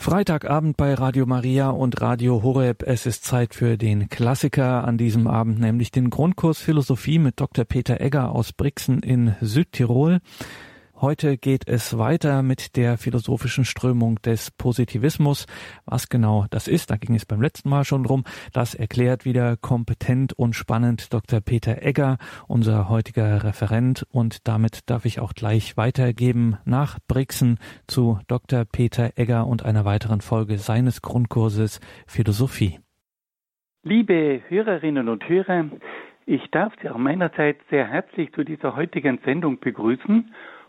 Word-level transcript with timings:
Freitagabend 0.00 0.76
bei 0.76 0.94
Radio 0.94 1.26
Maria 1.26 1.70
und 1.70 2.00
Radio 2.00 2.42
Horeb. 2.44 2.84
Es 2.86 3.04
ist 3.04 3.24
Zeit 3.24 3.52
für 3.52 3.76
den 3.76 4.08
Klassiker 4.08 4.84
an 4.84 4.96
diesem 4.96 5.26
Abend, 5.26 5.58
nämlich 5.58 5.90
den 5.90 6.08
Grundkurs 6.08 6.60
Philosophie 6.60 7.18
mit 7.18 7.40
Dr. 7.40 7.64
Peter 7.64 8.00
Egger 8.00 8.32
aus 8.32 8.52
Brixen 8.52 9.00
in 9.00 9.34
Südtirol. 9.40 10.20
Heute 11.00 11.36
geht 11.38 11.68
es 11.68 11.96
weiter 11.96 12.42
mit 12.42 12.76
der 12.76 12.98
philosophischen 12.98 13.64
Strömung 13.64 14.16
des 14.16 14.50
Positivismus. 14.50 15.46
Was 15.86 16.08
genau 16.08 16.46
das 16.50 16.66
ist, 16.66 16.90
da 16.90 16.96
ging 16.96 17.14
es 17.14 17.24
beim 17.24 17.40
letzten 17.40 17.68
Mal 17.68 17.84
schon 17.84 18.02
drum. 18.02 18.24
Das 18.52 18.74
erklärt 18.74 19.24
wieder 19.24 19.56
kompetent 19.56 20.32
und 20.32 20.56
spannend 20.56 21.14
Dr. 21.14 21.40
Peter 21.40 21.82
Egger, 21.82 22.18
unser 22.48 22.88
heutiger 22.88 23.44
Referent. 23.44 24.08
Und 24.10 24.48
damit 24.48 24.90
darf 24.90 25.04
ich 25.04 25.20
auch 25.20 25.34
gleich 25.34 25.76
weitergeben 25.76 26.56
nach 26.64 26.98
Brixen 27.06 27.58
zu 27.86 28.18
Dr. 28.26 28.64
Peter 28.64 29.12
Egger 29.14 29.46
und 29.46 29.64
einer 29.64 29.84
weiteren 29.84 30.20
Folge 30.20 30.58
seines 30.58 31.00
Grundkurses 31.00 31.78
Philosophie. 32.08 32.80
Liebe 33.84 34.42
Hörerinnen 34.48 35.08
und 35.08 35.28
Hörer, 35.28 35.66
ich 36.26 36.42
darf 36.50 36.72
Sie 36.82 36.90
auch 36.90 36.98
meinerseits 36.98 37.60
sehr 37.70 37.86
herzlich 37.86 38.32
zu 38.32 38.42
dieser 38.42 38.74
heutigen 38.74 39.20
Sendung 39.24 39.60
begrüßen 39.60 40.34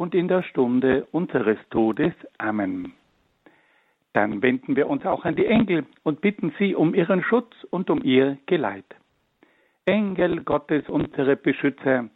und 0.00 0.14
in 0.14 0.28
der 0.28 0.42
Stunde 0.42 1.06
unseres 1.12 1.58
Todes. 1.68 2.14
Amen. 2.38 2.94
Dann 4.14 4.40
wenden 4.40 4.74
wir 4.74 4.88
uns 4.88 5.04
auch 5.04 5.26
an 5.26 5.36
die 5.36 5.44
Engel 5.44 5.84
und 6.04 6.22
bitten 6.22 6.54
sie 6.58 6.74
um 6.74 6.94
ihren 6.94 7.22
Schutz 7.22 7.52
und 7.68 7.90
um 7.90 8.02
ihr 8.02 8.38
Geleit. 8.46 8.86
Engel 9.84 10.42
Gottes, 10.42 10.88
unsere 10.88 11.36
Beschützer, 11.36 12.08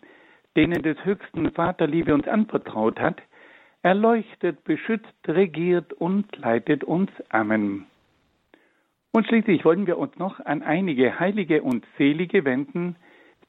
denen 0.56 0.82
des 0.82 0.96
höchsten 1.05 1.50
Vaterliebe 1.50 2.14
uns 2.14 2.27
anvertraut 2.27 2.98
hat, 2.98 3.20
erleuchtet, 3.82 4.64
beschützt, 4.64 5.28
regiert 5.28 5.92
und 5.92 6.34
leitet 6.38 6.84
uns. 6.84 7.10
Amen. 7.28 7.84
Und 9.12 9.27
schließlich 9.27 9.62
wollen 9.66 9.86
wir 9.86 9.98
uns 9.98 10.16
noch 10.16 10.40
an 10.40 10.62
einige 10.62 11.20
Heilige 11.20 11.62
und 11.62 11.84
Selige 11.98 12.46
wenden, 12.46 12.96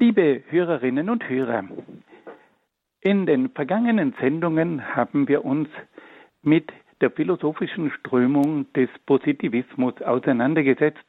Liebe 0.00 0.44
Hörerinnen 0.48 1.10
und 1.10 1.28
Hörer, 1.28 1.64
in 3.00 3.26
den 3.26 3.50
vergangenen 3.50 4.14
Sendungen 4.20 4.94
haben 4.94 5.26
wir 5.26 5.44
uns 5.44 5.68
mit 6.40 6.70
der 7.00 7.10
philosophischen 7.10 7.90
Strömung 7.90 8.72
des 8.74 8.88
Positivismus 9.06 10.00
auseinandergesetzt, 10.02 11.02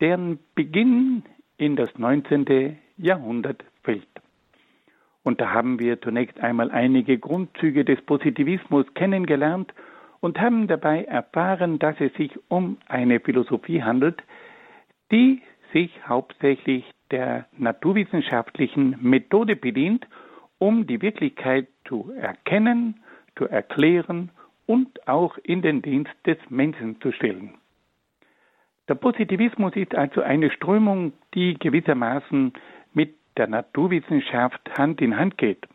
deren 0.00 0.38
Beginn 0.54 1.24
in 1.58 1.76
das 1.76 1.90
19. 1.98 2.78
Jahrhundert 2.96 3.62
fällt. 3.82 4.08
Und 5.22 5.42
da 5.42 5.52
haben 5.52 5.78
wir 5.78 6.00
zunächst 6.00 6.40
einmal 6.40 6.70
einige 6.70 7.18
Grundzüge 7.18 7.84
des 7.84 8.00
Positivismus 8.00 8.86
kennengelernt 8.94 9.74
und 10.20 10.40
haben 10.40 10.66
dabei 10.66 11.04
erfahren, 11.04 11.78
dass 11.78 12.00
es 12.00 12.14
sich 12.14 12.32
um 12.48 12.78
eine 12.88 13.20
Philosophie 13.20 13.82
handelt, 13.82 14.22
die 15.10 15.42
sich 15.74 15.90
hauptsächlich 16.08 16.86
der 17.12 17.46
naturwissenschaftlichen 17.56 18.96
Methode 19.00 19.54
bedient, 19.54 20.06
um 20.58 20.86
die 20.86 21.00
Wirklichkeit 21.02 21.68
zu 21.86 22.12
erkennen, 22.16 23.02
zu 23.36 23.46
erklären 23.46 24.30
und 24.66 25.06
auch 25.06 25.38
in 25.42 25.62
den 25.62 25.82
Dienst 25.82 26.12
des 26.26 26.38
Menschen 26.48 27.00
zu 27.00 27.12
stellen. 27.12 27.54
Der 28.88 28.94
Positivismus 28.96 29.76
ist 29.76 29.94
also 29.94 30.22
eine 30.22 30.50
Strömung, 30.50 31.12
die 31.34 31.54
gewissermaßen 31.54 32.52
mit 32.94 33.14
der 33.36 33.46
Naturwissenschaft 33.46 34.60
Hand 34.76 35.00
in 35.00 35.16
Hand 35.16 35.38
geht 35.38 35.66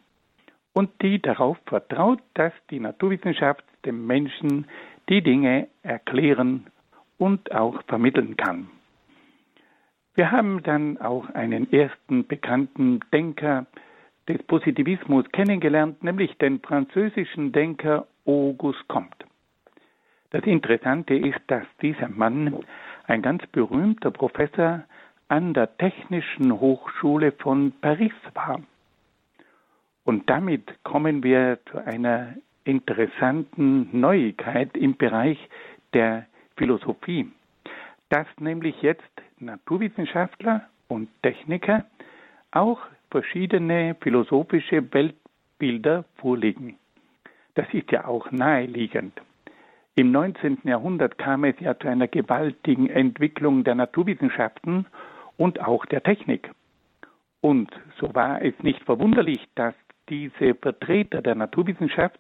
und 0.73 0.89
die 1.01 1.21
darauf 1.21 1.57
vertraut, 1.65 2.19
dass 2.33 2.53
die 2.69 2.79
Naturwissenschaft 2.79 3.63
dem 3.85 4.05
Menschen 4.05 4.67
die 5.09 5.21
Dinge 5.21 5.67
erklären 5.83 6.67
und 7.17 7.51
auch 7.51 7.81
vermitteln 7.87 8.35
kann. 8.35 8.69
Wir 10.17 10.31
haben 10.31 10.63
dann 10.63 10.97
auch 10.97 11.29
einen 11.35 11.71
ersten 11.71 12.25
bekannten 12.25 13.01
Denker 13.13 13.67
des 14.27 14.41
Positivismus 14.41 15.31
kennengelernt, 15.31 16.03
nämlich 16.03 16.35
den 16.39 16.59
französischen 16.59 17.51
Denker 17.51 18.07
Auguste 18.25 18.83
Comte. 18.87 19.27
Das 20.31 20.43
Interessante 20.45 21.13
ist, 21.13 21.39
dass 21.45 21.65
dieser 21.83 22.09
Mann 22.09 22.65
ein 23.05 23.21
ganz 23.21 23.45
berühmter 23.51 24.09
Professor 24.09 24.85
an 25.27 25.53
der 25.53 25.77
Technischen 25.77 26.51
Hochschule 26.51 27.31
von 27.33 27.71
Paris 27.79 28.11
war. 28.33 28.59
Und 30.03 30.27
damit 30.31 30.83
kommen 30.83 31.21
wir 31.21 31.59
zu 31.69 31.77
einer 31.77 32.33
interessanten 32.63 33.87
Neuigkeit 33.91 34.75
im 34.75 34.97
Bereich 34.97 35.37
der 35.93 36.25
Philosophie, 36.55 37.31
dass 38.09 38.27
nämlich 38.39 38.81
jetzt 38.81 39.03
Naturwissenschaftler 39.39 40.67
und 40.87 41.09
Techniker 41.21 41.85
auch 42.51 42.79
verschiedene 43.11 43.95
philosophische 44.01 44.93
Weltbilder 44.93 46.05
vorliegen. 46.15 46.77
Das 47.55 47.67
ist 47.73 47.91
ja 47.91 48.05
auch 48.05 48.31
naheliegend. 48.31 49.19
Im 49.95 50.11
19. 50.11 50.59
Jahrhundert 50.63 51.17
kam 51.17 51.43
es 51.43 51.59
ja 51.59 51.77
zu 51.77 51.87
einer 51.87 52.07
gewaltigen 52.07 52.89
Entwicklung 52.89 53.63
der 53.63 53.75
Naturwissenschaften 53.75 54.85
und 55.37 55.59
auch 55.59 55.85
der 55.87 56.03
Technik. 56.03 56.51
Und 57.41 57.71
so 57.99 58.13
war 58.13 58.41
es 58.41 58.53
nicht 58.61 58.83
verwunderlich, 58.83 59.43
dass 59.55 59.73
diese 60.09 60.53
Vertreter 60.55 61.21
der 61.21 61.35
Naturwissenschaft 61.35 62.19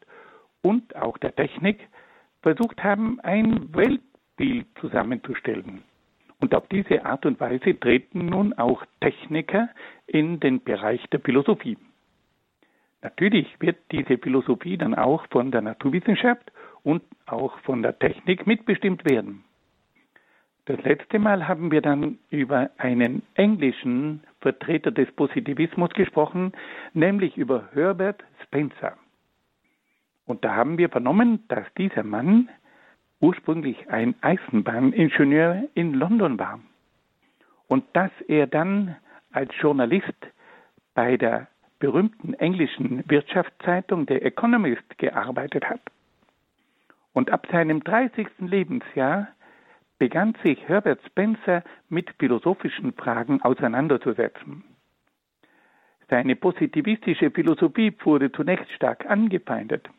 und 0.61 0.95
auch 0.95 1.17
der 1.17 1.35
Technik 1.35 1.87
versucht 2.41 2.83
haben, 2.83 3.19
ein 3.21 3.73
Weltbild 4.37 4.67
zusammenzustellen. 4.79 5.83
Und 6.39 6.53
auf 6.53 6.67
diese 6.67 7.03
Art 7.03 7.25
und 7.25 7.39
Weise 7.39 7.79
treten 7.79 8.27
nun 8.27 8.53
auch 8.53 8.83
Techniker 9.01 9.69
in 10.05 10.39
den 10.39 10.63
Bereich 10.63 11.03
der 11.11 11.19
Philosophie. 11.19 11.77
Natürlich 13.01 13.47
wird 13.59 13.77
diese 13.91 14.17
Philosophie 14.17 14.77
dann 14.77 14.93
auch 14.93 15.25
von 15.29 15.51
der 15.51 15.61
Naturwissenschaft 15.61 16.51
und 16.83 17.01
auch 17.25 17.57
von 17.59 17.81
der 17.81 17.97
Technik 17.97 18.45
mitbestimmt 18.45 19.05
werden. 19.09 19.43
Das 20.65 20.81
letzte 20.83 21.17
Mal 21.17 21.47
haben 21.47 21.71
wir 21.71 21.81
dann 21.81 22.19
über 22.29 22.69
einen 22.77 23.23
englischen 23.35 24.23
Vertreter 24.41 24.91
des 24.91 25.09
Positivismus 25.13 25.91
gesprochen, 25.91 26.51
nämlich 26.93 27.37
über 27.37 27.69
Herbert 27.73 28.23
Spencer. 28.43 28.97
Und 30.25 30.43
da 30.43 30.55
haben 30.55 30.77
wir 30.77 30.89
vernommen, 30.89 31.45
dass 31.47 31.65
dieser 31.77 32.03
Mann 32.03 32.49
ursprünglich 33.19 33.89
ein 33.89 34.15
Eisenbahningenieur 34.21 35.63
in 35.73 35.93
London 35.93 36.37
war 36.39 36.59
und 37.67 37.83
dass 37.93 38.11
er 38.27 38.47
dann 38.47 38.95
als 39.31 39.51
Journalist 39.59 40.15
bei 40.93 41.17
der 41.17 41.47
berühmten 41.79 42.33
englischen 42.33 43.03
Wirtschaftszeitung 43.07 44.05
der 44.05 44.25
Economist 44.25 44.97
gearbeitet 44.97 45.65
hat. 45.65 45.81
Und 47.13 47.31
ab 47.31 47.47
seinem 47.51 47.83
30. 47.83 48.27
Lebensjahr 48.39 49.27
begann 49.99 50.35
sich 50.43 50.67
Herbert 50.67 51.01
Spencer 51.05 51.63
mit 51.89 52.11
philosophischen 52.19 52.93
Fragen 52.93 53.41
auseinanderzusetzen. 53.41 54.63
Seine 56.09 56.35
positivistische 56.35 57.31
Philosophie 57.31 57.93
wurde 58.03 58.31
zunächst 58.31 58.71
stark 58.71 59.05
angefeindet. 59.07 59.89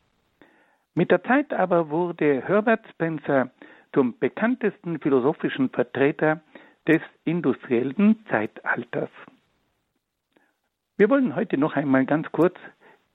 Mit 0.95 1.11
der 1.11 1.23
Zeit 1.25 1.53
aber 1.53 1.91
wurde 1.91 2.43
Herbert 2.47 2.87
Spencer 2.91 3.51
zum 3.93 4.19
bekanntesten 4.19 4.99
philosophischen 5.01 5.71
Vertreter 5.71 6.41
des 6.87 7.01
industriellen 7.25 8.25
Zeitalters. 8.29 9.11
Wir 10.97 11.09
wollen 11.11 11.37
heute 11.37 11.59
noch 11.59 11.77
einmal 11.77 12.07
ganz 12.07 12.31
kurz 12.33 12.57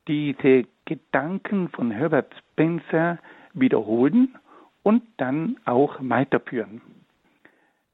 diese 0.07 0.65
Gedanken 0.85 1.69
von 1.69 1.91
Herbert 1.91 2.33
Spencer 2.37 3.19
wiederholen 3.53 4.37
und 4.83 5.03
dann 5.17 5.57
auch 5.65 5.97
weiterführen. 5.99 6.81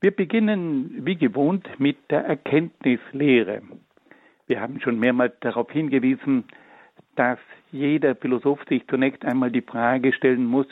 Wir 0.02 0.12
beginnen 0.12 1.06
wie 1.06 1.16
gewohnt 1.16 1.80
mit 1.80 1.98
der 2.10 2.26
Erkenntnislehre. 2.26 3.62
Wir 4.48 4.62
haben 4.62 4.80
schon 4.80 5.00
mehrmals 5.00 5.34
darauf 5.42 5.70
hingewiesen, 5.72 6.46
dass 7.16 7.40
jeder 7.72 8.16
Philosoph 8.16 8.64
sich 8.68 8.88
zunächst 8.88 9.24
einmal 9.26 9.52
die 9.52 9.62
Frage 9.62 10.14
stellen 10.14 10.46
muss, 10.46 10.68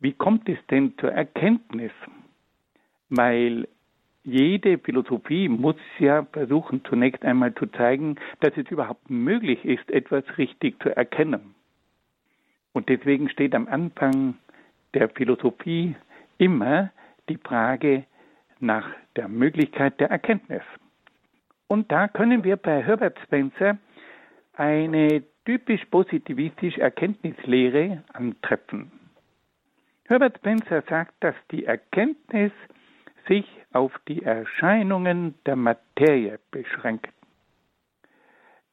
wie 0.00 0.12
kommt 0.12 0.48
es 0.48 0.58
denn 0.70 0.96
zur 0.98 1.12
Erkenntnis? 1.12 1.92
Weil 3.08 3.66
jede 4.24 4.78
Philosophie 4.78 5.48
muss 5.48 5.76
ja 5.98 6.24
versuchen, 6.32 6.84
zunächst 6.84 7.24
einmal 7.24 7.54
zu 7.54 7.66
zeigen, 7.66 8.16
dass 8.40 8.56
es 8.56 8.68
überhaupt 8.70 9.08
möglich 9.08 9.64
ist, 9.64 9.88
etwas 9.90 10.24
richtig 10.36 10.82
zu 10.82 10.94
erkennen. 10.94 11.54
Und 12.72 12.88
deswegen 12.88 13.28
steht 13.28 13.54
am 13.54 13.68
Anfang 13.68 14.34
der 14.94 15.08
Philosophie 15.08 15.94
immer 16.38 16.90
die 17.28 17.38
Frage 17.38 18.04
nach 18.58 18.88
der 19.14 19.28
Möglichkeit 19.28 19.98
der 20.00 20.10
Erkenntnis. 20.10 20.62
Und 21.68 21.90
da 21.90 22.08
können 22.08 22.44
wir 22.44 22.56
bei 22.56 22.82
Herbert 22.82 23.18
Spencer 23.24 23.78
eine 24.54 25.22
typisch 25.46 25.84
positivistische 25.86 26.82
Erkenntnislehre 26.82 28.02
antreffen. 28.12 28.90
Herbert 30.04 30.36
Spencer 30.38 30.82
sagt, 30.88 31.14
dass 31.20 31.34
die 31.50 31.64
Erkenntnis 31.64 32.52
sich 33.26 33.46
auf 33.72 33.92
die 34.06 34.22
Erscheinungen 34.22 35.34
der 35.46 35.56
Materie 35.56 36.38
beschränkt. 36.50 37.08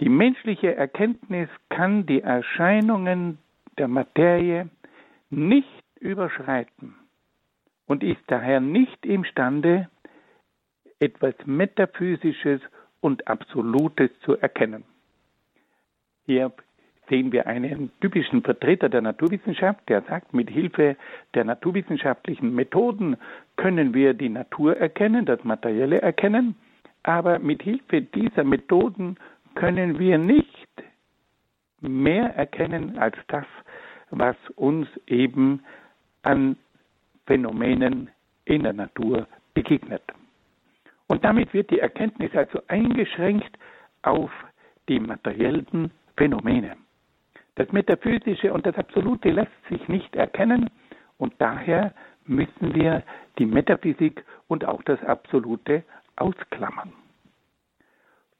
Die 0.02 0.10
menschliche 0.10 0.76
Erkenntnis 0.76 1.50
kann 1.70 2.06
die 2.06 2.22
Erscheinungen 2.22 3.38
der 3.78 3.88
Materie 3.88 4.70
nicht 5.30 5.84
überschreiten 6.00 6.96
und 7.88 8.04
ist 8.04 8.22
daher 8.28 8.60
nicht 8.60 9.06
imstande, 9.06 9.90
etwas 11.00 11.36
Metaphysisches 11.46 12.62
und 13.02 13.28
Absolutes 13.28 14.12
zu 14.22 14.38
erkennen. 14.38 14.84
Hier 16.26 16.52
sehen 17.10 17.32
wir 17.32 17.48
einen 17.48 17.92
typischen 18.00 18.42
Vertreter 18.42 18.90
der 18.90 19.02
Naturwissenschaft, 19.02 19.88
der 19.90 20.02
sagt, 20.04 20.34
mit 20.34 20.50
Hilfe 20.50 20.96
der 21.34 21.44
naturwissenschaftlichen 21.44 22.56
Methoden 22.56 23.18
können 23.58 23.94
wir 23.94 24.14
die 24.14 24.30
Natur 24.30 24.78
erkennen, 24.78 25.26
das 25.26 25.44
Materielle 25.44 26.02
erkennen, 26.02 26.56
aber 27.04 27.40
mit 27.40 27.62
Hilfe 27.62 28.02
dieser 28.02 28.44
Methoden 28.46 29.18
können 29.56 30.00
wir 30.00 30.18
nicht 30.18 30.48
mehr 31.82 32.36
erkennen 32.36 32.98
als 32.98 33.16
das, 33.28 33.46
was 34.10 34.38
uns 34.56 34.88
eben 35.08 35.62
an 36.22 36.56
Phänomenen 37.26 38.10
in 38.46 38.64
der 38.64 38.74
Natur 38.74 39.28
begegnet. 39.54 40.04
Und 41.08 41.24
damit 41.26 41.54
wird 41.54 41.70
die 41.70 41.80
Erkenntnis 41.80 42.34
also 42.34 42.62
eingeschränkt 42.68 43.58
auf 44.02 44.32
die 44.88 45.00
materiellen 45.00 45.92
Phänomene. 46.18 46.76
Das 47.56 47.72
Metaphysische 47.72 48.52
und 48.54 48.66
das 48.66 48.76
Absolute 48.76 49.30
lässt 49.30 49.52
sich 49.70 49.88
nicht 49.88 50.16
erkennen 50.16 50.70
und 51.18 51.34
daher 51.40 51.94
müssen 52.26 52.74
wir 52.74 53.04
die 53.38 53.46
Metaphysik 53.46 54.24
und 54.48 54.66
auch 54.66 54.82
das 54.84 55.02
Absolute 55.04 55.84
ausklammern. 56.16 56.94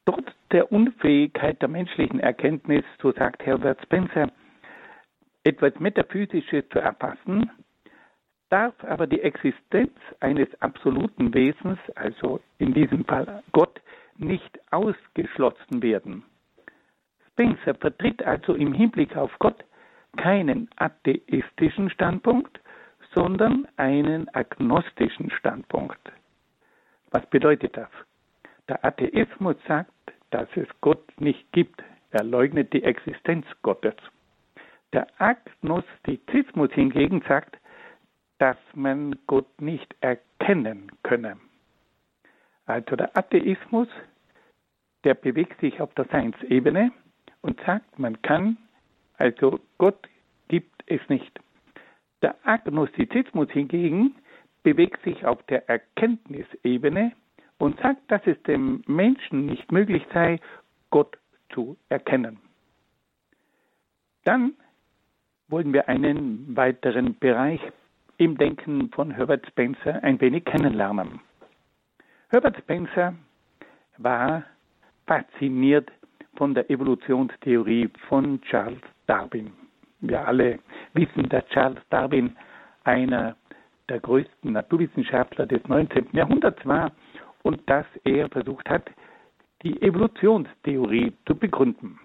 Trotz 0.06 0.26
der 0.52 0.72
Unfähigkeit 0.72 1.62
der 1.62 1.70
menschlichen 1.70 2.20
Erkenntnis, 2.20 2.84
so 3.02 3.12
sagt 3.12 3.46
Herbert 3.46 3.82
Spencer, 3.84 4.32
etwas 5.44 5.80
Metaphysisches 5.80 6.68
zu 6.70 6.80
erfassen, 6.80 7.50
darf 8.50 8.76
aber 8.84 9.08
die 9.08 9.22
Existenz 9.22 9.92
eines 10.20 10.48
absoluten 10.62 11.34
Wesens, 11.34 11.80
also 11.96 12.40
in 12.60 12.74
diesem 12.74 13.04
Fall 13.06 13.44
Gott, 13.52 13.82
nicht 14.18 14.60
ausgeschlossen 14.72 15.82
werden. 15.82 16.24
Spencer 17.34 17.74
vertritt 17.76 18.24
also 18.24 18.54
im 18.54 18.74
Hinblick 18.74 19.16
auf 19.18 19.32
Gott 19.40 19.64
keinen 20.18 20.70
atheistischen 20.76 21.90
Standpunkt, 21.90 22.60
sondern 23.14 23.68
einen 23.78 24.30
agnostischen 24.36 25.32
Standpunkt. 25.32 26.00
Was 27.12 27.26
bedeutet 27.28 27.76
das? 27.76 27.90
Der 28.70 28.84
Atheismus 28.86 29.56
sagt, 29.68 29.92
dass 30.30 30.48
es 30.56 30.68
Gott 30.82 31.04
nicht 31.20 31.52
gibt. 31.52 31.84
Er 32.12 32.24
leugnet 32.24 32.72
die 32.74 32.84
Existenz 32.84 33.46
Gottes. 33.64 33.96
Der 34.94 35.08
Agnostizismus 35.18 36.72
hingegen 36.74 37.24
sagt, 37.28 37.58
dass 38.38 38.58
man 38.76 39.16
Gott 39.26 39.60
nicht 39.60 39.96
erkennen 40.02 40.92
könne. 41.02 41.38
Also 42.66 42.96
der 42.96 43.16
Atheismus, 43.18 43.88
der 45.04 45.16
bewegt 45.16 45.60
sich 45.60 45.82
auf 45.82 45.94
der 45.96 46.06
Seinsebene 46.06 46.92
und 47.44 47.60
sagt, 47.66 48.00
man 48.00 48.20
kann, 48.24 48.58
also 49.18 49.60
Gott 49.78 50.10
gibt 50.48 50.84
es 50.88 51.02
nicht. 51.10 51.40
Der 52.24 52.36
Agnostizismus 52.44 53.52
hingegen 53.52 54.16
bewegt 54.64 55.04
sich 55.04 55.26
auf 55.26 55.44
der 55.44 55.70
Erkenntnisebene 55.70 57.12
und 57.60 57.80
sagt, 57.82 58.10
dass 58.10 58.22
es 58.26 58.42
dem 58.44 58.82
Menschen 58.88 59.46
nicht 59.46 59.72
möglich 59.72 60.04
sei, 60.14 60.40
Gott 60.90 61.18
zu 61.54 61.78
erkennen. 61.90 62.40
Dann 64.24 64.54
wollen 65.50 65.74
wir 65.74 65.90
einen 65.90 66.56
weiteren 66.56 67.18
Bereich 67.20 67.60
im 68.18 68.38
Denken 68.38 68.90
von 68.92 69.12
Herbert 69.12 69.46
Spencer 69.48 70.02
ein 70.04 70.20
wenig 70.22 70.46
kennenlernen. 70.46 71.20
Herbert 72.30 72.58
Spencer 72.58 73.14
war 73.98 74.44
fasziniert 75.06 75.92
von 76.36 76.54
der 76.54 76.70
Evolutionstheorie 76.70 77.90
von 78.08 78.42
Charles 78.42 78.82
Darwin. 79.08 79.52
Wir 80.02 80.28
alle 80.28 80.60
wissen, 80.94 81.30
dass 81.30 81.46
Charles 81.50 81.82
Darwin 81.90 82.36
einer 82.84 83.36
der 83.90 84.00
größten 84.00 84.52
Naturwissenschaftler 84.52 85.46
des 85.46 85.64
19. 85.68 86.10
Jahrhunderts 86.14 86.66
war 86.66 86.92
und 87.44 87.62
dass 87.70 87.86
er 88.04 88.30
versucht 88.30 88.70
hat, 88.70 88.90
die 89.64 89.82
Evolutionstheorie 89.82 91.14
zu 91.26 91.36
begründen. 91.36 92.00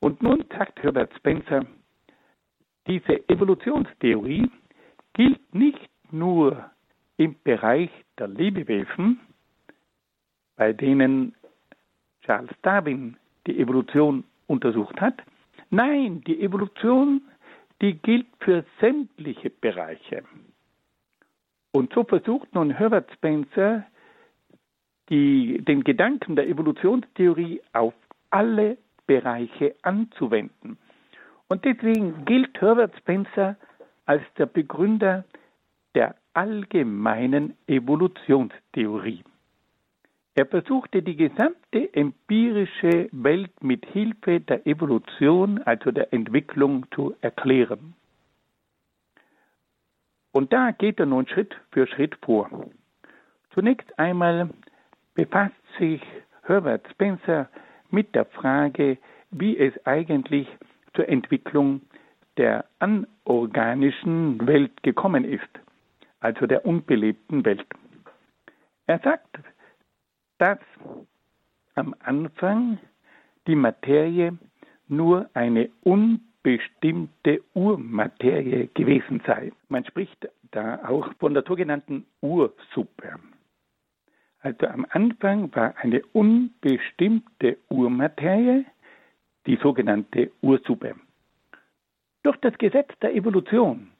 Und 0.00 0.22
nun 0.22 0.44
sagt 0.56 0.82
Herbert 0.82 1.12
Spencer, 1.16 1.64
diese 2.86 3.28
Evolutionstheorie 3.28 4.50
gilt 5.14 5.54
nicht 5.54 5.90
nur 6.10 6.70
im 7.16 7.36
Bereich 7.42 7.90
der 8.18 8.28
Lebewesen, 8.28 9.20
bei 10.56 10.72
denen 10.72 11.34
Charles 12.24 12.50
Darwin 12.62 13.16
die 13.46 13.58
Evolution 13.58 14.24
untersucht 14.46 15.00
hat. 15.00 15.22
Nein, 15.70 16.22
die 16.26 16.40
Evolution, 16.40 17.22
die 17.80 17.94
gilt 17.94 18.26
für 18.40 18.64
sämtliche 18.80 19.50
Bereiche. 19.50 20.22
Und 21.72 21.92
so 21.92 22.04
versucht 22.04 22.54
nun 22.54 22.70
Herbert 22.70 23.10
Spencer 23.12 23.84
die, 25.10 25.62
den 25.62 25.84
Gedanken 25.84 26.36
der 26.36 26.48
Evolutionstheorie 26.48 27.60
auf 27.72 27.94
alle 28.30 28.78
Bereiche 29.06 29.74
anzuwenden. 29.82 30.78
Und 31.48 31.64
deswegen 31.64 32.24
gilt 32.24 32.58
Herbert 32.60 32.96
Spencer 32.98 33.56
als 34.06 34.22
der 34.38 34.46
Begründer 34.46 35.24
der 35.94 36.14
allgemeinen 36.32 37.56
Evolutionstheorie. 37.66 39.22
Er 40.36 40.46
versuchte 40.46 41.02
die 41.02 41.14
gesamte 41.16 41.94
empirische 41.94 43.08
Welt 43.12 43.62
mit 43.62 43.86
Hilfe 43.86 44.40
der 44.40 44.66
Evolution, 44.66 45.62
also 45.62 45.92
der 45.92 46.12
Entwicklung, 46.12 46.86
zu 46.92 47.14
erklären. 47.20 47.94
Und 50.32 50.52
da 50.52 50.72
geht 50.72 50.98
er 50.98 51.06
nun 51.06 51.28
Schritt 51.28 51.54
für 51.70 51.86
Schritt 51.86 52.16
vor. 52.24 52.50
Zunächst 53.52 53.96
einmal 53.96 54.50
befasst 55.14 55.54
sich 55.78 56.02
Herbert 56.42 56.84
Spencer 56.90 57.48
mit 57.90 58.12
der 58.16 58.24
Frage, 58.24 58.98
wie 59.30 59.56
es 59.56 59.72
eigentlich 59.86 60.48
zur 60.94 61.08
Entwicklung 61.08 61.82
der 62.36 62.64
anorganischen 62.80 64.44
Welt 64.48 64.82
gekommen 64.82 65.24
ist, 65.24 65.48
also 66.18 66.48
der 66.48 66.66
unbelebten 66.66 67.44
Welt. 67.44 67.66
Er 68.86 68.98
sagt, 68.98 69.38
dass 70.38 70.58
am 71.74 71.94
Anfang 72.00 72.78
die 73.46 73.54
Materie 73.54 74.36
nur 74.88 75.28
eine 75.34 75.70
unbestimmte 75.82 77.42
Urmaterie 77.54 78.68
gewesen 78.74 79.22
sei. 79.26 79.52
Man 79.68 79.84
spricht 79.84 80.28
da 80.50 80.84
auch 80.86 81.12
von 81.18 81.34
der 81.34 81.42
sogenannten 81.42 82.06
Ursuppe. 82.20 83.18
Also 84.40 84.66
am 84.66 84.86
Anfang 84.90 85.54
war 85.54 85.74
eine 85.78 86.02
unbestimmte 86.12 87.56
Urmaterie, 87.70 88.66
die 89.46 89.56
sogenannte 89.56 90.30
Ursuppe. 90.42 90.94
Durch 92.22 92.36
das 92.38 92.56
Gesetz 92.58 92.90
der 93.00 93.14
Evolution, 93.14 93.90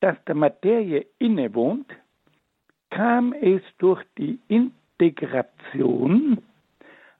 das 0.00 0.16
der 0.26 0.34
Materie 0.34 1.06
innewohnt, 1.18 1.90
kam 2.90 3.32
es 3.32 3.62
durch 3.78 4.02
die 4.16 4.38
Integration, 4.98 6.38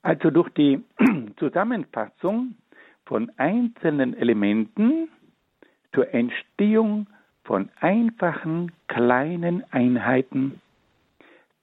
also 0.03 0.31
durch 0.31 0.49
die 0.51 0.83
Zusammenfassung 1.39 2.55
von 3.05 3.31
einzelnen 3.37 4.17
Elementen 4.17 5.09
zur 5.93 6.13
Entstehung 6.13 7.07
von 7.45 7.71
einfachen 7.81 8.73
kleinen 8.89 9.65
Einheiten, 9.73 10.61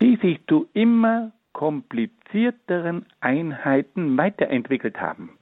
die 0.01 0.15
sich 0.17 0.39
zu 0.47 0.67
immer 0.73 1.31
komplizierteren 1.51 3.05
Einheiten 3.19 4.17
weiterentwickelt 4.17 4.99
haben. 4.99 5.37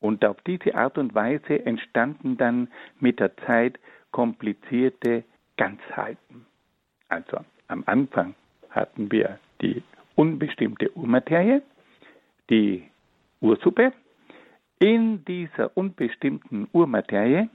Und 0.00 0.24
auf 0.24 0.40
diese 0.46 0.74
Art 0.74 0.96
und 0.96 1.14
Weise 1.14 1.64
entstanden 1.66 2.38
dann 2.38 2.68
mit 3.00 3.20
der 3.20 3.36
Zeit 3.38 3.78
komplizierte 4.12 5.24
Ganzheiten. 5.56 6.46
Also 7.08 7.38
am 7.68 7.82
Anfang 7.86 8.34
hatten 8.70 9.12
wir 9.12 9.38
die 9.60 9.82
unbestimmte 10.14 10.90
Urmaterie, 10.96 11.62
die 12.48 12.84
Ursuppe. 13.40 13.92
In 14.78 15.24
dieser 15.24 15.76
unbestimmten 15.76 16.68
Urmaterie 16.72 17.48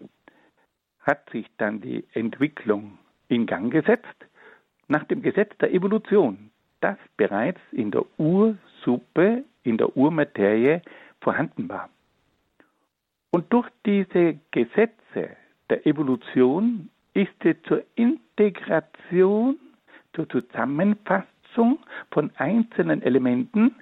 hat 0.99 1.29
sich 1.31 1.47
dann 1.57 1.81
die 1.81 2.03
Entwicklung 2.13 2.97
in 3.27 3.45
Gang 3.45 3.71
gesetzt 3.71 4.25
nach 4.87 5.03
dem 5.05 5.21
Gesetz 5.21 5.55
der 5.57 5.73
Evolution, 5.73 6.51
das 6.81 6.97
bereits 7.17 7.59
in 7.71 7.91
der 7.91 8.05
Ursuppe, 8.19 9.43
in 9.63 9.77
der 9.77 9.97
Urmaterie 9.97 10.81
vorhanden 11.21 11.67
war. 11.69 11.89
Und 13.31 13.51
durch 13.51 13.67
diese 13.85 14.39
Gesetze 14.51 15.35
der 15.69 15.85
Evolution 15.87 16.89
ist 17.13 17.33
es 17.43 17.55
zur 17.63 17.83
Integration, 17.95 19.57
zur 20.13 20.29
Zusammenfassung 20.29 21.34
von 22.11 22.31
einzelnen 22.37 23.01
Elementen 23.01 23.75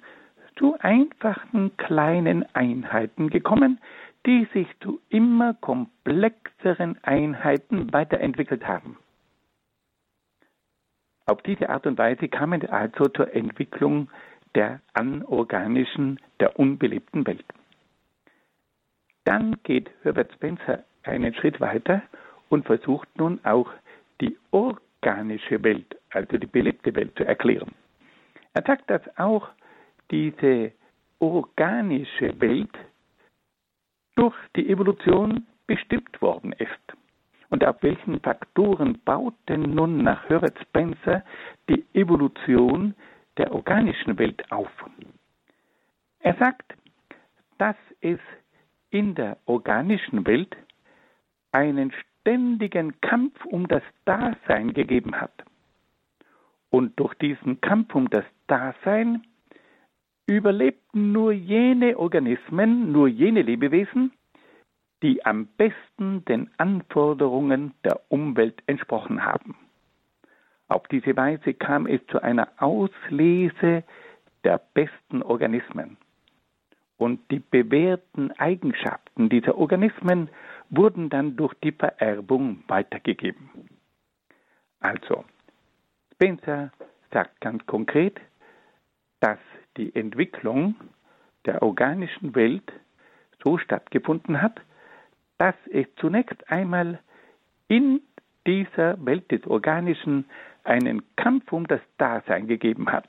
zu 0.56 0.76
einfachen 0.80 1.76
kleinen 1.76 2.44
Einheiten 2.54 3.30
gekommen, 3.30 3.80
die 4.26 4.46
sich 4.52 4.68
zu 4.80 5.00
immer 5.08 5.54
komplexeren 5.54 6.98
Einheiten 7.02 7.92
weiterentwickelt 7.92 8.66
haben. 8.66 8.96
Auf 11.26 11.42
diese 11.42 11.68
Art 11.70 11.86
und 11.86 11.98
Weise 11.98 12.28
kam 12.28 12.52
es 12.52 12.68
also 12.68 13.08
zur 13.08 13.34
Entwicklung 13.34 14.10
der 14.54 14.80
anorganischen, 14.92 16.20
der 16.38 16.58
unbelebten 16.58 17.26
Welt. 17.26 17.44
Dann 19.24 19.56
geht 19.62 19.90
Herbert 20.02 20.32
Spencer 20.34 20.84
einen 21.02 21.34
Schritt 21.34 21.60
weiter 21.60 22.02
und 22.50 22.66
versucht 22.66 23.08
nun 23.16 23.40
auch 23.44 23.70
die 24.20 24.36
organische 25.04 25.62
Welt, 25.62 25.96
also 26.10 26.38
die 26.38 26.46
belebte 26.46 26.94
Welt, 26.94 27.16
zu 27.16 27.24
erklären. 27.24 27.72
Er 28.54 28.62
sagt, 28.62 28.88
dass 28.88 29.02
auch 29.18 29.48
diese 30.10 30.72
organische 31.18 32.40
Welt 32.40 32.70
durch 34.16 34.34
die 34.56 34.68
Evolution 34.70 35.46
bestimmt 35.66 36.20
worden 36.22 36.52
ist. 36.52 36.96
Und 37.50 37.64
auf 37.64 37.82
welchen 37.82 38.20
Faktoren 38.20 38.98
baut 39.04 39.34
denn 39.48 39.62
nun 39.74 39.98
nach 39.98 40.28
Herbert 40.28 40.58
Spencer 40.60 41.22
die 41.68 41.84
Evolution 41.92 42.94
der 43.36 43.52
organischen 43.52 44.18
Welt 44.18 44.50
auf? 44.50 44.70
Er 46.20 46.34
sagt, 46.36 46.74
dass 47.58 47.76
es 48.00 48.18
in 48.90 49.14
der 49.14 49.36
organischen 49.44 50.26
Welt 50.26 50.56
einen 51.52 51.92
ständigen 52.24 52.98
Kampf 53.02 53.44
um 53.44 53.68
das 53.68 53.82
Dasein 54.06 54.72
gegeben 54.72 55.20
hat. 55.20 55.44
Und 56.70 56.98
durch 56.98 57.12
diesen 57.14 57.60
Kampf 57.60 57.94
um 57.94 58.08
das 58.08 58.24
Dasein 58.46 59.22
überlebten 60.26 61.12
nur 61.12 61.32
jene 61.32 61.98
Organismen, 61.98 62.90
nur 62.90 63.08
jene 63.08 63.42
Lebewesen, 63.42 64.10
die 65.02 65.24
am 65.26 65.48
besten 65.58 66.24
den 66.24 66.50
Anforderungen 66.56 67.74
der 67.84 68.00
Umwelt 68.08 68.62
entsprochen 68.66 69.22
haben. 69.22 69.54
Auf 70.68 70.88
diese 70.88 71.14
Weise 71.14 71.52
kam 71.52 71.86
es 71.86 72.00
zu 72.06 72.22
einer 72.22 72.48
Auslese 72.56 73.84
der 74.44 74.62
besten 74.72 75.22
Organismen. 75.22 75.98
Und 76.96 77.20
die 77.30 77.40
bewährten 77.40 78.32
Eigenschaften 78.38 79.28
dieser 79.28 79.58
Organismen 79.58 80.30
wurden 80.76 81.10
dann 81.10 81.36
durch 81.36 81.54
die 81.62 81.72
Vererbung 81.72 82.64
weitergegeben. 82.68 83.50
Also, 84.80 85.24
Spencer 86.14 86.70
sagt 87.12 87.40
ganz 87.40 87.64
konkret, 87.66 88.20
dass 89.20 89.38
die 89.76 89.94
Entwicklung 89.94 90.74
der 91.46 91.62
organischen 91.62 92.34
Welt 92.34 92.72
so 93.42 93.58
stattgefunden 93.58 94.40
hat, 94.40 94.60
dass 95.38 95.54
es 95.70 95.86
zunächst 95.96 96.50
einmal 96.50 97.00
in 97.68 98.00
dieser 98.46 99.04
Welt 99.04 99.30
des 99.30 99.46
Organischen 99.46 100.26
einen 100.64 101.02
Kampf 101.16 101.52
um 101.52 101.66
das 101.66 101.80
Dasein 101.98 102.46
gegeben 102.46 102.90
hat. 102.90 103.08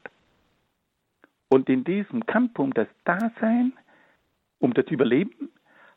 Und 1.49 1.69
in 1.69 1.83
diesem 1.83 2.25
Kampf 2.25 2.57
um 2.59 2.73
das 2.73 2.87
Dasein, 3.05 3.73
um 4.59 4.73
das 4.73 4.87
Überleben, 4.87 5.49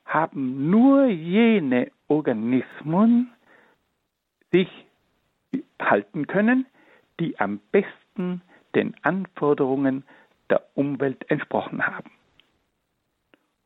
haben 0.08 0.70
nur 0.70 1.06
jene 1.06 1.90
Organismen 2.08 3.30
sich 4.50 4.68
halten 5.80 6.26
können, 6.26 6.66
die 7.20 7.38
am 7.38 7.60
besten 7.70 8.42
den 8.74 8.96
Anforderungen 9.02 10.04
der 10.50 10.62
Umwelt 10.74 11.30
entsprochen 11.30 11.86
haben. 11.86 12.10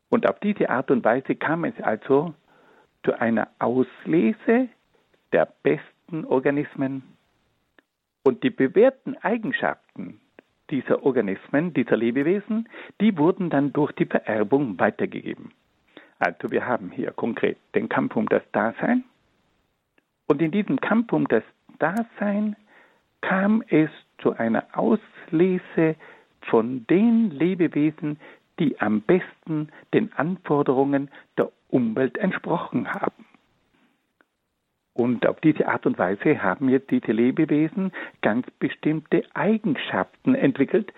Und 0.09 0.27
auf 0.27 0.39
diese 0.41 0.69
Art 0.69 0.91
und 0.91 1.03
Weise 1.03 1.35
kam 1.35 1.63
es 1.63 1.79
also 1.81 2.33
zu 3.03 3.19
einer 3.19 3.47
Auslese 3.59 4.69
der 5.31 5.47
besten 5.63 6.25
Organismen 6.25 7.03
und 8.23 8.43
die 8.43 8.49
bewährten 8.49 9.17
Eigenschaften 9.17 10.19
dieser 10.69 11.03
Organismen, 11.03 11.73
dieser 11.73 11.97
Lebewesen, 11.97 12.69
die 13.01 13.17
wurden 13.17 13.49
dann 13.49 13.73
durch 13.73 13.91
die 13.93 14.05
Vererbung 14.05 14.79
weitergegeben. 14.79 15.51
Also 16.23 16.51
wir 16.51 16.65
haben 16.65 16.89
hier 16.89 17.11
konkret 17.11 17.57
den 17.75 17.89
Kampf 17.89 18.15
um 18.15 18.29
das 18.29 18.43
Dasein 18.53 19.03
und 20.27 20.41
in 20.41 20.51
diesem 20.51 20.79
Kampf 20.79 21.11
um 21.11 21.27
das 21.27 21.43
Dasein 21.79 22.55
kam 23.19 23.61
es 23.67 23.89
zu 24.19 24.31
einer 24.31 24.63
Auslese 24.71 25.97
von 26.49 26.87
den 26.87 27.29
Lebewesen, 27.29 28.21
die 28.57 28.79
am 28.79 29.01
besten 29.01 29.67
den 29.93 30.13
Anforderungen 30.13 31.09
der 31.37 31.51
Umwelt 31.67 32.17
entsprochen 32.17 32.93
haben. 32.93 33.25
Und 34.93 35.27
auf 35.27 35.41
diese 35.41 35.67
Art 35.67 35.85
und 35.85 35.97
Weise 35.97 36.41
haben 36.41 36.69
jetzt 36.69 36.89
diese 36.89 37.11
Lebewesen 37.11 37.91
ganz 38.21 38.49
bestimmte 38.59 39.23
Eigenschaften 39.33 40.35
entwickelt, 40.35 40.93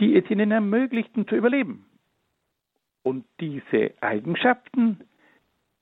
die 0.00 0.16
es 0.16 0.30
ihnen 0.30 0.52
ermöglichten 0.52 1.28
zu 1.28 1.36
überleben. 1.36 1.84
Und 3.02 3.24
diese 3.40 3.92
Eigenschaften, 4.00 5.00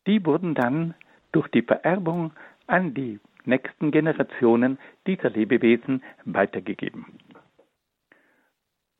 die 0.06 0.24
wurden 0.24 0.54
dann 0.54 0.94
durch 1.32 1.48
die 1.48 1.62
Vererbung 1.62 2.32
an 2.66 2.94
die 2.94 3.20
nächsten 3.44 3.90
Generationen 3.90 4.78
dieser 5.06 5.30
Lebewesen 5.30 6.02
weitergegeben. 6.24 7.06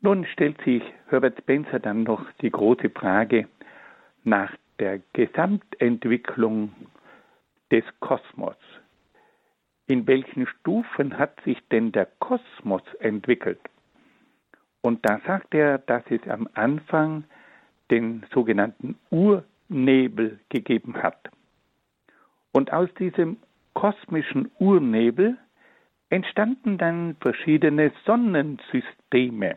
Nun 0.01 0.27
stellt 0.27 0.61
sich 0.63 0.83
Herbert 1.09 1.39
Spencer 1.39 1.81
dann 1.81 2.05
noch 2.05 2.31
die 2.41 2.51
große 2.51 2.91
Frage 2.91 3.49
nach 4.25 4.53
der 4.79 5.01
Gesamtentwicklung 5.13 6.73
des 7.71 7.85
Kosmos. 8.01 8.57
in 9.89 10.07
welchen 10.07 10.47
Stufen 10.47 11.19
hat 11.19 11.41
sich 11.45 11.59
denn 11.71 11.93
der 11.93 12.07
Kosmos 12.19 12.83
entwickelt? 13.01 13.61
Und 14.83 15.05
da 15.09 15.19
sagt 15.27 15.55
er, 15.55 15.79
dass 15.79 16.05
es 16.11 16.23
am 16.29 16.49
Anfang 16.55 17.25
den 17.91 18.25
sogenannten 18.33 18.97
Urnebel 19.11 20.41
gegeben 20.49 21.03
hat. 21.03 21.31
Und 22.53 22.73
aus 22.73 22.89
diesem 22.99 23.39
kosmischen 23.75 24.51
Urnebel 24.59 25.37
entstanden 26.11 26.79
dann 26.79 27.17
verschiedene 27.21 27.93
Sonnensysteme. 28.05 29.57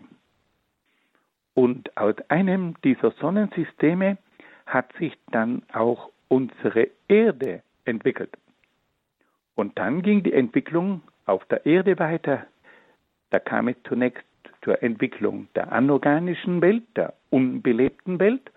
Und 1.53 1.95
aus 1.97 2.15
einem 2.29 2.75
dieser 2.83 3.11
Sonnensysteme 3.11 4.17
hat 4.65 4.93
sich 4.97 5.17
dann 5.31 5.63
auch 5.73 6.09
unsere 6.27 6.89
Erde 7.07 7.61
entwickelt. 7.85 8.37
Und 9.55 9.77
dann 9.77 10.01
ging 10.01 10.23
die 10.23 10.33
Entwicklung 10.33 11.01
auf 11.25 11.43
der 11.45 11.65
Erde 11.65 11.99
weiter. 11.99 12.45
Da 13.31 13.39
kam 13.39 13.67
es 13.67 13.75
zunächst 13.87 14.23
zur 14.61 14.81
Entwicklung 14.83 15.47
der 15.55 15.71
anorganischen 15.71 16.61
Welt, 16.61 16.83
der 16.95 17.13
unbelebten 17.29 18.19
Welt, 18.19 18.51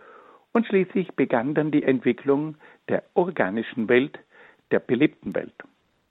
und 0.53 0.67
schließlich 0.67 1.13
begann 1.15 1.55
dann 1.55 1.71
die 1.71 1.83
Entwicklung 1.83 2.57
der 2.89 3.03
organischen 3.15 3.89
Welt, 3.89 4.19
der 4.71 4.79
belebten 4.79 5.35
Welt. 5.35 5.55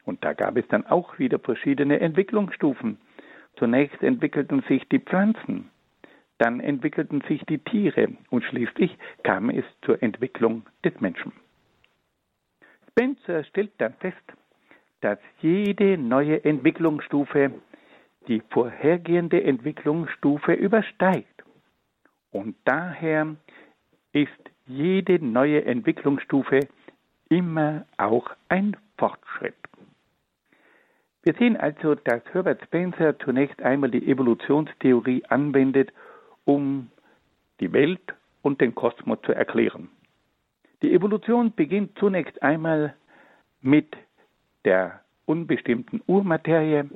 Und 0.06 0.24
da 0.24 0.34
gab 0.34 0.58
es 0.58 0.68
dann 0.68 0.86
auch 0.86 1.18
wieder 1.18 1.40
verschiedene 1.40 2.00
Entwicklungsstufen. 2.00 2.98
Zunächst 3.56 4.02
entwickelten 4.04 4.64
sich 4.68 4.88
die 4.90 5.00
Pflanzen, 5.00 5.70
dann 6.40 6.60
entwickelten 6.60 7.22
sich 7.28 7.42
die 7.46 7.60
Tiere 7.60 8.10
und 8.30 8.44
schließlich 8.44 8.98
kam 9.24 9.50
es 9.50 9.64
zur 9.84 10.02
Entwicklung 10.02 10.66
des 10.84 11.00
Menschen. 11.00 11.32
Spencer 12.90 13.44
stellt 13.46 13.72
dann 13.78 13.94
fest, 13.94 14.18
dass 15.02 15.20
jede 15.42 15.98
neue 15.98 16.44
Entwicklungsstufe 16.44 17.52
die 18.28 18.42
vorhergehende 18.50 19.44
Entwicklungsstufe 19.44 20.54
übersteigt. 20.54 21.44
Und 22.32 22.56
daher 22.66 23.36
ist 24.12 24.32
jede 24.66 25.24
neue 25.24 25.66
Entwicklungsstufe 25.66 26.62
immer 27.30 27.86
auch 27.98 28.30
ein 28.50 28.78
Fortschritt. 28.98 29.56
Wir 31.24 31.34
sehen 31.36 31.56
also, 31.58 31.96
dass 31.96 32.22
Herbert 32.34 32.62
Spencer 32.64 33.18
zunächst 33.20 33.62
einmal 33.62 33.90
die 33.90 34.06
Evolutionstheorie 34.08 35.24
anwendet, 35.30 35.92
um 36.46 36.90
die 37.60 37.72
Welt 37.72 38.14
und 38.42 38.60
den 38.60 38.76
Kosmos 38.76 39.20
zu 39.26 39.32
erklären. 39.32 39.90
Die 40.82 40.94
Evolution 40.94 41.54
beginnt 41.56 41.98
zunächst 41.98 42.44
einmal 42.44 42.94
mit 43.62 43.96
der 44.66 45.00
unbestimmten 45.26 46.02
Urmaterie. 46.08 46.90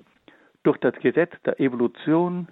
Durch 0.68 0.80
das 0.80 0.96
Gesetz 0.96 1.32
der 1.46 1.62
Evolution 1.62 2.50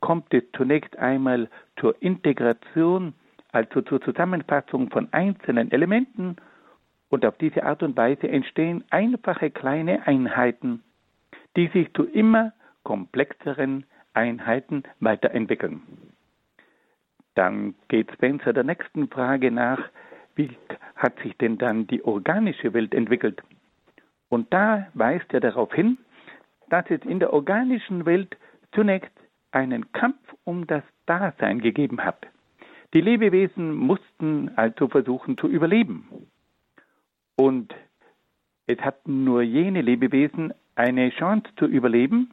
kommt 0.00 0.34
es 0.34 0.42
zunächst 0.54 0.98
einmal 0.98 1.48
zur 1.80 1.94
Integration, 2.02 3.14
also 3.52 3.80
zur 3.80 4.02
Zusammenfassung 4.02 4.90
von 4.90 5.10
einzelnen 5.14 5.72
Elementen 5.72 6.36
und 7.08 7.24
auf 7.24 7.38
diese 7.38 7.64
Art 7.64 7.82
und 7.82 7.96
Weise 7.96 8.28
entstehen 8.28 8.84
einfache 8.90 9.50
kleine 9.50 10.06
Einheiten, 10.06 10.82
die 11.56 11.68
sich 11.68 11.90
zu 11.94 12.04
immer 12.04 12.52
komplexeren 12.82 13.86
Einheiten 14.12 14.82
weiterentwickeln. 15.00 15.80
Dann 17.34 17.74
geht 17.88 18.12
Spencer 18.12 18.52
der 18.52 18.64
nächsten 18.64 19.08
Frage 19.08 19.50
nach, 19.50 19.80
wie 20.34 20.50
hat 20.96 21.18
sich 21.20 21.34
denn 21.38 21.56
dann 21.56 21.86
die 21.86 22.04
organische 22.04 22.74
Welt 22.74 22.92
entwickelt? 22.92 23.42
Und 24.28 24.52
da 24.52 24.88
weist 24.92 25.32
er 25.32 25.40
darauf 25.40 25.72
hin, 25.72 25.96
dass 26.70 26.84
es 26.90 27.02
in 27.02 27.20
der 27.20 27.32
organischen 27.32 28.06
Welt 28.06 28.36
zunächst 28.72 29.12
einen 29.52 29.92
Kampf 29.92 30.18
um 30.44 30.66
das 30.66 30.82
Dasein 31.06 31.60
gegeben 31.60 32.04
hat. 32.04 32.26
Die 32.92 33.00
Lebewesen 33.00 33.74
mussten 33.74 34.50
also 34.56 34.88
versuchen 34.88 35.36
zu 35.38 35.48
überleben. 35.48 36.28
Und 37.36 37.74
es 38.66 38.78
hatten 38.80 39.24
nur 39.24 39.42
jene 39.42 39.82
Lebewesen 39.82 40.54
eine 40.76 41.10
Chance 41.10 41.48
zu 41.56 41.66
überleben, 41.66 42.30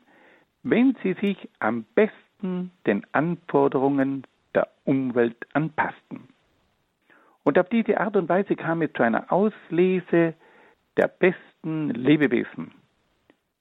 wenn 0.64 0.96
sie 1.04 1.14
sich 1.14 1.50
am 1.60 1.86
besten 1.96 2.72
den 2.86 3.06
Anforderungen 3.12 4.24
der 4.54 4.68
Umwelt 4.86 5.38
anpassten. 5.54 6.28
Und 7.44 7.58
auf 7.58 7.70
diese 7.70 8.00
Art 8.00 8.16
und 8.16 8.30
Weise 8.30 8.56
kam 8.56 8.82
es 8.82 8.94
zu 8.94 9.04
einer 9.04 9.32
Auslese 9.32 10.36
der 10.98 11.08
besten 11.08 11.90
Lebewesen. 11.90 12.72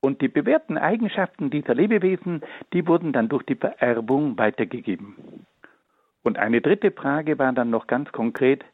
Und 0.01 0.23
die 0.23 0.29
bewährten 0.29 0.79
Eigenschaften 0.79 1.51
dieser 1.51 1.75
Lebewesen, 1.75 2.43
die 2.73 2.87
wurden 2.87 3.13
dann 3.13 3.29
durch 3.29 3.43
die 3.45 3.55
Vererbung 3.55 4.39
weitergegeben. 4.39 5.47
Und 6.23 6.39
eine 6.39 6.61
dritte 6.61 6.91
Frage 6.91 7.39
war 7.39 7.53
dann 7.53 7.71
noch 7.71 7.87
ganz 7.87 8.11
konkret, 8.13 8.65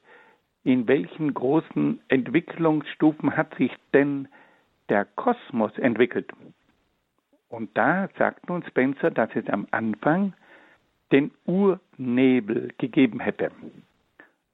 in 0.65 0.89
welchen 0.89 1.33
großen 1.35 2.01
Entwicklungsstufen 2.09 3.37
hat 3.37 3.55
sich 3.57 3.73
denn 3.93 4.29
der 4.89 5.05
Kosmos 5.05 5.77
entwickelt? 5.79 6.31
Und 7.49 7.77
da 7.77 8.09
sagt 8.19 8.49
nun 8.49 8.65
Spencer, 8.65 9.11
dass 9.11 9.31
es 9.35 9.49
am 9.49 9.67
Anfang 9.71 10.33
den 11.13 11.31
Urnebel 11.45 12.73
gegeben 12.79 13.21
hätte. 13.21 13.53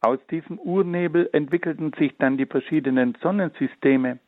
Aus 0.02 0.18
diesem 0.30 0.58
Urnebel 0.58 1.30
entwickelten 1.32 1.92
sich 1.98 2.14
dann 2.18 2.36
die 2.36 2.46
verschiedenen 2.46 3.16
Sonnensysteme 3.22 4.18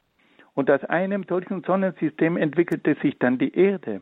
und 0.54 0.70
aus 0.70 0.84
einem 0.84 1.24
solchen 1.24 1.62
Sonnensystem 1.64 2.36
entwickelte 2.36 2.96
sich 3.02 3.18
dann 3.18 3.38
die 3.38 3.54
Erde. 3.54 4.00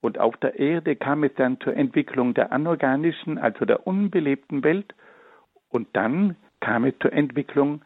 Und 0.00 0.18
auf 0.18 0.36
der 0.36 0.58
Erde 0.58 0.94
kam 0.96 1.24
es 1.24 1.34
dann 1.34 1.60
zur 1.60 1.76
Entwicklung 1.76 2.32
der 2.34 2.52
anorganischen, 2.52 3.38
also 3.38 3.64
der 3.64 3.86
unbelebten 3.86 4.62
Welt 4.62 4.94
und 5.70 5.88
dann 5.92 6.36
kam 6.60 6.84
es 6.84 6.94
zur 7.00 7.12
Entwicklung 7.12 7.82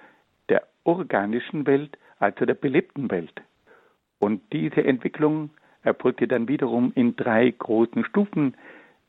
der 0.48 0.62
organischen 0.84 1.66
Welt, 1.66 1.96
also 2.18 2.44
der 2.44 2.54
belebten 2.54 3.10
Welt. 3.10 3.42
Und 4.18 4.40
diese 4.52 4.84
Entwicklung 4.84 5.50
erfolgte 5.82 6.28
dann 6.28 6.48
wiederum 6.48 6.92
in 6.94 7.16
drei 7.16 7.50
großen 7.50 8.04
Stufen. 8.04 8.54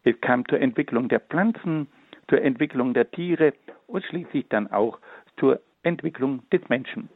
Es 0.04 0.20
kam 0.22 0.48
zur 0.48 0.60
Entwicklung 0.60 1.08
der 1.08 1.20
Pflanzen, 1.20 1.88
zur 2.30 2.42
Entwicklung 2.42 2.94
der 2.94 3.12
Tiere 3.12 3.54
und 3.86 4.04
schließlich 4.06 4.48
dann 4.50 4.72
auch 4.72 5.00
zur 5.38 5.60
Entwicklung 5.84 6.42
des 6.52 6.68
Menschen. 6.70 7.10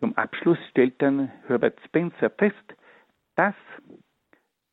Zum 0.00 0.16
Abschluss 0.16 0.58
stellt 0.70 1.00
dann 1.02 1.30
Herbert 1.46 1.78
Spencer 1.84 2.30
fest, 2.30 2.56
dass 3.36 3.54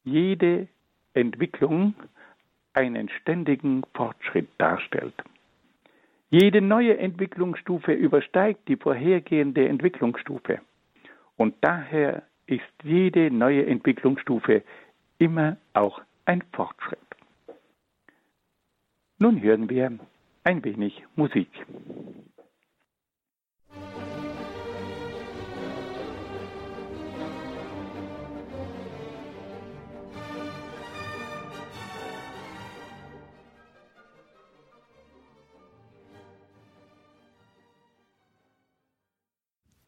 jede 0.06 0.70
Entwicklung 1.14 1.94
einen 2.74 3.10
ständigen 3.10 3.84
Fortschritt 3.94 4.48
darstellt. 4.58 5.14
Jede 6.30 6.62
neue 6.62 6.98
Entwicklungsstufe 6.98 7.92
übersteigt 7.92 8.68
die 8.70 8.78
vorhergehende 8.78 9.68
Entwicklungsstufe. 9.68 10.62
Und 11.36 11.56
daher 11.62 12.24
ist 12.46 12.62
jede 12.84 13.30
neue 13.30 13.66
Entwicklungsstufe 13.66 14.64
immer 15.18 15.58
auch 15.74 16.02
ein 16.26 16.42
Fortschritt. 16.54 17.00
Nun 19.20 19.42
hören 19.42 19.70
wir 19.70 19.98
ein 20.44 20.64
wenig 20.64 21.04
Musik. 21.16 21.50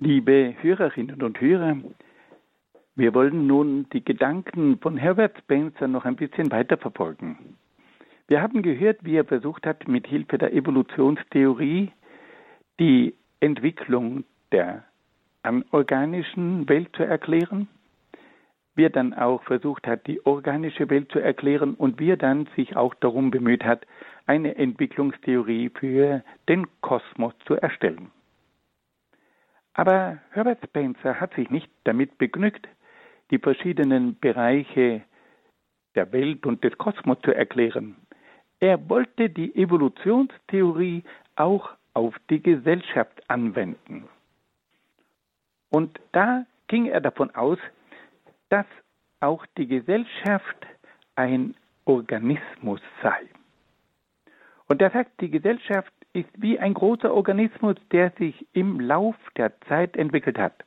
Liebe 0.01 0.55
Hörerinnen 0.61 1.21
und 1.21 1.41
Hörer, 1.41 1.75
wir 2.95 3.13
wollen 3.13 3.47
nun 3.47 3.85
die 3.91 4.01
Gedanken 4.01 4.79
von 4.79 4.95
Herbert 4.95 5.37
Spencer 5.39 5.89
noch 5.89 6.05
ein 6.05 6.15
bisschen 6.15 6.49
weiter 6.51 6.77
verfolgen. 6.77 7.57
Wir 8.29 8.41
haben 8.41 8.61
gehört, 8.61 9.03
wie 9.03 9.17
er 9.17 9.25
versucht 9.25 9.65
hat, 9.65 9.89
mit 9.89 10.07
Hilfe 10.07 10.37
der 10.37 10.53
Evolutionstheorie 10.53 11.91
die 12.79 13.13
Entwicklung 13.41 14.23
der 14.53 14.85
anorganischen 15.43 16.69
Welt 16.69 16.95
zu 16.95 17.03
erklären, 17.03 17.67
wie 18.75 18.85
er 18.85 18.91
dann 18.91 19.13
auch 19.13 19.43
versucht 19.43 19.85
hat, 19.85 20.07
die 20.07 20.25
organische 20.25 20.89
Welt 20.89 21.11
zu 21.11 21.19
erklären 21.19 21.73
und 21.73 21.99
wie 21.99 22.11
er 22.11 22.17
dann 22.17 22.47
sich 22.55 22.77
auch 22.77 22.93
darum 22.93 23.31
bemüht 23.31 23.65
hat, 23.65 23.85
eine 24.27 24.55
Entwicklungstheorie 24.55 25.71
für 25.77 26.23
den 26.47 26.67
Kosmos 26.79 27.33
zu 27.45 27.55
erstellen. 27.55 28.11
Aber 29.79 30.17
Herbert 30.31 30.61
Spencer 30.61 31.21
hat 31.21 31.33
sich 31.35 31.49
nicht 31.49 31.71
damit 31.85 32.17
begnügt, 32.17 32.67
die 33.31 33.39
verschiedenen 33.39 34.19
Bereiche 34.19 35.03
der 35.95 36.11
Welt 36.11 36.45
und 36.45 36.65
des 36.65 36.77
Kosmos 36.77 37.17
zu 37.23 37.33
erklären. 37.33 37.95
Er 38.59 38.89
wollte 38.89 39.29
die 39.29 39.55
Evolutionstheorie 39.55 41.05
auch 41.37 41.69
auf 41.93 42.13
die 42.29 42.43
Gesellschaft 42.43 43.23
anwenden. 43.29 44.09
Und 45.69 45.97
da 46.11 46.45
ging 46.67 46.87
er 46.87 46.99
davon 46.99 47.33
aus, 47.33 47.59
dass 48.49 48.65
auch 49.21 49.45
die 49.57 49.67
Gesellschaft 49.67 50.67
ein 51.15 51.55
Organismus 51.85 52.81
sei. 53.01 53.21
Und 54.67 54.81
er 54.81 54.89
sagt, 54.89 55.21
die 55.21 55.31
Gesellschaft 55.31 55.93
ist 56.13 56.29
wie 56.37 56.59
ein 56.59 56.73
großer 56.73 57.13
Organismus, 57.13 57.75
der 57.91 58.11
sich 58.17 58.47
im 58.53 58.79
Lauf 58.79 59.15
der 59.37 59.59
Zeit 59.61 59.95
entwickelt 59.95 60.37
hat. 60.37 60.63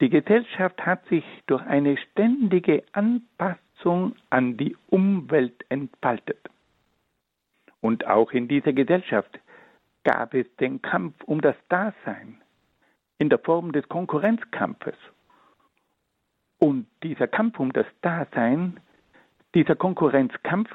Die 0.00 0.10
Gesellschaft 0.10 0.84
hat 0.84 1.06
sich 1.06 1.24
durch 1.46 1.62
eine 1.62 1.96
ständige 1.96 2.82
Anpassung 2.92 4.16
an 4.30 4.56
die 4.56 4.76
Umwelt 4.88 5.64
entfaltet. 5.68 6.48
Und 7.80 8.06
auch 8.06 8.32
in 8.32 8.48
dieser 8.48 8.72
Gesellschaft 8.72 9.38
gab 10.04 10.34
es 10.34 10.46
den 10.56 10.82
Kampf 10.82 11.14
um 11.24 11.40
das 11.40 11.56
Dasein 11.68 12.40
in 13.18 13.28
der 13.28 13.38
Form 13.38 13.72
des 13.72 13.88
Konkurrenzkampfes. 13.88 14.96
Und 16.58 16.86
dieser 17.02 17.28
Kampf 17.28 17.58
um 17.60 17.72
das 17.72 17.86
Dasein, 18.00 18.80
dieser 19.54 19.76
Konkurrenzkampf, 19.76 20.70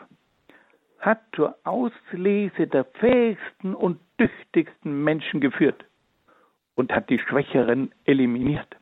hat 1.00 1.22
zur 1.36 1.58
Auslese 1.64 2.68
der 2.68 2.86
fähigsten 2.86 3.76
und 3.76 4.00
tüchtigsten 4.18 5.04
Menschen 5.04 5.40
geführt 5.40 5.86
und 6.76 6.92
hat 6.92 7.10
die 7.10 7.20
Schwächeren 7.20 7.92
eliminiert. 8.06 8.76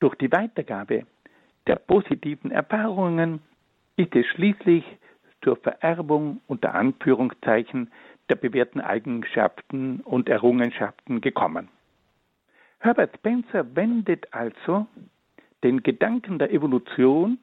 Durch 0.00 0.14
die 0.16 0.30
Weitergabe 0.30 1.06
der 1.66 1.76
positiven 1.76 2.50
Erfahrungen 2.50 3.40
ist 3.96 4.14
es 4.14 4.26
schließlich 4.26 4.84
zur 5.42 5.56
Vererbung 5.56 6.40
unter 6.46 6.74
Anführungszeichen 6.74 7.90
der 8.28 8.36
bewährten 8.36 8.80
Eigenschaften 8.80 10.00
und 10.00 10.28
Errungenschaften 10.28 11.20
gekommen. 11.20 11.68
Herbert 12.78 13.14
Spencer 13.16 13.76
wendet 13.76 14.32
also 14.32 14.86
den 15.62 15.82
Gedanken 15.82 16.38
der 16.38 16.52
Evolution 16.52 17.38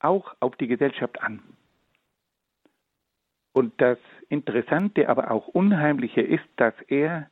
auch 0.00 0.34
auf 0.40 0.56
die 0.56 0.66
Gesellschaft 0.66 1.22
an. 1.22 1.42
Und 3.52 3.80
das 3.80 3.98
Interessante, 4.28 5.08
aber 5.08 5.30
auch 5.30 5.48
Unheimliche 5.48 6.22
ist, 6.22 6.44
dass 6.56 6.74
er 6.88 7.28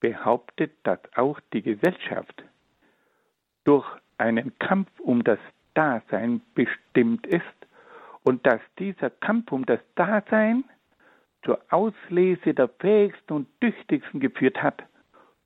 behauptet, 0.00 0.72
dass 0.84 1.00
auch 1.16 1.40
die 1.52 1.62
Gesellschaft 1.62 2.44
durch 3.64 3.86
einen 4.18 4.58
Kampf 4.58 4.88
um 5.00 5.24
das 5.24 5.38
Dasein 5.74 6.40
bestimmt 6.54 7.26
ist 7.26 7.44
und 8.22 8.46
dass 8.46 8.60
dieser 8.78 9.10
Kampf 9.10 9.52
um 9.52 9.66
das 9.66 9.80
Dasein 9.94 10.64
zur 11.44 11.60
Auslese 11.70 12.54
der 12.54 12.68
fähigsten 12.68 13.32
und 13.34 13.60
tüchtigsten 13.60 14.20
geführt 14.20 14.62
hat 14.62 14.82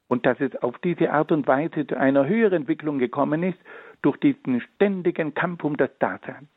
und 0.08 0.26
dass 0.26 0.40
es 0.40 0.54
auf 0.56 0.78
diese 0.78 1.12
Art 1.12 1.32
und 1.32 1.46
Weise 1.46 1.86
zu 1.86 1.96
einer 1.96 2.26
höheren 2.26 2.62
Entwicklung 2.62 2.98
gekommen 2.98 3.42
ist 3.42 3.58
durch 4.02 4.16
diesen 4.18 4.60
ständigen 4.60 5.34
Kampf 5.34 5.64
um 5.64 5.76
das 5.76 5.90
Dasein. 5.98 6.48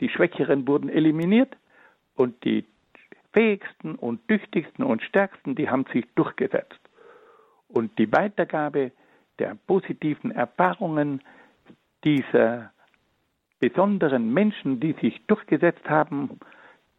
Die 0.00 0.08
Schwächeren 0.08 0.66
wurden 0.66 0.88
eliminiert 0.88 1.56
und 2.18 2.44
die 2.44 2.64
fähigsten 3.32 3.94
und 3.94 4.26
tüchtigsten 4.26 4.82
und 4.82 5.02
stärksten, 5.02 5.54
die 5.54 5.70
haben 5.70 5.84
sich 5.92 6.04
durchgesetzt. 6.14 6.80
Und 7.68 7.96
die 7.98 8.10
Weitergabe 8.12 8.92
der 9.38 9.54
positiven 9.66 10.30
Erfahrungen 10.30 11.22
dieser 12.04 12.72
besonderen 13.60 14.32
Menschen, 14.32 14.80
die 14.80 14.94
sich 14.94 15.24
durchgesetzt 15.26 15.88
haben, 15.88 16.40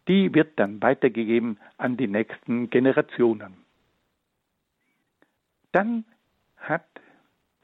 die 0.07 0.33
wird 0.33 0.57
dann 0.57 0.81
weitergegeben 0.81 1.57
an 1.77 1.97
die 1.97 2.07
nächsten 2.07 2.69
Generationen. 2.69 3.57
Dann 5.71 6.05
hat 6.57 6.85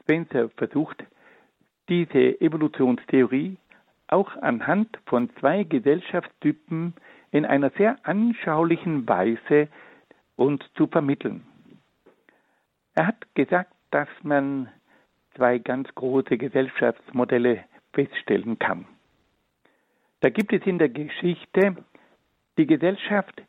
Spencer 0.02 0.48
versucht, 0.50 1.04
diese 1.88 2.40
Evolutionstheorie 2.40 3.56
auch 4.08 4.36
anhand 4.36 4.98
von 5.06 5.30
zwei 5.40 5.64
Gesellschaftstypen 5.64 6.94
in 7.36 7.44
einer 7.44 7.70
sehr 7.70 7.98
anschaulichen 8.04 9.06
Weise 9.06 9.68
uns 10.36 10.62
zu 10.74 10.86
vermitteln. 10.86 11.46
Er 12.94 13.08
hat 13.08 13.34
gesagt, 13.34 13.74
dass 13.90 14.08
man 14.22 14.70
zwei 15.34 15.58
ganz 15.58 15.94
große 15.94 16.38
Gesellschaftsmodelle 16.38 17.64
feststellen 17.92 18.58
kann. 18.58 18.86
Da 20.20 20.30
gibt 20.30 20.54
es 20.54 20.66
in 20.66 20.78
der 20.78 20.88
Geschichte 20.88 21.76
die 22.56 22.66
Gesellschaft, 22.66 23.42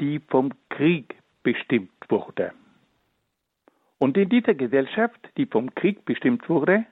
die 0.00 0.20
vom 0.20 0.52
Krieg 0.70 1.14
bestimmt 1.42 1.92
wurde. 2.08 2.52
Und 3.98 4.16
in 4.16 4.30
dieser 4.30 4.54
Gesellschaft, 4.54 5.20
die 5.36 5.44
vom 5.44 5.74
Krieg 5.74 6.06
bestimmt 6.06 6.48
wurde, 6.48 6.86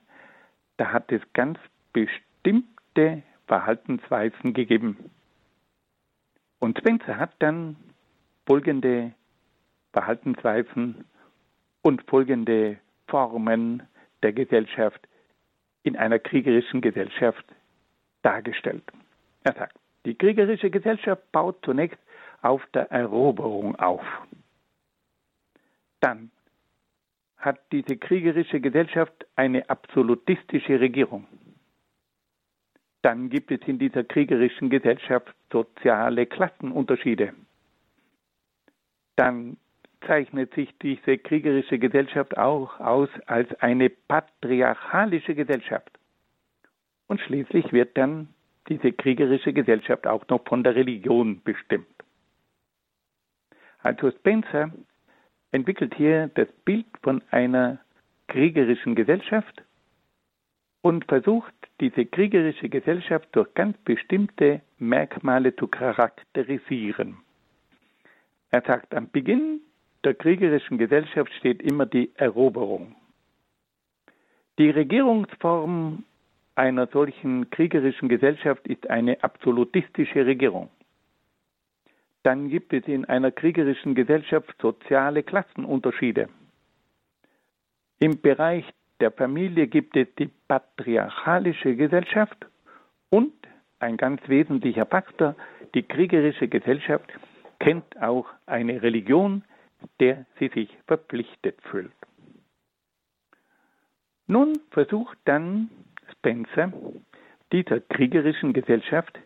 da 0.77 0.93
hat 0.93 1.11
es 1.13 1.23
ganz 1.33 1.59
bestimmte 1.95 3.23
Verhaltensweisen 3.47 4.53
gegeben. 4.53 4.99
Und 6.63 6.79
Spencer 6.79 7.17
hat 7.17 7.33
dann 7.41 7.75
folgende 8.47 9.11
Verhaltensweisen 9.93 11.05
und 11.83 12.09
folgende 12.09 12.79
Formen 13.09 13.83
der 14.23 14.33
Gesellschaft 14.33 15.01
in 15.83 15.97
einer 15.97 16.21
kriegerischen 16.21 16.81
Gesellschaft 16.81 17.45
dargestellt. 18.23 18.85
Er 19.43 19.55
sagt, 19.55 19.77
die 20.07 20.15
kriegerische 20.15 20.71
Gesellschaft 20.71 21.33
baut 21.33 21.57
zunächst 21.65 21.99
auf 22.43 22.65
der 22.73 22.89
Eroberung 22.93 23.75
auf. 23.81 24.05
Dann 25.99 26.31
hat 27.39 27.59
diese 27.73 27.97
kriegerische 27.97 28.61
Gesellschaft 28.61 29.27
eine 29.35 29.69
absolutistische 29.69 30.79
Regierung. 30.79 31.27
Dann 33.03 33.31
gibt 33.31 33.51
es 33.51 33.61
in 33.67 33.79
dieser 33.79 34.05
kriegerischen 34.05 34.71
Gesellschaft 34.71 35.35
soziale 35.51 36.27
Klassenunterschiede. 36.27 37.35
Dann 39.17 39.57
zeichnet 40.07 40.55
sich 40.55 40.73
diese 40.79 41.19
kriegerische 41.19 41.79
Gesellschaft 41.79 42.37
auch 42.37 42.79
aus 42.81 43.09
als 43.27 43.53
eine 43.61 43.91
patriarchalische 43.91 45.35
Gesellschaft. 45.35 45.91
Und 47.09 47.21
schließlich 47.21 47.73
wird 47.73 47.97
dann 47.97 48.29
diese 48.69 48.93
kriegerische 48.93 49.53
Gesellschaft 49.53 50.07
auch 50.07 50.27
noch 50.29 50.45
von 50.47 50.63
der 50.65 50.75
Religion 50.75 51.43
bestimmt. 51.43 51.87
Also 53.83 54.11
Spencer 54.13 54.71
entwickelt 55.51 55.95
hier 55.97 56.29
das 56.35 56.49
Bild 56.65 56.87
von 57.03 57.23
einer 57.31 57.81
kriegerischen 58.29 58.95
Gesellschaft 58.95 59.63
und 60.81 61.05
versucht, 61.07 61.55
diese 61.83 62.07
kriegerische 62.07 62.69
Gesellschaft 62.69 63.29
durch 63.33 63.53
ganz 63.55 63.77
bestimmte 63.79 64.61
Merkmale 64.79 65.57
zu 65.57 65.67
charakterisieren. 65.67 67.17
Er 68.51 68.63
sagt, 68.63 68.95
am 68.95 69.11
Beginn 69.11 69.61
der 70.05 70.15
kriegerischen 70.15 70.79
Gesellschaft 70.79 71.33
steht 71.41 71.61
immer 71.61 71.87
die 71.87 72.13
Eroberung. 72.15 72.95
Die 74.61 74.71
Regierungsform 74.71 76.05
einer 76.55 76.87
solchen 76.87 77.51
kriegerischen 77.51 78.09
Gesellschaft 78.09 78.65
ist 78.69 78.89
eine 78.89 79.21
absolutistische 79.25 80.25
Regierung. 80.25 80.69
Dann 82.23 82.49
gibt 82.49 82.73
es 82.73 82.87
in 82.87 83.07
einer 83.07 83.33
kriegerischen 83.33 83.97
Gesellschaft 83.97 84.55
soziale 84.63 85.25
Klassenunterschiede. 85.25 86.29
Im 87.99 88.21
Bereich 88.21 88.67
der 89.03 89.11
Familie 89.11 89.67
gibt 89.67 89.97
es 89.97 90.07
die 90.17 90.31
patriarchalische 90.47 91.75
Gesellschaft 91.75 92.47
und 93.11 93.33
ein 93.81 93.97
ganz 93.97 94.21
wesentlicher 94.29 94.87
Faktor, 94.87 95.35
die 95.75 95.83
kriegerische 95.83 96.47
Gesellschaft 96.47 97.13
kennt 97.59 98.01
auch 98.01 98.27
eine 98.47 98.81
Religion, 98.81 99.43
der 99.99 100.25
sie 100.39 100.49
sich 100.55 100.69
verpflichtet 100.87 101.61
fühlt. 101.63 101.91
Nun 104.29 104.61
versucht 104.71 105.19
dann 105.25 105.69
Spencer 106.13 106.73
dieser 107.51 107.81
kriegerischen 107.81 108.53
Gesellschaft 108.53 109.19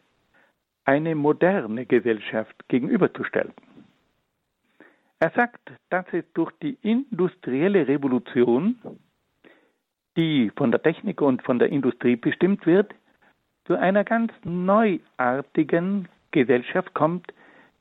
eine 0.86 1.14
moderne 1.14 1.84
Gesellschaft 1.84 2.56
gegenüberzustellen. 2.68 3.52
Er 5.18 5.32
sagt, 5.32 5.70
dass 5.90 6.06
es 6.12 6.24
durch 6.32 6.52
die 6.62 6.78
industrielle 6.80 7.86
Revolution, 7.86 8.78
die 10.16 10.50
von 10.56 10.70
der 10.70 10.82
Technik 10.82 11.20
und 11.20 11.42
von 11.42 11.58
der 11.58 11.70
Industrie 11.70 12.16
bestimmt 12.16 12.64
wird, 12.66 12.94
zu 13.66 13.74
einer 13.74 14.04
ganz 14.04 14.32
neuartigen 14.44 16.08
Gesellschaft 16.30 16.94
kommt, 16.94 17.32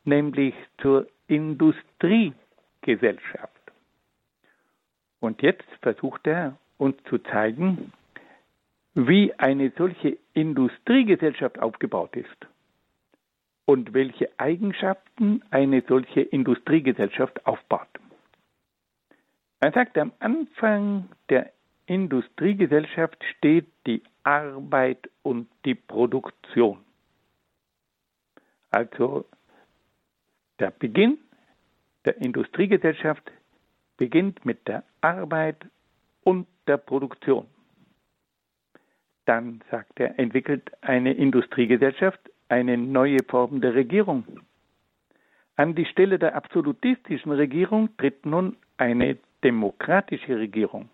nämlich 0.03 0.53
zur 0.81 1.07
Industriegesellschaft. 1.27 3.51
Und 5.19 5.41
jetzt 5.41 5.67
versucht 5.81 6.27
er 6.27 6.57
uns 6.77 6.95
zu 7.09 7.17
zeigen, 7.19 7.93
wie 8.93 9.33
eine 9.37 9.71
solche 9.77 10.17
Industriegesellschaft 10.33 11.59
aufgebaut 11.59 12.15
ist 12.15 12.47
und 13.65 13.93
welche 13.93 14.29
Eigenschaften 14.37 15.43
eine 15.49 15.83
solche 15.87 16.21
Industriegesellschaft 16.21 17.45
aufbaut. 17.45 17.87
Er 19.59 19.71
sagt, 19.71 19.97
am 19.97 20.11
Anfang 20.19 21.09
der 21.29 21.51
Industriegesellschaft 21.87 23.23
steht 23.37 23.67
die 23.85 24.01
Arbeit 24.23 25.09
und 25.21 25.47
die 25.65 25.75
Produktion. 25.75 26.79
Also 28.71 29.25
der 30.59 30.71
Beginn 30.71 31.19
der 32.05 32.17
Industriegesellschaft 32.17 33.31
beginnt 33.97 34.45
mit 34.45 34.67
der 34.67 34.83
Arbeit 35.01 35.65
und 36.23 36.47
der 36.67 36.77
Produktion. 36.77 37.47
Dann, 39.25 39.63
sagt 39.71 39.99
er, 39.99 40.19
entwickelt 40.19 40.71
eine 40.81 41.13
Industriegesellschaft 41.13 42.19
eine 42.47 42.77
neue 42.77 43.23
Form 43.27 43.61
der 43.61 43.73
Regierung. 43.73 44.25
An 45.55 45.73
die 45.73 45.85
Stelle 45.85 46.19
der 46.19 46.35
absolutistischen 46.35 47.31
Regierung 47.31 47.95
tritt 47.97 48.25
nun 48.25 48.57
eine 48.77 49.17
demokratische 49.43 50.37
Regierung. 50.37 50.89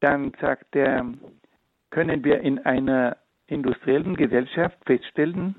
Dann 0.00 0.32
sagt 0.40 0.76
er, 0.76 1.06
können 1.90 2.24
wir 2.24 2.40
in 2.40 2.58
einer 2.60 3.16
industriellen 3.46 4.16
Gesellschaft 4.16 4.78
feststellen, 4.84 5.54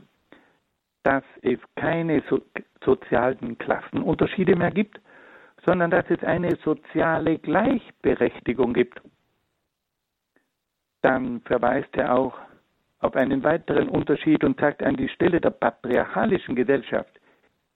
dass 1.04 1.24
es 1.42 1.60
keine 1.76 2.22
so 2.30 2.42
sozialen 2.84 3.58
Klassenunterschiede 3.58 4.56
mehr 4.56 4.72
gibt, 4.72 5.00
sondern 5.66 5.90
dass 5.92 6.06
es 6.10 6.24
eine 6.24 6.56
soziale 6.58 7.40
Gleichberechtigung 7.40 8.74
gibt. 8.74 9.02
Dann 11.02 11.42
verweist 11.42 11.96
er 11.96 12.14
auch 12.14 12.38
auf 13.00 13.16
einen 13.16 13.44
weiteren 13.44 13.90
Unterschied 13.90 14.44
und 14.44 14.60
sagt 14.60 14.84
an 14.84 14.96
die 14.96 15.10
Stelle 15.10 15.40
der 15.40 15.52
patriarchalischen 15.52 16.56
Gesellschaft, 16.56 17.20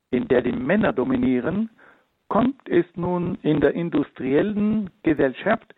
in 0.10 0.28
der 0.28 0.42
die 0.42 0.52
Männer 0.52 0.94
dominieren, 0.94 1.70
kommt 2.28 2.68
es 2.70 2.86
nun 2.96 3.38
in 3.44 3.60
der 3.62 3.74
industriellen 3.74 4.90
Gesellschaft 5.04 5.74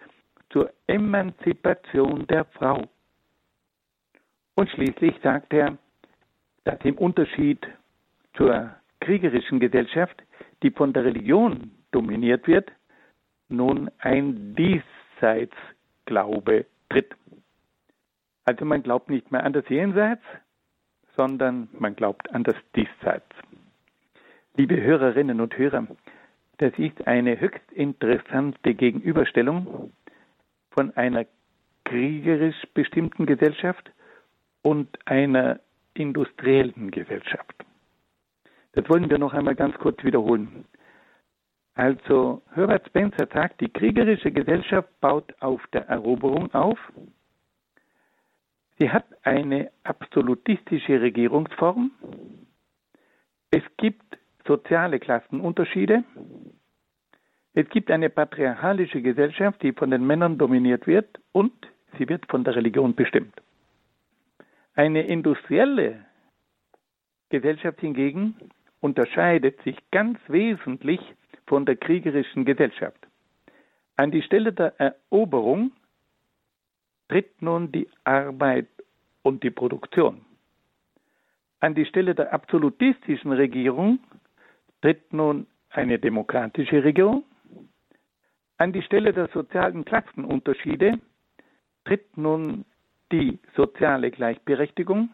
zur 0.54 0.72
Emanzipation 0.88 2.26
der 2.28 2.46
Frau. 2.46 2.88
Und 4.56 4.70
schließlich 4.70 5.16
sagt 5.24 5.52
er, 5.52 5.78
dass 6.64 6.80
im 6.84 6.98
Unterschied 6.98 7.68
zur 8.38 8.74
kriegerischen 9.02 9.60
Gesellschaft, 9.60 10.24
die 10.62 10.72
von 10.72 10.94
der 10.94 11.04
Religion 11.06 11.72
dominiert 11.92 12.48
wird, 12.48 12.72
nun 13.50 13.90
ein 13.98 14.56
Diesseitsglaube 14.56 16.68
tritt. 16.90 17.14
Also 18.46 18.64
man 18.64 18.84
glaubt 18.84 19.10
nicht 19.10 19.32
mehr 19.32 19.44
an 19.44 19.54
das 19.54 19.68
Jenseits, 19.70 20.22
sondern 21.16 21.68
man 21.78 21.96
glaubt 21.96 22.32
an 22.34 22.44
das 22.44 22.56
Diesseits. 22.76 23.26
Liebe 24.56 24.80
Hörerinnen 24.80 25.42
und 25.42 25.58
Hörer, 25.58 25.88
das 26.58 26.74
ist 26.78 27.08
eine 27.08 27.40
höchst 27.40 27.72
interessante 27.72 28.76
Gegenüberstellung 28.76 29.92
von 30.74 30.96
einer 30.98 31.26
kriegerisch 31.86 32.62
bestimmten 32.74 33.26
Gesellschaft 33.26 33.92
und 34.62 34.90
einer 35.06 35.60
industriellen 35.94 36.92
Gesellschaft. 36.92 37.66
Das 38.74 38.90
wollen 38.90 39.10
wir 39.10 39.20
noch 39.20 39.34
einmal 39.34 39.56
ganz 39.56 39.76
kurz 39.78 40.04
wiederholen. 40.04 40.66
Also 41.76 42.42
Herbert 42.54 42.86
Spencer 42.88 43.28
sagt, 43.32 43.62
die 43.62 43.70
kriegerische 43.70 44.32
Gesellschaft 44.32 44.90
baut 45.00 45.34
auf 45.40 45.62
der 45.74 45.88
Eroberung 45.88 46.54
auf. 46.54 46.80
Sie 48.80 48.90
hat 48.90 49.06
eine 49.24 49.72
absolutistische 49.84 51.02
Regierungsform. 51.02 51.92
Es 53.52 53.64
gibt 53.78 54.18
soziale 54.48 55.00
Klassenunterschiede. 55.00 56.04
Es 57.56 57.70
gibt 57.70 57.92
eine 57.92 58.10
patriarchalische 58.10 59.02
Gesellschaft, 59.02 59.62
die 59.62 59.74
von 59.74 59.92
den 59.92 60.06
Männern 60.06 60.38
dominiert 60.38 60.88
wird 60.88 61.20
und 61.32 61.54
sie 61.98 62.10
wird 62.10 62.26
von 62.30 62.44
der 62.44 62.56
Religion 62.56 62.96
bestimmt. 62.96 63.34
Eine 64.76 65.04
industrielle 65.04 66.06
Gesellschaft 67.30 67.80
hingegen 67.80 68.36
unterscheidet 68.82 69.62
sich 69.62 69.78
ganz 69.92 70.20
wesentlich 70.28 71.00
von 71.46 71.66
der 71.66 71.76
kriegerischen 71.76 72.44
Gesellschaft. 72.44 73.08
An 73.96 74.10
die 74.10 74.24
Stelle 74.24 74.52
der 74.52 74.74
Eroberung 74.80 75.72
tritt 77.08 77.40
nun 77.42 77.72
die 77.72 77.88
Arbeit 78.04 78.68
und 79.22 79.44
die 79.44 79.52
Produktion. 79.52 80.22
An 81.60 81.76
die 81.76 81.86
Stelle 81.86 82.16
der 82.16 82.34
absolutistischen 82.34 83.32
Regierung 83.32 84.00
tritt 84.82 85.14
nun 85.14 85.46
eine 85.70 86.00
demokratische 86.00 86.84
Regierung. 86.84 87.24
An 88.64 88.72
die 88.72 88.82
Stelle 88.82 89.12
der 89.12 89.28
sozialen 89.34 89.84
Klassenunterschiede 89.84 90.98
tritt 91.84 92.18
nun 92.18 92.64
die 93.12 93.38
soziale 93.58 94.10
Gleichberechtigung. 94.10 95.10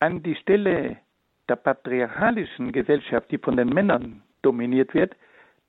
An 0.00 0.20
die 0.24 0.34
Stelle 0.34 0.96
der 1.48 1.54
patriarchalischen 1.54 2.72
Gesellschaft, 2.72 3.30
die 3.30 3.38
von 3.38 3.56
den 3.56 3.68
Männern 3.68 4.24
dominiert 4.42 4.94
wird, 4.94 5.14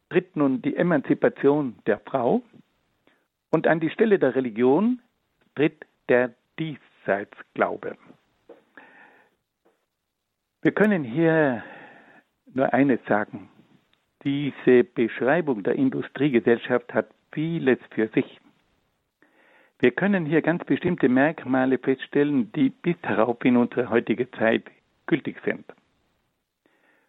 tritt 0.09 0.35
nun 0.35 0.63
die 0.63 0.75
Emanzipation 0.75 1.75
der 1.85 1.99
Frau. 1.99 2.41
Und 3.51 3.67
an 3.67 3.79
die 3.79 3.91
Stelle 3.91 4.17
der 4.17 4.33
Religion 4.33 5.03
tritt 5.53 5.85
der 6.09 6.33
Diesseitsglaube. 6.57 7.95
Wir 10.63 10.71
können 10.71 11.03
hier 11.03 11.63
nur 12.55 12.73
eines 12.73 13.05
sagen. 13.07 13.51
Diese 14.25 14.83
Beschreibung 14.83 15.61
der 15.61 15.75
Industriegesellschaft 15.75 16.91
hat 16.95 17.09
vieles 17.31 17.77
für 17.91 18.07
sich. 18.07 18.39
Wir 19.77 19.91
können 19.91 20.25
hier 20.25 20.41
ganz 20.41 20.63
bestimmte 20.63 21.09
Merkmale 21.09 21.77
feststellen, 21.77 22.51
die 22.53 22.71
bis 22.71 22.95
darauf 23.03 23.45
in 23.45 23.55
unsere 23.55 23.89
heutige 23.91 24.31
Zeit 24.31 24.63
gültig 25.05 25.37
sind. 25.45 25.63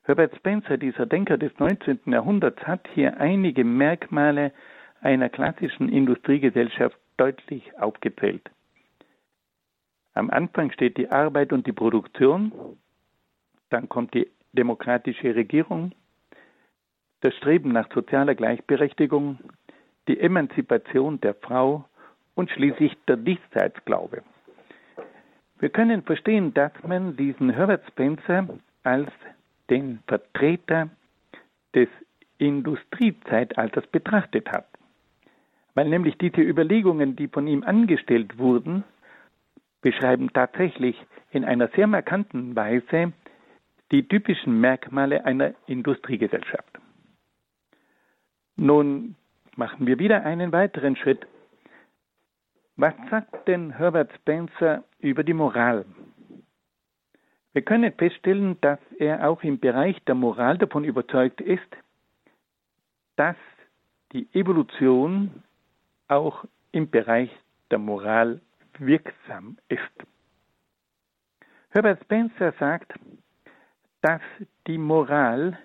Herbert 0.02 0.37
Spencer, 0.37 0.76
dieser 0.76 1.07
Denker 1.07 1.38
des 1.38 1.59
19. 1.59 2.00
Jahrhunderts, 2.05 2.62
hat 2.66 2.87
hier 2.92 3.18
einige 3.18 3.64
Merkmale 3.64 4.52
einer 5.00 5.31
klassischen 5.31 5.88
Industriegesellschaft 5.88 6.98
deutlich 7.16 7.76
aufgezählt. 7.79 8.50
Am 10.12 10.29
Anfang 10.29 10.70
steht 10.70 10.98
die 10.98 11.09
Arbeit 11.09 11.52
und 11.52 11.66
die 11.66 11.72
Produktion, 11.72 12.52
dann 13.70 13.88
kommt 13.88 14.12
die 14.12 14.31
demokratische 14.52 15.35
Regierung, 15.35 15.92
das 17.27 17.35
Streben 17.39 17.73
nach 17.73 17.93
sozialer 17.93 18.37
Gleichberechtigung, 18.37 19.39
die 20.07 20.21
Emanzipation 20.21 21.21
der 21.21 21.35
Frau 21.35 21.85
und 22.37 22.51
schließlich 22.51 22.97
der 23.09 23.17
Diesseitsglaube. 23.17 24.23
Wir 25.59 25.71
können 25.71 26.03
verstehen, 26.03 26.55
dass 26.55 26.71
man 26.87 27.17
diesen 27.17 27.51
Herbert 27.51 27.85
Spencer 27.89 28.47
als 28.85 29.11
den 29.71 29.99
Vertreter 30.07 30.89
des 31.75 31.89
Industriezeitalters 32.39 33.89
betrachtet 33.89 34.49
hat, 34.53 34.69
weil 35.75 35.89
nämlich 35.89 36.17
diese 36.19 36.43
Überlegungen, 36.43 37.17
die 37.17 37.27
von 37.27 37.49
ihm 37.49 37.65
angestellt 37.65 38.39
wurden, 38.39 38.85
beschreiben 39.83 40.33
tatsächlich 40.33 40.97
in 41.33 41.45
einer 41.45 41.67
sehr 41.75 41.89
markanten 41.89 42.55
Weise 42.55 43.12
die 43.91 44.07
typischen 44.07 44.61
Merkmale 44.61 45.25
einer 45.25 45.55
Industriegesellschaft. 45.67 46.79
Nun 48.57 49.16
machen 49.57 49.87
wir 49.87 49.99
wieder 49.99 50.25
einen 50.25 50.53
weiteren 50.53 50.97
Schritt. 50.97 51.27
Was 52.77 52.95
sagt 53.11 53.49
denn 53.49 53.71
Herbert 53.71 54.12
Spencer 54.14 54.85
über 54.99 55.25
die 55.25 55.35
Moral? 55.35 55.85
Wir 57.53 57.62
können 57.62 57.92
feststellen, 57.92 58.59
dass 58.61 58.79
er 58.99 59.29
auch 59.29 59.42
im 59.42 59.59
Bereich 59.59 60.03
der 60.05 60.14
Moral 60.14 60.59
davon 60.59 60.85
überzeugt 60.85 61.40
ist, 61.40 61.69
dass 63.16 63.37
die 64.12 64.29
Evolution 64.35 65.42
auch 66.09 66.45
im 66.73 66.90
Bereich 66.90 67.31
der 67.71 67.79
Moral 67.79 68.40
wirksam 68.79 69.57
ist. 69.69 69.81
Herbert 71.71 72.01
Spencer 72.03 72.53
sagt, 72.59 72.92
dass 74.03 74.21
die 74.66 74.79
Moral 74.79 75.59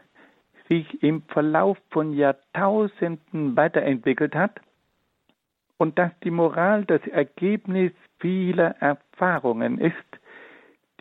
sich 0.71 1.03
im 1.03 1.21
Verlauf 1.23 1.77
von 1.89 2.13
Jahrtausenden 2.13 3.57
weiterentwickelt 3.57 4.33
hat 4.33 4.61
und 5.75 5.99
dass 5.99 6.11
die 6.23 6.31
Moral 6.31 6.85
das 6.85 7.05
Ergebnis 7.07 7.91
vieler 8.19 8.77
Erfahrungen 8.79 9.79
ist, 9.79 9.97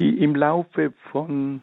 die 0.00 0.24
im 0.24 0.34
Laufe 0.34 0.92
von 1.12 1.62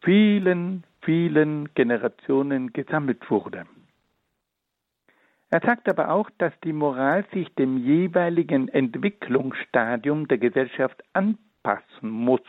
vielen, 0.00 0.84
vielen 1.02 1.68
Generationen 1.74 2.72
gesammelt 2.72 3.30
wurde. 3.30 3.66
Er 5.50 5.60
sagt 5.60 5.90
aber 5.90 6.08
auch, 6.08 6.30
dass 6.38 6.54
die 6.64 6.72
Moral 6.72 7.26
sich 7.34 7.54
dem 7.56 7.76
jeweiligen 7.76 8.68
Entwicklungsstadium 8.68 10.26
der 10.26 10.38
Gesellschaft 10.38 11.04
anpassen 11.12 12.08
muss 12.08 12.40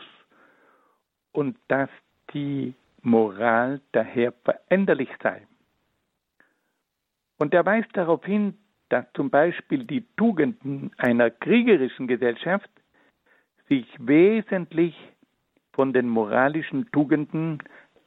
und 1.32 1.58
dass 1.68 1.90
die 2.32 2.72
Moral 3.04 3.80
daher 3.92 4.32
veränderlich 4.44 5.10
sei. 5.22 5.46
Und 7.38 7.52
er 7.52 7.64
weist 7.66 7.90
darauf 7.92 8.24
hin, 8.24 8.56
dass 8.88 9.04
zum 9.14 9.30
Beispiel 9.30 9.84
die 9.84 10.06
Tugenden 10.16 10.92
einer 10.96 11.30
kriegerischen 11.30 12.06
Gesellschaft 12.06 12.70
sich 13.68 13.86
wesentlich 13.98 14.94
von 15.72 15.92
den 15.92 16.08
moralischen 16.08 16.90
Tugenden 16.92 17.58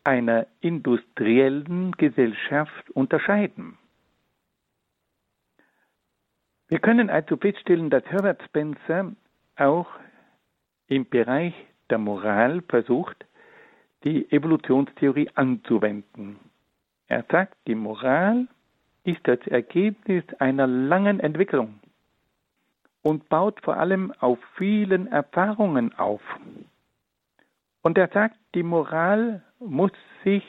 einer 0.03 0.47
industriellen 0.61 1.91
Gesellschaft 1.91 2.89
unterscheiden. 2.91 3.77
Wir 6.69 6.79
können 6.79 7.09
also 7.09 7.37
feststellen, 7.37 7.89
dass 7.89 8.05
Herbert 8.05 8.41
Spencer 8.43 9.13
auch 9.57 9.87
im 10.87 11.07
Bereich 11.09 11.53
der 11.89 11.97
Moral 11.97 12.61
versucht, 12.67 13.26
die 14.07 14.31
Evolutionstheorie 14.31 15.29
anzuwenden. 15.35 16.37
Er 17.07 17.25
sagt, 17.29 17.57
die 17.67 17.75
Moral 17.75 18.47
ist 19.03 19.19
das 19.23 19.39
Ergebnis 19.47 20.23
einer 20.39 20.65
langen 20.65 21.19
Entwicklung 21.19 21.81
und 23.01 23.27
baut 23.27 23.59
vor 23.61 23.75
allem 23.75 24.13
auf 24.19 24.39
vielen 24.55 25.07
Erfahrungen 25.07 25.93
auf. 25.97 26.21
Und 27.81 27.97
er 27.97 28.07
sagt, 28.07 28.37
die 28.55 28.63
Moral 28.63 29.43
muss 29.59 29.91
sich 30.23 30.43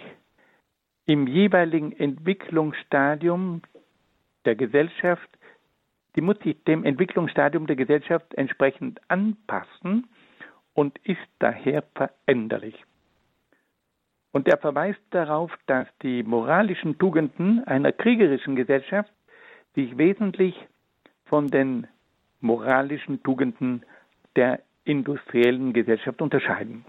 im 1.07 1.27
jeweiligen 1.27 1.91
Entwicklungsstadium 1.91 3.63
der 4.45 4.55
Gesellschaft, 4.55 5.29
die 6.15 6.21
muss 6.21 6.39
sich 6.45 6.63
dem 6.63 6.85
Entwicklungsstadium 6.85 7.67
der 7.67 7.77
Gesellschaft 7.77 8.35
entsprechend 8.35 9.01
anpassen 9.09 10.07
und 10.75 10.97
ist 10.99 11.29
daher 11.41 11.83
veränderlich. 11.97 12.85
Und 14.33 14.47
er 14.49 14.59
verweist 14.59 15.01
darauf, 15.11 15.53
dass 15.67 15.87
die 16.03 16.23
moralischen 16.23 16.99
Tugenden 16.99 17.65
einer 17.65 17.93
kriegerischen 17.93 18.57
Gesellschaft 18.57 19.13
sich 19.75 19.97
wesentlich 19.97 20.55
von 21.25 21.49
den 21.49 21.87
moralischen 22.41 23.23
Tugenden 23.23 23.85
der 24.37 24.61
industriellen 24.85 25.73
Gesellschaft 25.73 26.21
unterscheiden. 26.23 26.85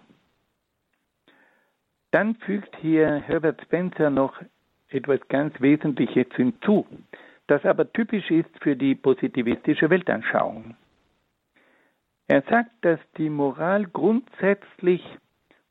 Dann 2.11 2.35
fügt 2.35 2.75
hier 2.77 3.15
Herbert 3.15 3.61
Spencer 3.61 4.09
noch 4.09 4.41
etwas 4.89 5.19
ganz 5.27 5.59
Wesentliches 5.61 6.27
hinzu, 6.35 6.87
das 7.47 7.63
aber 7.65 7.91
typisch 7.91 8.29
ist 8.31 8.49
für 8.61 8.75
die 8.75 8.95
positivistische 8.95 9.89
Weltanschauung. 9.89 10.75
Er 12.27 12.41
sagt, 12.43 12.71
dass 12.81 12.99
die 13.17 13.29
Moral 13.29 13.85
grundsätzlich 13.85 15.03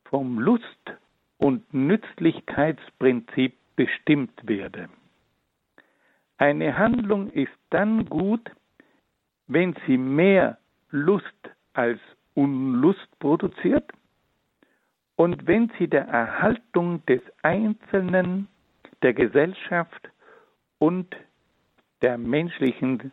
vom 0.05 0.39
Lust- 0.39 0.93
und 1.39 1.73
Nützlichkeitsprinzip 1.73 3.55
bestimmt 3.77 4.33
werde. 4.43 4.89
Eine 6.37 6.77
Handlung 6.77 7.31
ist 7.31 7.57
dann 7.71 8.07
gut, 8.07 8.51
wenn 9.47 9.75
sie 9.87 9.97
mehr 9.97 10.59
Lust 10.91 11.25
als 11.73 12.01
Unlust 12.35 13.09
produziert 13.19 13.91
und 15.17 15.47
wenn 15.47 15.71
sie 15.79 15.89
der 15.89 16.07
Erhaltung 16.07 17.05
des 17.07 17.23
Einzelnen, 17.43 18.47
der 19.03 19.15
Gesellschaft 19.15 20.11
und 20.79 21.17
der 22.03 22.19
menschlichen 22.19 23.11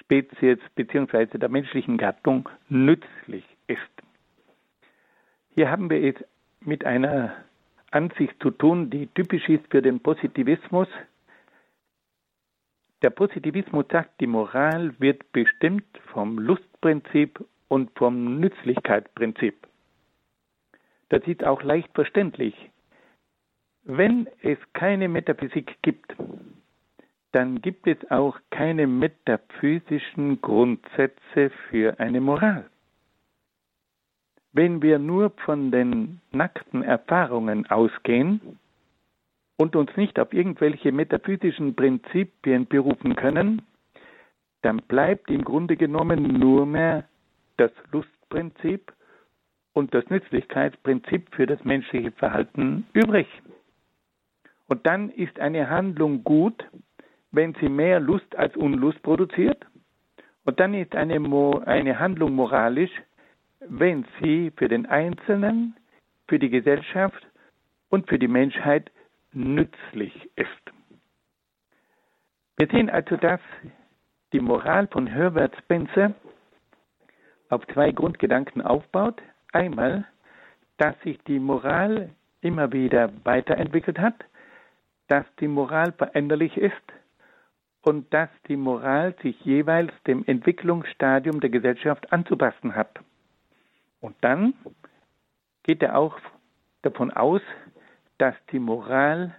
Spezies 0.00 0.58
bzw. 0.74 1.38
der 1.38 1.48
menschlichen 1.48 1.98
Gattung 1.98 2.48
nützlich 2.68 3.44
ist. 3.68 3.80
Hier 5.54 5.70
haben 5.70 5.88
wir 5.90 6.02
es 6.02 6.16
mit 6.64 6.84
einer 6.84 7.34
Ansicht 7.90 8.34
zu 8.40 8.50
tun, 8.50 8.90
die 8.90 9.06
typisch 9.08 9.48
ist 9.48 9.66
für 9.70 9.82
den 9.82 10.00
Positivismus. 10.00 10.88
Der 13.02 13.10
Positivismus 13.10 13.86
sagt, 13.90 14.20
die 14.20 14.26
Moral 14.26 14.94
wird 14.98 15.30
bestimmt 15.32 15.84
vom 16.12 16.38
Lustprinzip 16.38 17.44
und 17.68 17.90
vom 17.98 18.38
Nützlichkeitsprinzip. 18.40 19.66
Das 21.08 21.22
ist 21.26 21.44
auch 21.44 21.62
leicht 21.62 21.90
verständlich. 21.94 22.54
Wenn 23.84 24.28
es 24.42 24.58
keine 24.72 25.08
Metaphysik 25.08 25.76
gibt, 25.82 26.14
dann 27.32 27.60
gibt 27.60 27.86
es 27.86 27.98
auch 28.10 28.38
keine 28.50 28.86
metaphysischen 28.86 30.40
Grundsätze 30.40 31.50
für 31.68 31.98
eine 31.98 32.20
Moral. 32.20 32.70
Wenn 34.52 34.82
wir 34.82 34.98
nur 34.98 35.30
von 35.44 35.70
den 35.70 36.20
nackten 36.30 36.82
Erfahrungen 36.82 37.66
ausgehen 37.70 38.58
und 39.56 39.76
uns 39.76 39.96
nicht 39.96 40.18
auf 40.18 40.32
irgendwelche 40.32 40.92
metaphysischen 40.92 41.74
Prinzipien 41.74 42.66
berufen 42.66 43.16
können, 43.16 43.62
dann 44.60 44.78
bleibt 44.88 45.30
im 45.30 45.42
Grunde 45.44 45.76
genommen 45.76 46.38
nur 46.38 46.66
mehr 46.66 47.04
das 47.56 47.70
Lustprinzip 47.90 48.92
und 49.72 49.94
das 49.94 50.08
Nützlichkeitsprinzip 50.10 51.34
für 51.34 51.46
das 51.46 51.64
menschliche 51.64 52.12
Verhalten 52.12 52.86
übrig. 52.92 53.26
Und 54.68 54.86
dann 54.86 55.10
ist 55.10 55.38
eine 55.40 55.68
Handlung 55.68 56.24
gut, 56.24 56.64
wenn 57.30 57.54
sie 57.54 57.68
mehr 57.68 58.00
Lust 58.00 58.36
als 58.36 58.56
Unlust 58.56 59.02
produziert. 59.02 59.66
Und 60.44 60.60
dann 60.60 60.74
ist 60.74 60.94
eine, 60.94 61.16
eine 61.66 61.98
Handlung 61.98 62.34
moralisch, 62.34 62.90
wenn 63.68 64.06
sie 64.20 64.52
für 64.56 64.68
den 64.68 64.86
Einzelnen, 64.86 65.76
für 66.28 66.38
die 66.38 66.50
Gesellschaft 66.50 67.26
und 67.90 68.08
für 68.08 68.18
die 68.18 68.28
Menschheit 68.28 68.90
nützlich 69.32 70.30
ist. 70.36 70.48
Wir 72.56 72.68
sehen 72.68 72.90
also, 72.90 73.16
dass 73.16 73.40
die 74.32 74.40
Moral 74.40 74.86
von 74.88 75.06
Herbert 75.06 75.56
Spencer 75.58 76.14
auf 77.48 77.66
zwei 77.68 77.92
Grundgedanken 77.92 78.62
aufbaut. 78.62 79.20
Einmal, 79.52 80.06
dass 80.78 80.98
sich 81.02 81.18
die 81.24 81.38
Moral 81.38 82.10
immer 82.40 82.72
wieder 82.72 83.12
weiterentwickelt 83.24 83.98
hat, 83.98 84.24
dass 85.08 85.24
die 85.40 85.48
Moral 85.48 85.92
veränderlich 85.92 86.56
ist 86.56 86.74
und 87.82 88.12
dass 88.14 88.30
die 88.48 88.56
Moral 88.56 89.14
sich 89.22 89.38
jeweils 89.44 89.92
dem 90.06 90.24
Entwicklungsstadium 90.26 91.40
der 91.40 91.50
Gesellschaft 91.50 92.12
anzupassen 92.12 92.74
hat. 92.74 93.00
Und 94.02 94.16
dann 94.20 94.52
geht 95.62 95.82
er 95.82 95.96
auch 95.96 96.18
davon 96.82 97.12
aus, 97.12 97.40
dass 98.18 98.34
die 98.50 98.58
Moral 98.58 99.34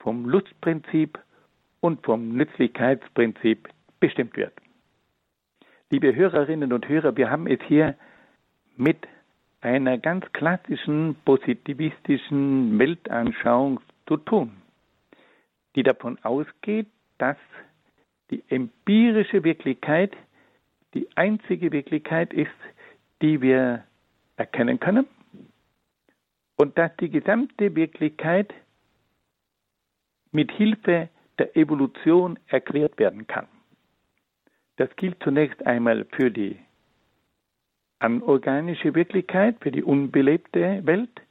vom 0.00 0.24
Lustprinzip 0.24 1.18
und 1.80 2.04
vom 2.04 2.30
Nützlichkeitsprinzip 2.34 3.68
bestimmt 4.00 4.36
wird. 4.36 4.54
Liebe 5.90 6.14
Hörerinnen 6.14 6.72
und 6.72 6.88
Hörer, 6.88 7.16
wir 7.16 7.30
haben 7.30 7.46
es 7.46 7.60
hier 7.68 7.94
mit 8.76 8.96
einer 9.60 9.98
ganz 9.98 10.24
klassischen 10.32 11.14
positivistischen 11.26 12.78
Weltanschauung 12.78 13.80
zu 14.08 14.16
tun, 14.16 14.62
die 15.76 15.82
davon 15.82 16.18
ausgeht, 16.24 16.88
dass 17.18 17.36
die 18.30 18.42
empirische 18.48 19.44
Wirklichkeit 19.44 20.16
die 20.94 21.08
einzige 21.14 21.72
Wirklichkeit 21.72 22.32
ist, 22.32 22.50
die 23.22 23.40
wir 23.40 23.84
erkennen 24.36 24.80
können 24.80 25.06
und 26.56 26.76
dass 26.76 26.94
die 26.98 27.08
gesamte 27.08 27.74
Wirklichkeit 27.74 28.52
mit 30.32 30.50
Hilfe 30.52 31.08
der 31.38 31.56
Evolution 31.56 32.38
erklärt 32.48 32.98
werden 32.98 33.26
kann. 33.26 33.46
Das 34.76 34.94
gilt 34.96 35.22
zunächst 35.22 35.64
einmal 35.66 36.06
für 36.16 36.30
die 36.30 36.58
anorganische 38.00 38.94
Wirklichkeit, 38.94 39.56
für 39.60 39.70
die 39.70 39.82
unbelebte 39.82 40.84
Welt, 40.84 41.22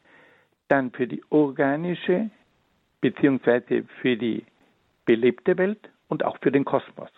dann 0.70 0.92
für 0.92 1.08
die 1.08 1.22
organische 1.30 2.30
bzw. 3.02 3.84
für 4.02 4.16
die 4.16 4.46
belebte 5.06 5.58
Welt 5.58 5.90
und 6.08 6.24
auch 6.24 6.38
für 6.42 6.52
den 6.52 6.64
Kosmos. 6.64 7.12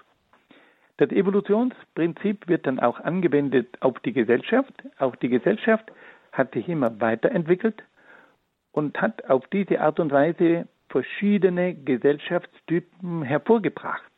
Das 0.97 1.09
Evolutionsprinzip 1.09 2.47
wird 2.47 2.67
dann 2.67 2.79
auch 2.79 2.99
angewendet 2.99 3.77
auf 3.81 3.99
die 3.99 4.13
Gesellschaft. 4.13 4.73
Auch 4.99 5.15
die 5.15 5.29
Gesellschaft 5.29 5.91
hat 6.31 6.53
sich 6.53 6.67
immer 6.69 6.99
weiterentwickelt 7.01 7.83
und 8.71 8.99
hat 9.01 9.29
auf 9.29 9.47
diese 9.47 9.81
Art 9.81 9.99
und 9.99 10.11
Weise 10.11 10.67
verschiedene 10.89 11.73
Gesellschaftstypen 11.73 13.23
hervorgebracht. 13.23 14.11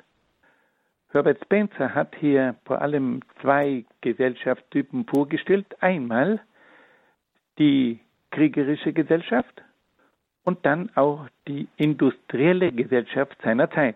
Herbert 1.10 1.42
Spencer 1.46 1.96
hat 1.96 2.14
hier 2.20 2.56
vor 2.66 2.82
allem 2.82 3.22
zwei 3.42 3.86
Gesellschaftstypen 4.02 5.06
vorgestellt. 5.06 5.66
Einmal 5.82 6.42
die 7.58 8.02
kriegerische 8.32 8.92
Gesellschaft 8.92 9.62
und 10.44 10.66
dann 10.66 10.92
auch 10.96 11.28
die 11.48 11.70
industrielle 11.78 12.74
Gesellschaft 12.74 13.42
seiner 13.42 13.72
Zeit. 13.72 13.96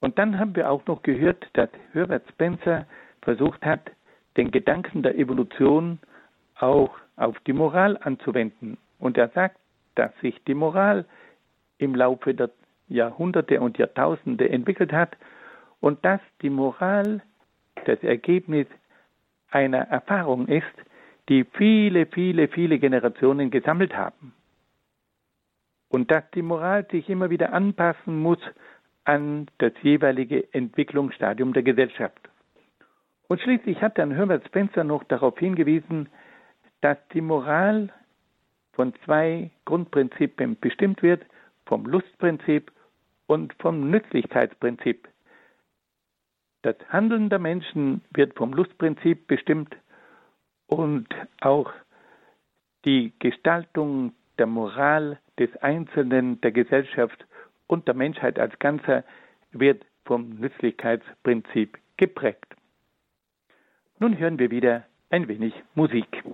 Und 0.00 0.18
dann 0.18 0.38
haben 0.38 0.56
wir 0.56 0.70
auch 0.70 0.84
noch 0.86 1.02
gehört, 1.02 1.46
dass 1.52 1.68
Herbert 1.92 2.24
Spencer 2.30 2.86
versucht 3.22 3.64
hat, 3.64 3.90
den 4.36 4.50
Gedanken 4.50 5.02
der 5.02 5.18
Evolution 5.18 5.98
auch 6.56 6.90
auf 7.16 7.38
die 7.40 7.52
Moral 7.52 7.98
anzuwenden. 7.98 8.78
Und 8.98 9.18
er 9.18 9.28
sagt, 9.28 9.58
dass 9.94 10.10
sich 10.20 10.42
die 10.44 10.54
Moral 10.54 11.04
im 11.78 11.94
Laufe 11.94 12.34
der 12.34 12.50
Jahrhunderte 12.88 13.60
und 13.60 13.78
Jahrtausende 13.78 14.48
entwickelt 14.48 14.92
hat 14.92 15.16
und 15.80 16.04
dass 16.04 16.20
die 16.42 16.50
Moral 16.50 17.22
das 17.84 18.02
Ergebnis 18.02 18.66
einer 19.50 19.78
Erfahrung 19.88 20.48
ist, 20.48 20.64
die 21.28 21.44
viele, 21.44 22.06
viele, 22.06 22.48
viele 22.48 22.78
Generationen 22.78 23.50
gesammelt 23.50 23.96
haben. 23.96 24.34
Und 25.88 26.10
dass 26.10 26.24
die 26.32 26.42
Moral 26.42 26.86
sich 26.90 27.08
immer 27.08 27.30
wieder 27.30 27.52
anpassen 27.52 28.20
muss 28.20 28.38
an 29.04 29.46
das 29.58 29.72
jeweilige 29.82 30.52
Entwicklungsstadium 30.52 31.52
der 31.52 31.62
Gesellschaft. 31.62 32.28
Und 33.28 33.40
schließlich 33.40 33.80
hat 33.80 33.98
dann 33.98 34.10
Herbert 34.10 34.46
Spencer 34.46 34.84
noch 34.84 35.04
darauf 35.04 35.38
hingewiesen, 35.38 36.08
dass 36.80 36.98
die 37.12 37.20
Moral 37.20 37.92
von 38.72 38.94
zwei 39.04 39.50
Grundprinzipien 39.64 40.58
bestimmt 40.58 41.02
wird, 41.02 41.24
vom 41.66 41.86
Lustprinzip 41.86 42.72
und 43.26 43.54
vom 43.60 43.90
Nützlichkeitsprinzip. 43.90 45.08
Das 46.62 46.76
Handeln 46.88 47.28
der 47.28 47.38
Menschen 47.38 48.02
wird 48.12 48.34
vom 48.36 48.52
Lustprinzip 48.52 49.26
bestimmt 49.26 49.76
und 50.66 51.08
auch 51.40 51.72
die 52.84 53.12
Gestaltung 53.18 54.12
der 54.38 54.46
Moral 54.46 55.18
des 55.38 55.54
Einzelnen, 55.58 56.40
der 56.40 56.52
Gesellschaft 56.52 57.26
und 57.70 57.86
der 57.86 57.94
Menschheit 57.94 58.38
als 58.38 58.58
Ganzer 58.58 59.04
wird 59.52 59.86
vom 60.04 60.30
Nützlichkeitsprinzip 60.30 61.78
geprägt. 61.96 62.56
Nun 64.00 64.18
hören 64.18 64.40
wir 64.40 64.50
wieder 64.50 64.86
ein 65.10 65.28
wenig 65.28 65.54
Musik. 65.74 66.24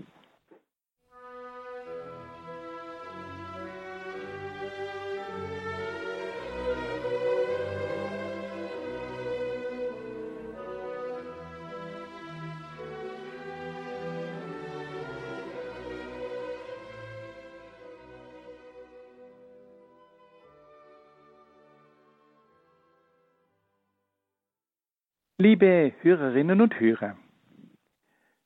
Liebe 25.38 25.92
Hörerinnen 26.00 26.62
und 26.62 26.80
Hörer, 26.80 27.14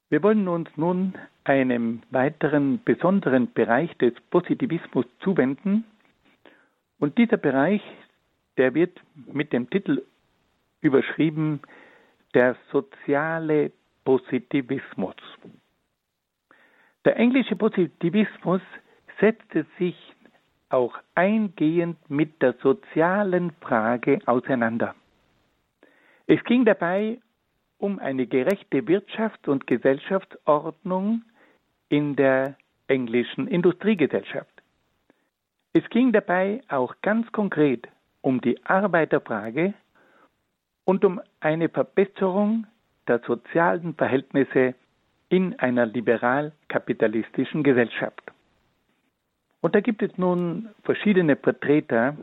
wir 0.08 0.24
wollen 0.24 0.48
uns 0.48 0.68
nun 0.76 1.14
einem 1.44 2.02
weiteren 2.10 2.82
besonderen 2.82 3.52
Bereich 3.52 3.96
des 3.98 4.12
Positivismus 4.30 5.06
zuwenden. 5.20 5.84
Und 6.98 7.16
dieser 7.16 7.36
Bereich, 7.36 7.80
der 8.56 8.74
wird 8.74 9.00
mit 9.32 9.52
dem 9.52 9.70
Titel 9.70 10.02
überschrieben 10.80 11.60
der 12.34 12.56
soziale 12.72 13.70
Positivismus. 14.04 15.14
Der 17.04 17.16
englische 17.18 17.54
Positivismus 17.54 18.62
setzte 19.20 19.64
sich 19.78 19.94
auch 20.70 20.98
eingehend 21.14 22.10
mit 22.10 22.42
der 22.42 22.54
sozialen 22.54 23.52
Frage 23.60 24.18
auseinander. 24.26 24.96
Es 26.30 26.44
ging 26.44 26.64
dabei 26.64 27.18
um 27.78 27.98
eine 27.98 28.24
gerechte 28.24 28.82
Wirtschafts- 28.82 29.48
und 29.48 29.66
Gesellschaftsordnung 29.66 31.22
in 31.88 32.14
der 32.14 32.54
englischen 32.86 33.48
Industriegesellschaft. 33.48 34.62
Es 35.72 35.82
ging 35.90 36.12
dabei 36.12 36.60
auch 36.68 36.94
ganz 37.02 37.32
konkret 37.32 37.88
um 38.20 38.40
die 38.40 38.64
Arbeiterfrage 38.64 39.74
und 40.84 41.04
um 41.04 41.20
eine 41.40 41.68
Verbesserung 41.68 42.64
der 43.08 43.18
sozialen 43.26 43.96
Verhältnisse 43.96 44.76
in 45.30 45.58
einer 45.58 45.86
liberal-kapitalistischen 45.86 47.64
Gesellschaft. 47.64 48.22
Und 49.62 49.74
da 49.74 49.80
gibt 49.80 50.00
es 50.00 50.16
nun 50.16 50.68
verschiedene 50.84 51.34
Vertreter 51.34 52.16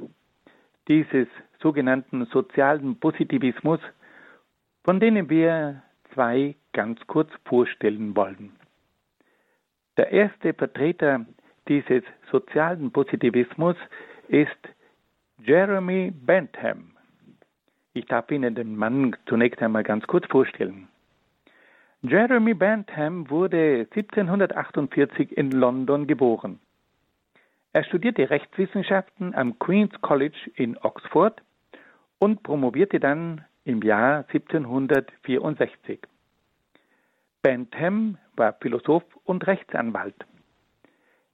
dieses 0.87 1.27
sogenannten 1.61 2.25
sozialen 2.27 2.97
Positivismus, 2.97 3.79
von 4.87 5.01
denen 5.01 5.29
wir 5.29 5.83
zwei 6.13 6.55
ganz 6.71 7.05
kurz 7.07 7.29
vorstellen 7.43 8.15
wollen. 8.15 8.55
Der 9.97 10.13
erste 10.13 10.53
Vertreter 10.53 11.25
dieses 11.67 12.03
sozialen 12.31 12.93
Positivismus 12.93 13.75
ist 14.29 14.57
Jeremy 15.43 16.13
Bentham. 16.15 16.91
Ich 17.91 18.05
darf 18.05 18.31
Ihnen 18.31 18.55
den 18.55 18.77
Mann 18.77 19.13
zunächst 19.25 19.61
einmal 19.61 19.83
ganz 19.83 20.07
kurz 20.07 20.25
vorstellen. 20.27 20.87
Jeremy 22.01 22.53
Bentham 22.53 23.29
wurde 23.29 23.87
1748 23.93 25.37
in 25.37 25.51
London 25.51 26.07
geboren. 26.07 26.61
Er 27.73 27.83
studierte 27.83 28.29
Rechtswissenschaften 28.29 29.35
am 29.35 29.59
Queen's 29.59 29.99
College 29.99 30.49
in 30.55 30.77
Oxford 30.77 31.41
und 32.19 32.41
promovierte 32.41 33.01
dann 33.01 33.43
im 33.67 33.81
Jahr 33.81 34.25
1764. 34.29 35.99
Bentham 37.41 38.17
war 38.37 38.53
Philosoph 38.53 39.03
und 39.25 39.45
Rechtsanwalt. 39.45 40.15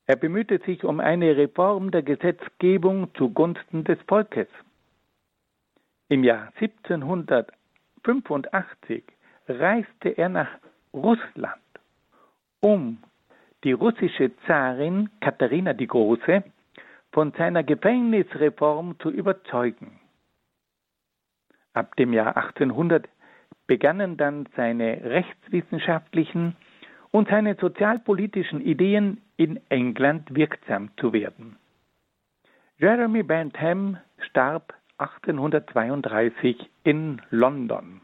Er 0.08 0.16
bemühte 0.16 0.58
sich 0.66 0.84
um 0.84 1.00
eine 1.00 1.38
Reform 1.38 1.92
der 1.92 2.02
Gesetzgebung 2.02 3.14
zugunsten 3.14 3.84
des 3.84 4.00
Volkes. 4.08 4.48
Im 6.10 6.24
Jahr 6.24 6.52
1785 6.60 9.04
reiste 9.48 10.10
er 10.10 10.30
nach 10.30 10.50
Russland, 10.92 11.62
um 12.62 12.98
die 13.64 13.74
russische 13.74 14.32
Zarin 14.48 15.12
Katharina 15.22 15.74
die 15.74 15.86
Große 15.86 16.44
von 17.12 17.32
seiner 17.34 17.62
Gefängnisreform 17.64 18.98
zu 19.00 19.12
überzeugen. 19.12 20.00
Ab 21.74 21.96
dem 21.96 22.14
Jahr 22.14 22.38
1800 22.38 23.10
begannen 23.66 24.18
dann 24.18 24.48
seine 24.56 25.04
rechtswissenschaftlichen 25.04 26.56
und 27.12 27.30
seine 27.30 27.56
sozialpolitischen 27.56 28.62
Ideen 28.62 29.22
in 29.38 29.60
England 29.70 30.36
wirksam 30.36 30.90
zu 30.98 31.14
werden. 31.14 31.58
Jeremy 32.78 33.24
Bentham 33.24 33.98
starb 34.20 34.74
1832 34.98 36.70
in 36.84 37.22
London. 37.30 38.02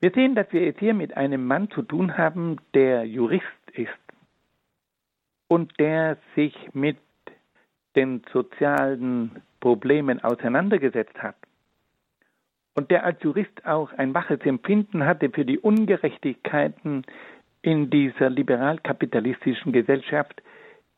Wir 0.00 0.10
sehen, 0.12 0.34
dass 0.34 0.50
wir 0.52 0.66
es 0.66 0.78
hier 0.78 0.94
mit 0.94 1.16
einem 1.16 1.46
Mann 1.46 1.70
zu 1.70 1.82
tun 1.82 2.16
haben, 2.16 2.56
der 2.74 3.04
Jurist 3.04 3.44
ist 3.72 3.90
und 5.48 5.78
der 5.78 6.16
sich 6.34 6.54
mit 6.72 6.98
den 7.94 8.22
sozialen 8.32 9.42
Problemen 9.60 10.22
auseinandergesetzt 10.22 11.22
hat 11.22 11.36
und 12.76 12.90
der 12.90 13.04
als 13.04 13.20
Jurist 13.22 13.66
auch 13.66 13.90
ein 13.94 14.14
waches 14.14 14.40
Empfinden 14.42 15.04
hatte 15.04 15.30
für 15.30 15.44
die 15.44 15.58
Ungerechtigkeiten 15.58 17.04
in 17.62 17.90
dieser 17.90 18.30
liberal-kapitalistischen 18.30 19.72
Gesellschaft, 19.72 20.42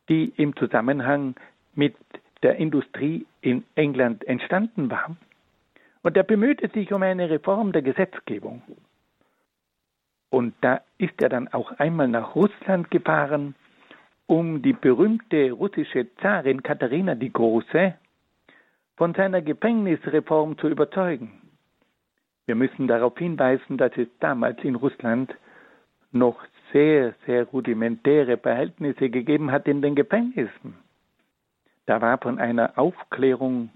die 0.08 0.32
im 0.36 0.56
Zusammenhang 0.56 1.36
mit 1.74 1.94
der 2.42 2.56
Industrie 2.56 3.26
in 3.40 3.64
England 3.76 4.26
entstanden 4.26 4.90
war. 4.90 5.16
Und 6.02 6.16
er 6.16 6.24
bemühte 6.24 6.68
sich 6.68 6.92
um 6.92 7.02
eine 7.02 7.30
Reform 7.30 7.72
der 7.72 7.82
Gesetzgebung. 7.82 8.62
Und 10.30 10.54
da 10.60 10.80
ist 10.98 11.22
er 11.22 11.28
dann 11.28 11.48
auch 11.48 11.72
einmal 11.78 12.08
nach 12.08 12.34
Russland 12.34 12.90
gefahren, 12.90 13.54
um 14.26 14.62
die 14.62 14.72
berühmte 14.72 15.52
russische 15.52 16.12
Zarin 16.16 16.62
Katharina 16.62 17.14
die 17.14 17.32
Große 17.32 17.94
von 18.96 19.14
seiner 19.14 19.42
Gefängnisreform 19.42 20.58
zu 20.58 20.68
überzeugen. 20.68 21.47
Wir 22.48 22.54
müssen 22.54 22.88
darauf 22.88 23.18
hinweisen, 23.18 23.76
dass 23.76 23.94
es 23.98 24.08
damals 24.20 24.64
in 24.64 24.74
Russland 24.74 25.34
noch 26.12 26.42
sehr, 26.72 27.14
sehr 27.26 27.44
rudimentäre 27.44 28.38
Verhältnisse 28.38 29.10
gegeben 29.10 29.52
hat 29.52 29.68
in 29.68 29.82
den 29.82 29.94
Gefängnissen. 29.94 30.72
Da 31.84 32.00
war 32.00 32.16
von 32.16 32.38
einer 32.38 32.78
Aufklärung 32.78 33.68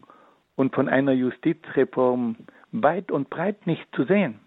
und 0.57 0.75
von 0.75 0.89
einer 0.89 1.13
Justizreform 1.13 2.37
weit 2.71 3.11
und 3.11 3.29
breit 3.29 3.67
nicht 3.67 3.87
zu 3.95 4.05
sehen. 4.05 4.41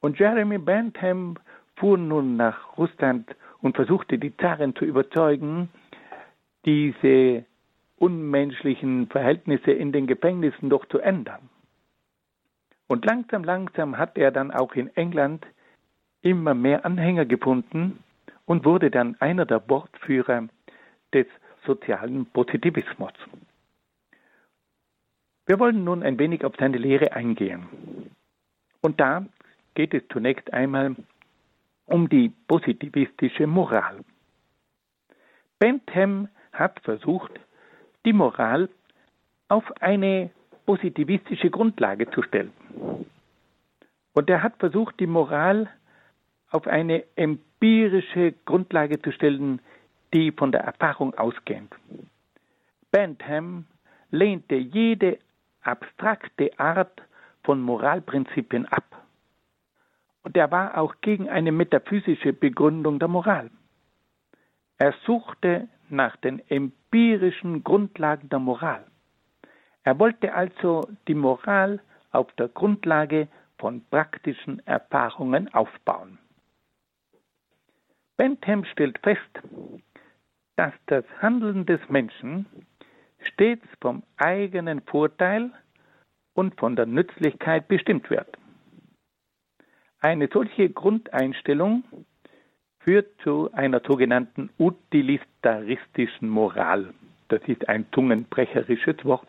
Und 0.00 0.18
Jeremy 0.18 0.56
Bentham 0.56 1.36
fuhr 1.76 1.98
nun 1.98 2.38
nach 2.38 2.78
Russland 2.78 3.28
und 3.60 3.76
versuchte 3.76 4.18
die 4.18 4.34
Zaren 4.38 4.74
zu 4.74 4.86
überzeugen, 4.86 5.68
diese 6.64 7.44
unmenschlichen 7.98 9.08
Verhältnisse 9.08 9.72
in 9.72 9.92
den 9.92 10.06
Gefängnissen 10.06 10.70
doch 10.70 10.86
zu 10.86 10.98
ändern. 11.00 11.50
Und 12.90 13.04
langsam, 13.04 13.44
langsam 13.44 13.98
hat 13.98 14.18
er 14.18 14.32
dann 14.32 14.50
auch 14.50 14.74
in 14.74 14.88
England 14.96 15.46
immer 16.22 16.54
mehr 16.54 16.84
Anhänger 16.84 17.24
gefunden 17.24 18.02
und 18.46 18.64
wurde 18.64 18.90
dann 18.90 19.14
einer 19.20 19.46
der 19.46 19.62
Wortführer 19.68 20.48
des 21.14 21.26
sozialen 21.64 22.26
Positivismus. 22.26 23.12
Wir 25.46 25.60
wollen 25.60 25.84
nun 25.84 26.02
ein 26.02 26.18
wenig 26.18 26.44
auf 26.44 26.54
seine 26.58 26.78
Lehre 26.78 27.12
eingehen. 27.12 27.68
Und 28.80 28.98
da 28.98 29.24
geht 29.74 29.94
es 29.94 30.02
zunächst 30.08 30.52
einmal 30.52 30.96
um 31.86 32.08
die 32.08 32.32
positivistische 32.48 33.46
Moral. 33.46 34.00
Bentham 35.60 36.26
hat 36.52 36.80
versucht, 36.80 37.38
die 38.04 38.12
Moral 38.12 38.68
auf 39.46 39.62
eine 39.80 40.32
positivistische 40.66 41.50
Grundlage 41.50 42.10
zu 42.10 42.22
stellen. 42.22 42.52
Und 44.12 44.28
er 44.28 44.42
hat 44.42 44.56
versucht, 44.58 44.98
die 45.00 45.06
Moral 45.06 45.68
auf 46.50 46.66
eine 46.66 47.04
empirische 47.16 48.34
Grundlage 48.44 49.00
zu 49.00 49.12
stellen, 49.12 49.60
die 50.12 50.32
von 50.32 50.52
der 50.52 50.62
Erfahrung 50.62 51.14
ausgeht. 51.14 51.62
Bentham 52.90 53.66
lehnte 54.10 54.56
jede 54.56 55.18
abstrakte 55.62 56.58
Art 56.58 57.02
von 57.44 57.60
Moralprinzipien 57.62 58.66
ab. 58.66 58.84
Und 60.22 60.36
er 60.36 60.50
war 60.50 60.76
auch 60.76 60.96
gegen 61.00 61.28
eine 61.28 61.52
metaphysische 61.52 62.32
Begründung 62.32 62.98
der 62.98 63.08
Moral. 63.08 63.50
Er 64.78 64.94
suchte 65.04 65.68
nach 65.88 66.16
den 66.16 66.42
empirischen 66.48 67.64
Grundlagen 67.64 68.28
der 68.28 68.38
Moral. 68.38 68.84
Er 69.82 69.98
wollte 69.98 70.34
also 70.34 70.88
die 71.08 71.14
Moral 71.14 71.80
auf 72.10 72.32
der 72.32 72.48
Grundlage 72.48 73.28
von 73.58 73.84
praktischen 73.90 74.64
Erfahrungen 74.66 75.52
aufbauen. 75.52 76.18
Bentham 78.16 78.64
stellt 78.64 78.98
fest, 78.98 79.40
dass 80.56 80.72
das 80.86 81.04
Handeln 81.20 81.66
des 81.66 81.80
Menschen 81.88 82.46
stets 83.22 83.66
vom 83.80 84.02
eigenen 84.16 84.82
Vorteil 84.82 85.50
und 86.34 86.58
von 86.58 86.76
der 86.76 86.86
Nützlichkeit 86.86 87.68
bestimmt 87.68 88.10
wird. 88.10 88.36
Eine 90.00 90.28
solche 90.32 90.70
Grundeinstellung 90.70 91.84
führt 92.80 93.08
zu 93.22 93.52
einer 93.52 93.80
sogenannten 93.86 94.50
utilitaristischen 94.58 96.28
Moral. 96.28 96.94
Das 97.28 97.42
ist 97.46 97.68
ein 97.68 97.86
zungenbrecherisches 97.92 99.04
Wort, 99.04 99.28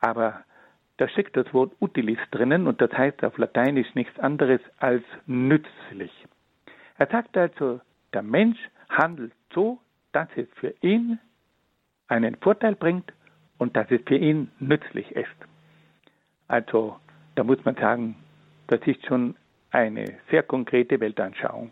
aber 0.00 0.44
da 1.00 1.08
steckt 1.08 1.34
das 1.34 1.52
Wort 1.54 1.72
utilis 1.80 2.18
drinnen 2.30 2.66
und 2.66 2.82
das 2.82 2.92
heißt 2.92 3.24
auf 3.24 3.38
Lateinisch 3.38 3.94
nichts 3.94 4.18
anderes 4.18 4.60
als 4.80 5.02
nützlich. 5.26 6.12
Er 6.98 7.06
sagt 7.06 7.38
also, 7.38 7.80
der 8.12 8.22
Mensch 8.22 8.58
handelt 8.90 9.32
so, 9.54 9.78
dass 10.12 10.28
es 10.36 10.46
für 10.56 10.74
ihn 10.82 11.18
einen 12.08 12.36
Vorteil 12.36 12.74
bringt 12.74 13.14
und 13.56 13.76
dass 13.76 13.90
es 13.90 14.02
für 14.06 14.16
ihn 14.16 14.50
nützlich 14.58 15.10
ist. 15.12 15.28
Also 16.48 17.00
da 17.34 17.44
muss 17.44 17.64
man 17.64 17.76
sagen, 17.76 18.16
das 18.66 18.80
ist 18.86 19.06
schon 19.06 19.36
eine 19.70 20.18
sehr 20.30 20.42
konkrete 20.42 21.00
Weltanschauung. 21.00 21.70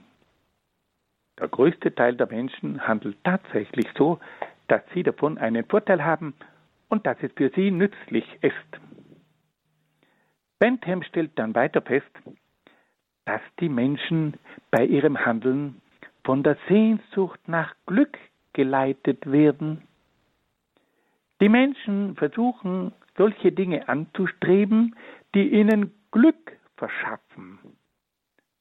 Der 1.39 1.49
größte 1.49 1.95
Teil 1.95 2.17
der 2.17 2.29
Menschen 2.29 2.89
handelt 2.89 3.23
tatsächlich 3.25 3.89
so, 3.95 4.21
dass 4.69 4.81
sie 4.95 5.03
davon 5.03 5.37
einen 5.37 5.67
Vorteil 5.67 6.03
haben 6.03 6.33
und 6.89 7.07
dass 7.07 7.19
es 7.21 7.33
für 7.33 7.51
sie 7.51 7.71
nützlich 7.71 8.25
ist. 8.41 8.88
Bentham 10.59 11.03
stellt 11.03 11.39
dann 11.39 11.55
weiter 11.55 11.83
fest, 11.83 12.11
dass 13.25 13.41
die 13.61 13.69
Menschen 13.69 14.35
bei 14.71 14.85
ihrem 14.85 15.25
Handeln 15.25 15.81
von 16.25 16.43
der 16.43 16.57
Sehnsucht 16.69 17.41
nach 17.47 17.75
Glück 17.87 18.19
geleitet 18.53 19.31
werden 19.31 19.83
die 21.41 21.49
Menschen 21.49 22.17
versuchen, 22.17 22.93
solche 23.17 23.53
Dinge 23.53 23.89
anzustreben, 23.89 24.97
die 25.35 25.49
ihnen 25.49 25.93
Glück 26.11 26.53
verschaffen. 26.77 27.59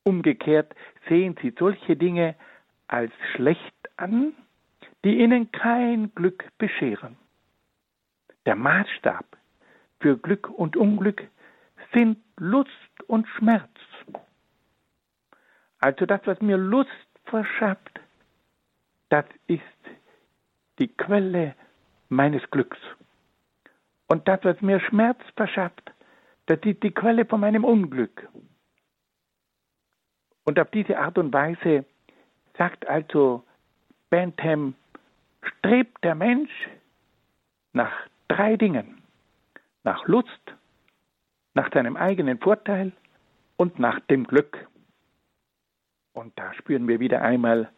Umgekehrt 0.03 0.75
sehen 1.09 1.35
sie 1.41 1.53
solche 1.57 1.95
Dinge 1.95 2.35
als 2.87 3.11
schlecht 3.33 3.75
an, 3.97 4.33
die 5.03 5.19
ihnen 5.19 5.51
kein 5.51 6.13
Glück 6.13 6.45
bescheren. 6.57 7.17
Der 8.45 8.55
Maßstab 8.55 9.25
für 9.99 10.17
Glück 10.17 10.49
und 10.49 10.77
Unglück 10.77 11.27
sind 11.93 12.17
Lust 12.37 12.69
und 13.07 13.27
Schmerz. 13.27 13.69
Also 15.79 16.05
das, 16.05 16.21
was 16.25 16.41
mir 16.41 16.57
Lust 16.57 16.89
verschafft, 17.25 17.99
das 19.09 19.25
ist 19.47 19.61
die 20.79 20.87
Quelle 20.87 21.55
meines 22.09 22.41
Glücks. 22.51 22.77
Und 24.07 24.27
das, 24.27 24.39
was 24.43 24.61
mir 24.61 24.79
Schmerz 24.79 25.19
verschafft, 25.35 25.91
das 26.45 26.59
ist 26.63 26.81
die 26.83 26.91
Quelle 26.91 27.25
von 27.25 27.41
meinem 27.41 27.63
Unglück. 27.63 28.27
Und 30.45 30.59
auf 30.59 30.71
diese 30.71 30.97
Art 30.97 31.17
und 31.17 31.33
Weise 31.33 31.85
sagt 32.57 32.87
also 32.87 33.43
Bentham, 34.09 34.75
strebt 35.43 36.03
der 36.03 36.15
Mensch 36.15 36.51
nach 37.73 37.91
drei 38.29 38.55
Dingen. 38.55 39.01
Nach 39.83 40.07
Lust, 40.07 40.56
nach 41.57 41.73
seinem 41.73 41.97
eigenen 41.97 42.37
Vorteil 42.37 42.93
und 43.57 43.79
nach 43.79 43.99
dem 43.99 44.25
Glück. 44.25 44.67
Und 46.13 46.31
da 46.37 46.53
spüren 46.53 46.87
wir 46.87 46.99
wieder 46.99 47.21
einmal, 47.21 47.69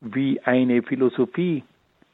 wie 0.00 0.40
eine 0.42 0.82
Philosophie 0.82 1.64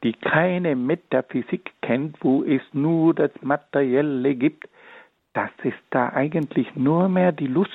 die 0.03 0.13
keine 0.13 0.75
Metaphysik 0.75 1.73
kennt, 1.81 2.17
wo 2.23 2.43
es 2.43 2.61
nur 2.73 3.13
das 3.13 3.31
Materielle 3.41 4.35
gibt, 4.35 4.67
das 5.33 5.51
ist 5.63 5.77
da 5.91 6.09
eigentlich 6.09 6.75
nur 6.75 7.07
mehr 7.07 7.31
die 7.31 7.47
Lust, 7.47 7.71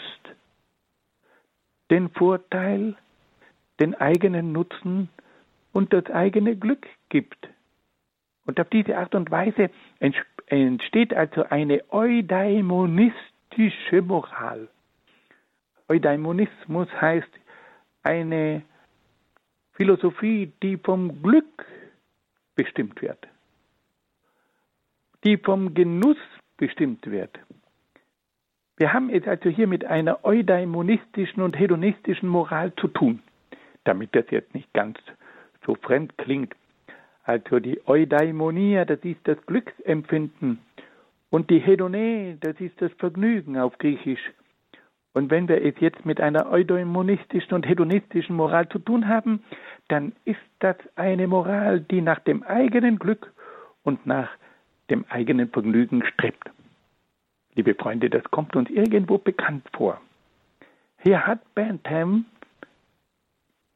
den 1.90 2.10
Vorteil, 2.10 2.96
den 3.78 3.94
eigenen 3.94 4.52
Nutzen 4.52 5.08
und 5.72 5.92
das 5.92 6.06
eigene 6.06 6.56
Glück 6.56 6.86
gibt. 7.08 7.48
Und 8.44 8.58
auf 8.60 8.68
diese 8.70 8.96
Art 8.98 9.14
und 9.14 9.30
Weise 9.30 9.70
entsteht 10.00 10.26
also 10.50 11.44
eine 11.50 11.82
eudaimonistische 11.90 14.02
Moral. 14.02 14.68
Eudaimonismus 15.88 16.88
heißt 17.00 17.28
eine 18.02 18.62
Philosophie, 19.72 20.52
die 20.62 20.76
vom 20.76 21.22
Glück 21.22 21.66
bestimmt 22.54 23.02
wird, 23.02 23.26
die 25.24 25.36
vom 25.36 25.74
Genuss 25.74 26.16
bestimmt 26.56 27.10
wird. 27.10 27.38
Wir 28.78 28.92
haben 28.92 29.10
es 29.10 29.26
also 29.26 29.48
hier 29.48 29.66
mit 29.66 29.84
einer 29.84 30.24
eudaimonistischen 30.24 31.42
und 31.42 31.58
hedonistischen 31.58 32.28
Moral 32.28 32.74
zu 32.76 32.88
tun, 32.88 33.22
damit 33.84 34.14
das 34.14 34.26
jetzt 34.30 34.54
nicht 34.54 34.72
ganz 34.72 34.98
so 35.64 35.74
fremd 35.74 36.16
klingt. 36.18 36.54
Also 37.26 37.58
die 37.58 37.80
Eudaimonia, 37.88 38.84
das 38.84 39.00
ist 39.02 39.18
das 39.24 39.36
Glücksempfinden 39.46 40.60
und 41.28 41.50
die 41.50 41.58
Hedone, 41.58 42.38
das 42.40 42.60
ist 42.60 42.80
das 42.80 42.92
Vergnügen 42.98 43.58
auf 43.58 43.76
Griechisch. 43.78 44.30
Und 45.12 45.30
wenn 45.30 45.48
wir 45.48 45.64
es 45.64 45.74
jetzt 45.80 46.06
mit 46.06 46.20
einer 46.20 46.48
eudaimonistischen 46.52 47.54
und 47.54 47.66
hedonistischen 47.66 48.36
Moral 48.36 48.68
zu 48.68 48.78
tun 48.78 49.08
haben, 49.08 49.42
dann 49.88 50.12
ist 50.24 50.38
das 50.60 50.76
eine 50.94 51.26
Moral, 51.26 51.80
die 51.80 52.00
nach 52.00 52.20
dem 52.20 52.44
eigenen 52.44 52.98
Glück 52.98 53.32
und 53.82 54.06
nach 54.06 54.28
dem 54.88 55.04
eigenen 55.08 55.48
Vergnügen 55.48 56.04
strebt. 56.04 56.48
Liebe 57.56 57.74
Freunde, 57.74 58.08
das 58.08 58.22
kommt 58.30 58.54
uns 58.54 58.70
irgendwo 58.70 59.18
bekannt 59.18 59.66
vor. 59.72 60.00
Hier 61.02 61.26
hat 61.26 61.40
Bentham 61.56 62.26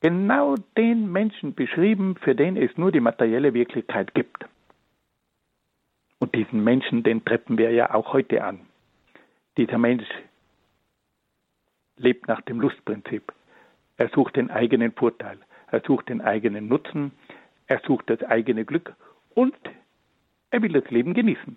genau 0.01 0.57
den 0.76 1.11
Menschen 1.11 1.55
beschrieben, 1.55 2.16
für 2.16 2.34
den 2.34 2.57
es 2.57 2.76
nur 2.76 2.92
die 2.92 3.01
materielle 3.01 3.55
Wirklichkeit 3.55 4.14
gibt. 4.14 4.46
Und 6.18 6.34
diesen 6.34 6.62
Menschen, 6.62 7.03
den 7.03 7.24
treffen 7.24 7.59
wir 7.59 7.70
ja 7.70 7.94
auch 7.94 8.12
heute 8.12 8.44
an. 8.44 8.61
Dieser 9.57 9.78
Mensch 9.78 10.07
lebt 11.96 12.28
nach 12.28 12.40
dem 12.42 12.61
Lustprinzip. 12.61 13.32
Er 13.96 14.09
sucht 14.09 14.36
den 14.36 14.51
eigenen 14.51 14.92
Vorteil, 14.92 15.38
er 15.70 15.82
sucht 15.86 16.09
den 16.09 16.20
eigenen 16.20 16.68
Nutzen, 16.68 17.12
er 17.66 17.80
sucht 17.86 18.09
das 18.09 18.22
eigene 18.22 18.64
Glück 18.64 18.94
und 19.34 19.57
er 20.51 20.62
will 20.62 20.72
das 20.72 20.90
Leben 20.90 21.14
genießen. 21.14 21.57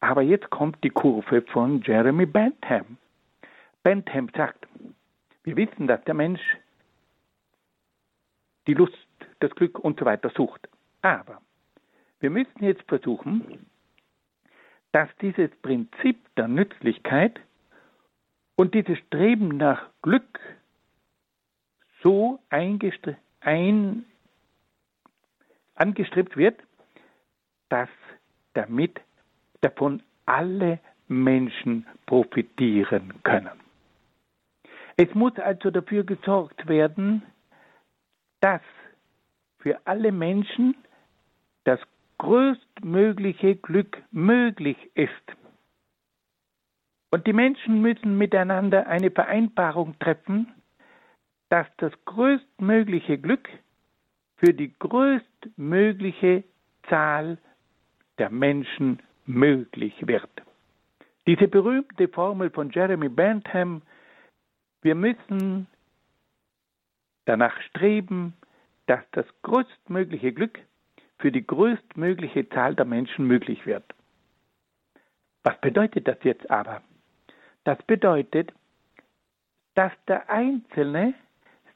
Aber 0.00 0.22
jetzt 0.22 0.50
kommt 0.50 0.82
die 0.84 0.90
Kurve 0.90 1.42
von 1.42 1.80
Jeremy 1.82 2.26
Bentham. 2.26 2.98
Bentham 3.82 4.28
sagt, 4.36 4.66
wir 5.44 5.56
wissen, 5.56 5.86
dass 5.86 6.02
der 6.04 6.14
Mensch 6.14 6.40
die 8.66 8.74
Lust, 8.74 8.96
das 9.40 9.50
Glück 9.52 9.78
und 9.78 9.98
so 9.98 10.04
weiter 10.06 10.30
sucht. 10.30 10.68
Aber 11.02 11.40
wir 12.20 12.30
müssen 12.30 12.64
jetzt 12.64 12.82
versuchen, 12.88 13.66
dass 14.92 15.08
dieses 15.20 15.50
Prinzip 15.62 16.18
der 16.36 16.48
Nützlichkeit 16.48 17.40
und 18.56 18.74
dieses 18.74 18.98
Streben 18.98 19.56
nach 19.56 19.88
Glück 20.02 20.38
so 22.02 22.40
ein, 22.50 24.04
angestrebt 25.74 26.36
wird, 26.36 26.60
dass 27.68 27.88
damit 28.54 29.00
davon 29.62 30.02
alle 30.26 30.78
Menschen 31.08 31.86
profitieren 32.06 33.14
können. 33.22 33.60
Es 34.96 35.12
muss 35.14 35.36
also 35.38 35.70
dafür 35.70 36.04
gesorgt 36.04 36.68
werden, 36.68 37.22
dass 38.42 38.60
für 39.58 39.80
alle 39.86 40.12
Menschen 40.12 40.74
das 41.64 41.80
größtmögliche 42.18 43.56
Glück 43.56 44.02
möglich 44.10 44.76
ist. 44.94 45.10
Und 47.10 47.26
die 47.26 47.32
Menschen 47.32 47.80
müssen 47.80 48.18
miteinander 48.18 48.86
eine 48.86 49.10
Vereinbarung 49.10 49.98
treffen, 49.98 50.52
dass 51.50 51.66
das 51.76 51.92
größtmögliche 52.04 53.18
Glück 53.18 53.48
für 54.36 54.52
die 54.52 54.74
größtmögliche 54.78 56.42
Zahl 56.88 57.38
der 58.18 58.30
Menschen 58.30 59.00
möglich 59.26 59.94
wird. 60.06 60.30
Diese 61.26 61.46
berühmte 61.46 62.08
Formel 62.08 62.50
von 62.50 62.70
Jeremy 62.70 63.08
Bentham, 63.08 63.82
wir 64.80 64.96
müssen 64.96 65.68
danach 67.32 67.58
streben, 67.62 68.34
dass 68.84 69.00
das 69.12 69.24
größtmögliche 69.40 70.34
Glück 70.34 70.58
für 71.18 71.32
die 71.32 71.46
größtmögliche 71.46 72.46
Zahl 72.50 72.74
der 72.74 72.84
Menschen 72.84 73.26
möglich 73.26 73.64
wird. 73.64 73.84
Was 75.42 75.58
bedeutet 75.62 76.06
das 76.06 76.18
jetzt 76.24 76.50
aber? 76.50 76.82
Das 77.64 77.82
bedeutet, 77.84 78.52
dass 79.74 79.92
der 80.08 80.28
Einzelne 80.28 81.14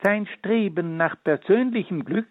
sein 0.02 0.26
Streben 0.26 0.98
nach 0.98 1.16
persönlichem 1.24 2.04
Glück 2.04 2.28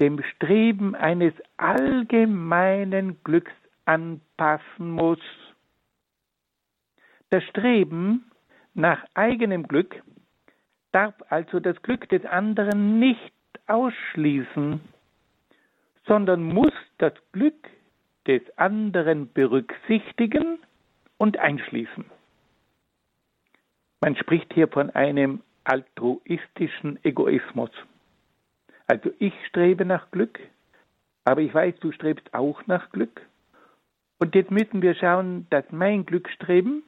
dem 0.00 0.22
Streben 0.22 0.94
eines 0.94 1.34
allgemeinen 1.56 3.20
Glücks 3.24 3.52
anpassen 3.86 4.92
muss. 4.92 5.18
Das 7.30 7.42
Streben 7.44 8.30
nach 8.72 9.04
eigenem 9.14 9.66
Glück 9.66 10.00
darf 10.92 11.14
also 11.28 11.60
das 11.60 11.80
Glück 11.82 12.08
des 12.08 12.24
anderen 12.24 12.98
nicht 12.98 13.32
ausschließen, 13.66 14.80
sondern 16.06 16.42
muss 16.42 16.72
das 16.98 17.14
Glück 17.32 17.68
des 18.26 18.42
anderen 18.56 19.32
berücksichtigen 19.32 20.58
und 21.16 21.38
einschließen. 21.38 22.04
Man 24.00 24.16
spricht 24.16 24.52
hier 24.52 24.68
von 24.68 24.90
einem 24.90 25.42
altruistischen 25.64 27.02
Egoismus. 27.04 27.70
Also 28.86 29.10
ich 29.18 29.32
strebe 29.46 29.84
nach 29.84 30.10
Glück, 30.10 30.40
aber 31.24 31.40
ich 31.40 31.54
weiß, 31.54 31.76
du 31.80 31.92
strebst 31.92 32.34
auch 32.34 32.66
nach 32.66 32.90
Glück. 32.90 33.22
Und 34.18 34.34
jetzt 34.34 34.50
müssen 34.50 34.82
wir 34.82 34.94
schauen, 34.94 35.46
dass 35.50 35.64
mein 35.70 36.04
Glückstreben 36.04 36.82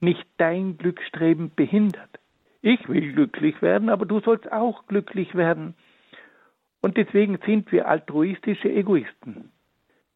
nicht 0.00 0.26
dein 0.38 0.76
Glückstreben 0.76 1.54
behindert. 1.54 2.18
Ich 2.66 2.88
will 2.88 3.12
glücklich 3.12 3.62
werden, 3.62 3.88
aber 3.88 4.06
du 4.06 4.18
sollst 4.18 4.50
auch 4.50 4.88
glücklich 4.88 5.36
werden. 5.36 5.76
Und 6.80 6.96
deswegen 6.96 7.38
sind 7.46 7.70
wir 7.70 7.86
altruistische 7.86 8.68
Egoisten. 8.68 9.52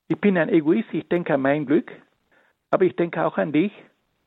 Ich 0.09 0.19
bin 0.21 0.37
ein 0.37 0.49
Egoist, 0.49 0.89
ich 0.91 1.07
denke 1.09 1.35
an 1.35 1.43
mein 1.43 1.65
Glück, 1.65 1.93
aber 2.73 2.87
ich 2.87 2.97
denke 2.97 3.25
auch 3.25 3.39
an 3.39 3.53
dich 3.53 3.71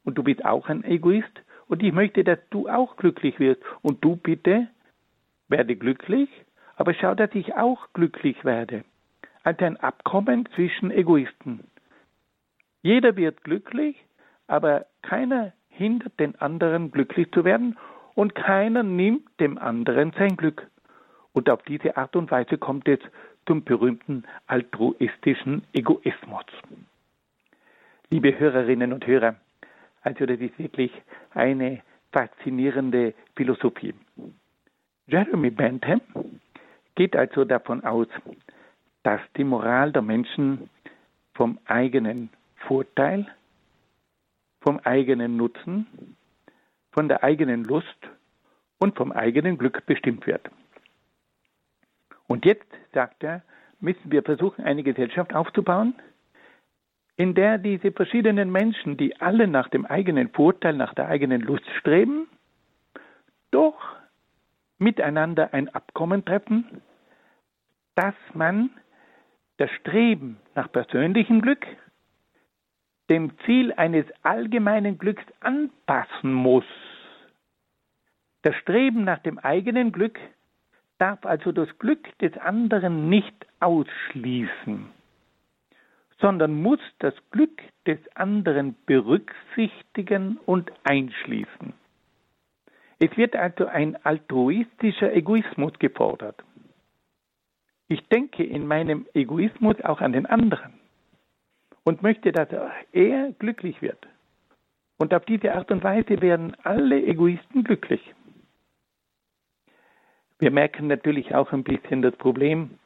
und 0.05 0.17
du 0.17 0.23
bist 0.23 0.45
auch 0.45 0.69
ein 0.69 0.85
Egoist 0.85 1.43
und 1.67 1.83
ich 1.83 1.91
möchte, 1.91 2.23
dass 2.23 2.39
du 2.49 2.69
auch 2.69 2.95
glücklich 2.95 3.41
wirst 3.41 3.61
und 3.81 4.01
du 4.05 4.15
bitte 4.15 4.69
werde 5.49 5.75
glücklich, 5.75 6.29
aber 6.77 6.93
schau, 6.93 7.15
dass 7.15 7.35
ich 7.35 7.55
auch 7.55 7.91
glücklich 7.91 8.45
werde. 8.45 8.85
Also 9.43 9.65
ein 9.65 9.75
Abkommen 9.75 10.47
zwischen 10.55 10.91
Egoisten. 10.91 11.65
Jeder 12.83 13.17
wird 13.17 13.43
glücklich, 13.43 13.97
aber 14.47 14.85
keiner 15.01 15.51
hindert 15.67 16.17
den 16.21 16.39
anderen 16.39 16.89
glücklich 16.89 17.29
zu 17.33 17.43
werden 17.43 17.75
und 18.15 18.35
keiner 18.35 18.83
nimmt 18.83 19.27
dem 19.39 19.57
anderen 19.57 20.11
sein 20.17 20.37
Glück. 20.37 20.67
Und 21.33 21.49
auf 21.49 21.63
diese 21.63 21.97
Art 21.97 22.15
und 22.15 22.29
Weise 22.31 22.57
kommt 22.57 22.87
es 22.87 22.99
zum 23.45 23.63
berühmten 23.63 24.23
altruistischen 24.47 25.63
Egoismus. 25.73 26.45
Liebe 28.09 28.37
Hörerinnen 28.37 28.93
und 28.93 29.07
Hörer, 29.07 29.35
also 30.01 30.25
das 30.25 30.39
ist 30.39 30.57
wirklich 30.59 30.91
eine 31.31 31.81
faszinierende 32.11 33.13
Philosophie. 33.35 33.93
Jeremy 35.07 35.49
Bentham 35.49 36.01
geht 36.95 37.15
also 37.15 37.43
davon 37.43 37.83
aus, 37.83 38.07
dass 39.01 39.19
die 39.35 39.43
Moral 39.43 39.91
der 39.91 40.01
Menschen 40.01 40.69
vom 41.33 41.57
eigenen 41.65 42.29
Vorteil, 42.67 43.27
vom 44.61 44.79
eigenen 44.83 45.35
Nutzen, 45.35 46.15
von 46.93 47.09
der 47.09 47.23
eigenen 47.23 47.63
Lust 47.65 47.87
und 48.79 48.95
vom 48.95 49.11
eigenen 49.11 49.57
Glück 49.57 49.85
bestimmt 49.85 50.25
wird. 50.25 50.49
Und 52.27 52.45
jetzt, 52.45 52.67
sagt 52.93 53.23
er, 53.23 53.41
müssen 53.79 54.11
wir 54.11 54.23
versuchen, 54.23 54.63
eine 54.63 54.83
Gesellschaft 54.83 55.35
aufzubauen, 55.35 55.95
in 57.15 57.35
der 57.35 57.57
diese 57.57 57.91
verschiedenen 57.91 58.51
Menschen, 58.51 58.97
die 58.97 59.19
alle 59.19 59.47
nach 59.47 59.69
dem 59.69 59.85
eigenen 59.85 60.29
Vorteil, 60.29 60.73
nach 60.73 60.93
der 60.93 61.07
eigenen 61.07 61.41
Lust 61.41 61.65
streben, 61.79 62.27
doch 63.51 63.77
miteinander 64.79 65.53
ein 65.53 65.69
Abkommen 65.69 66.25
treffen, 66.25 66.81
dass 67.95 68.15
man 68.33 68.71
das 69.57 69.69
Streben 69.81 70.37
nach 70.55 70.71
persönlichem 70.71 71.41
Glück 71.41 71.65
dem 73.13 73.37
Ziel 73.45 73.71
eines 73.73 74.05
allgemeinen 74.23 74.97
Glücks 74.97 75.23
anpassen 75.39 76.33
muss. 76.33 76.65
Das 78.41 78.55
Streben 78.55 79.03
nach 79.03 79.19
dem 79.19 79.37
eigenen 79.37 79.91
Glück 79.91 80.19
darf 80.97 81.23
also 81.23 81.51
das 81.51 81.69
Glück 81.77 82.17
des 82.17 82.35
anderen 82.39 83.09
nicht 83.09 83.45
ausschließen, 83.59 84.89
sondern 86.19 86.59
muss 86.59 86.79
das 86.99 87.13
Glück 87.29 87.61
des 87.85 87.99
anderen 88.15 88.75
berücksichtigen 88.87 90.39
und 90.47 90.71
einschließen. 90.83 91.73
Es 92.97 93.15
wird 93.15 93.35
also 93.35 93.67
ein 93.67 93.95
altruistischer 94.03 95.13
Egoismus 95.13 95.73
gefordert. 95.77 96.43
Ich 97.89 98.01
denke 98.07 98.43
in 98.43 98.65
meinem 98.65 99.05
Egoismus 99.13 99.79
auch 99.81 100.01
an 100.01 100.13
den 100.13 100.25
anderen 100.25 100.82
und 101.83 102.01
möchte, 102.01 102.31
dass 102.31 102.49
er 102.91 103.31
glücklich 103.39 103.81
wird. 103.81 104.07
Und 104.97 105.13
auf 105.13 105.25
diese 105.25 105.53
Art 105.53 105.71
und 105.71 105.83
Weise 105.83 106.21
werden 106.21 106.55
alle 106.63 107.03
Egoisten 107.03 107.63
glücklich. 107.63 108.13
Wir 110.39 110.51
merken 110.51 110.87
natürlich 110.87 111.35
auch 111.35 111.51
ein 111.51 111.63
bisschen 111.63 112.01
das 112.01 112.15
Problem, 112.15 112.77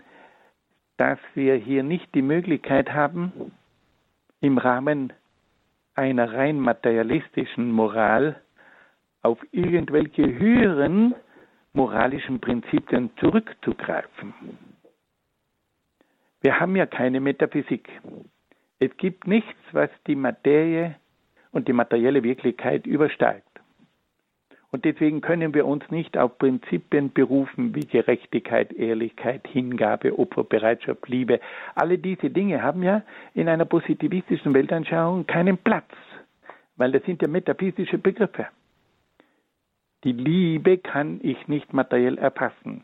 dass 0.98 1.20
wir 1.36 1.56
hier 1.56 1.84
nicht 1.84 2.14
die 2.16 2.22
Möglichkeit 2.22 2.93
haben, 2.93 3.52
im 4.41 4.58
Rahmen 4.58 5.14
einer 5.95 6.32
rein 6.34 6.60
materialistischen 6.60 7.72
Moral 7.72 8.41
auf 9.22 9.39
irgendwelche 9.52 10.24
höheren 10.24 11.16
moralischen 11.74 12.39
Prinzipien 12.39 13.10
zurückzugreifen. 13.20 14.34
Wir 16.41 16.60
haben 16.60 16.76
ja 16.76 16.86
keine 16.86 17.20
Metaphysik. 17.20 17.89
Es 18.80 18.95
gibt 18.97 19.28
nichts, 19.28 19.59
was 19.71 19.89
die 20.05 20.15
Materie 20.15 20.95
und 21.51 21.67
die 21.67 21.73
materielle 21.73 22.23
Wirklichkeit 22.23 22.86
übersteigt. 22.86 23.43
Und 24.69 24.86
deswegen 24.86 25.21
können 25.21 25.53
wir 25.53 25.65
uns 25.65 25.89
nicht 25.89 26.17
auf 26.17 26.38
Prinzipien 26.38 27.11
berufen 27.13 27.73
wie 27.73 27.88
Gerechtigkeit, 27.88 28.73
Ehrlichkeit, 28.73 29.47
Hingabe, 29.47 30.19
Opferbereitschaft, 30.19 31.07
Liebe. 31.07 31.39
Alle 31.73 31.97
diese 31.97 32.30
Dinge 32.30 32.61
haben 32.61 32.84
ja 32.84 33.01
in 33.34 33.47
einer 33.47 33.65
positivistischen 33.65 34.53
Weltanschauung 34.53 35.25
keinen 35.25 35.57
Platz, 35.57 35.89
weil 36.75 36.91
das 36.91 37.03
sind 37.03 37.21
ja 37.21 37.30
metaphysische 37.30 37.97
Begriffe. 37.97 38.47
Die 40.03 40.11
Liebe 40.11 40.78
kann 40.78 41.21
ich 41.23 41.47
nicht 41.47 41.73
materiell 41.73 42.17
erfassen. 42.17 42.84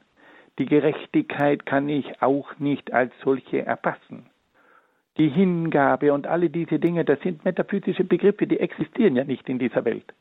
Die 0.57 0.65
Gerechtigkeit 0.65 1.65
kann 1.65 1.89
ich 1.89 2.21
auch 2.21 2.57
nicht 2.59 2.93
als 2.93 3.11
solche 3.23 3.65
erfassen. 3.65 4.25
Die 5.18 5.30
Hingabe 5.30 6.14
und 6.14 6.26
alle 6.26 6.49
diese 6.49 6.80
Dinge, 6.80 7.05
das 7.05 7.20
sind 7.22 7.45
metaphysische 7.45 8.03
Begriffe, 8.03 8.47
die 8.47 8.59
existieren 8.59 9.16
ja 9.16 9.24
nicht 9.24 9.47
in 9.47 9.59
dieser 9.59 9.86
Welt. 9.86 10.14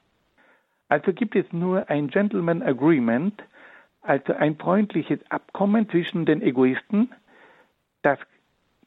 Also 0.89 1.13
gibt 1.13 1.35
es 1.35 1.51
nur 1.53 1.89
ein 1.89 2.09
Gentleman 2.09 2.63
Agreement, 2.63 3.43
also 4.03 4.35
ein 4.35 4.57
freundliches 4.57 5.21
Abkommen 5.31 5.89
zwischen 5.89 6.27
den 6.27 6.43
Egoisten, 6.43 7.11
das 8.03 8.19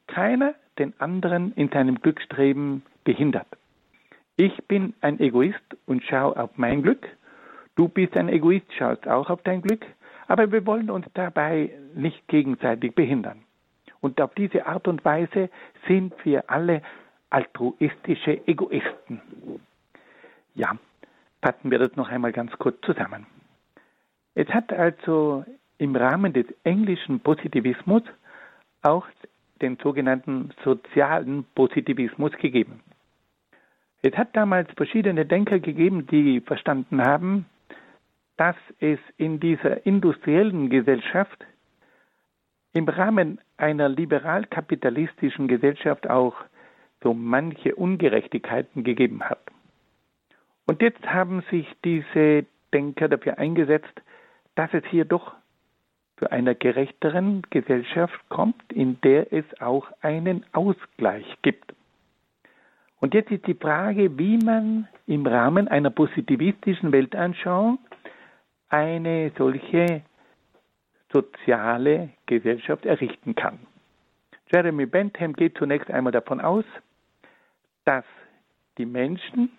keiner 0.06 0.54
den 0.78 0.92
anderen 1.00 1.52
in 1.54 1.68
seinem 1.70 2.00
Glückstreben 2.00 2.82
behindert. 3.02 3.48
Ich 4.36 4.56
bin 4.68 4.94
ein 5.00 5.18
Egoist 5.18 5.76
und 5.86 6.04
schaue 6.04 6.36
auf 6.36 6.50
mein 6.56 6.82
Glück 6.82 7.08
Du 7.76 7.88
bist 7.88 8.16
ein 8.16 8.30
Egoist, 8.30 8.72
schaust 8.72 9.06
auch 9.06 9.28
auf 9.28 9.42
dein 9.42 9.60
Glück, 9.60 9.84
aber 10.28 10.50
wir 10.50 10.64
wollen 10.64 10.90
uns 10.90 11.06
dabei 11.12 11.70
nicht 11.94 12.26
gegenseitig 12.26 12.94
behindern. 12.94 13.42
Und 14.06 14.20
auf 14.20 14.32
diese 14.36 14.66
Art 14.66 14.86
und 14.86 15.04
Weise 15.04 15.50
sind 15.88 16.14
wir 16.24 16.48
alle 16.48 16.80
altruistische 17.28 18.46
Egoisten. 18.46 19.20
Ja, 20.54 20.78
fassen 21.42 21.72
wir 21.72 21.80
das 21.80 21.96
noch 21.96 22.08
einmal 22.08 22.30
ganz 22.30 22.52
kurz 22.52 22.80
zusammen. 22.82 23.26
Es 24.36 24.46
hat 24.50 24.72
also 24.72 25.44
im 25.78 25.96
Rahmen 25.96 26.32
des 26.32 26.46
englischen 26.62 27.18
Positivismus 27.18 28.04
auch 28.82 29.08
den 29.60 29.76
sogenannten 29.82 30.50
sozialen 30.62 31.44
Positivismus 31.56 32.30
gegeben. 32.34 32.84
Es 34.02 34.16
hat 34.16 34.36
damals 34.36 34.70
verschiedene 34.76 35.26
Denker 35.26 35.58
gegeben, 35.58 36.06
die 36.06 36.40
verstanden 36.42 37.02
haben, 37.02 37.46
dass 38.36 38.54
es 38.78 39.00
in 39.16 39.40
dieser 39.40 39.84
industriellen 39.84 40.70
Gesellschaft 40.70 41.44
im 42.76 42.86
Rahmen 42.88 43.40
einer 43.56 43.88
liberal-kapitalistischen 43.88 45.48
Gesellschaft 45.48 46.10
auch 46.10 46.34
so 47.02 47.14
manche 47.14 47.74
Ungerechtigkeiten 47.74 48.84
gegeben 48.84 49.22
hat. 49.22 49.40
Und 50.66 50.82
jetzt 50.82 51.02
haben 51.06 51.42
sich 51.50 51.66
diese 51.86 52.44
Denker 52.74 53.08
dafür 53.08 53.38
eingesetzt, 53.38 54.02
dass 54.56 54.74
es 54.74 54.84
hier 54.90 55.06
doch 55.06 55.32
zu 56.18 56.30
einer 56.30 56.54
gerechteren 56.54 57.42
Gesellschaft 57.48 58.20
kommt, 58.28 58.70
in 58.70 59.00
der 59.00 59.32
es 59.32 59.46
auch 59.60 59.86
einen 60.02 60.44
Ausgleich 60.52 61.24
gibt. 61.40 61.72
Und 63.00 63.14
jetzt 63.14 63.30
ist 63.30 63.46
die 63.46 63.54
Frage, 63.54 64.18
wie 64.18 64.36
man 64.36 64.86
im 65.06 65.26
Rahmen 65.26 65.68
einer 65.68 65.90
positivistischen 65.90 66.92
Weltanschauung 66.92 67.78
eine 68.68 69.32
solche 69.38 70.02
soziale 71.16 72.10
Gesellschaft 72.26 72.84
errichten 72.84 73.34
kann. 73.34 73.58
Jeremy 74.52 74.84
Bentham 74.84 75.32
geht 75.32 75.56
zunächst 75.56 75.90
einmal 75.90 76.12
davon 76.12 76.40
aus, 76.40 76.64
dass 77.84 78.04
die 78.76 78.84
Menschen 78.84 79.50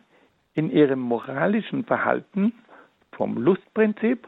in 0.53 0.70
ihrem 0.70 0.99
moralischen 0.99 1.84
Verhalten 1.84 2.53
vom 3.12 3.38
Lustprinzip, 3.38 4.28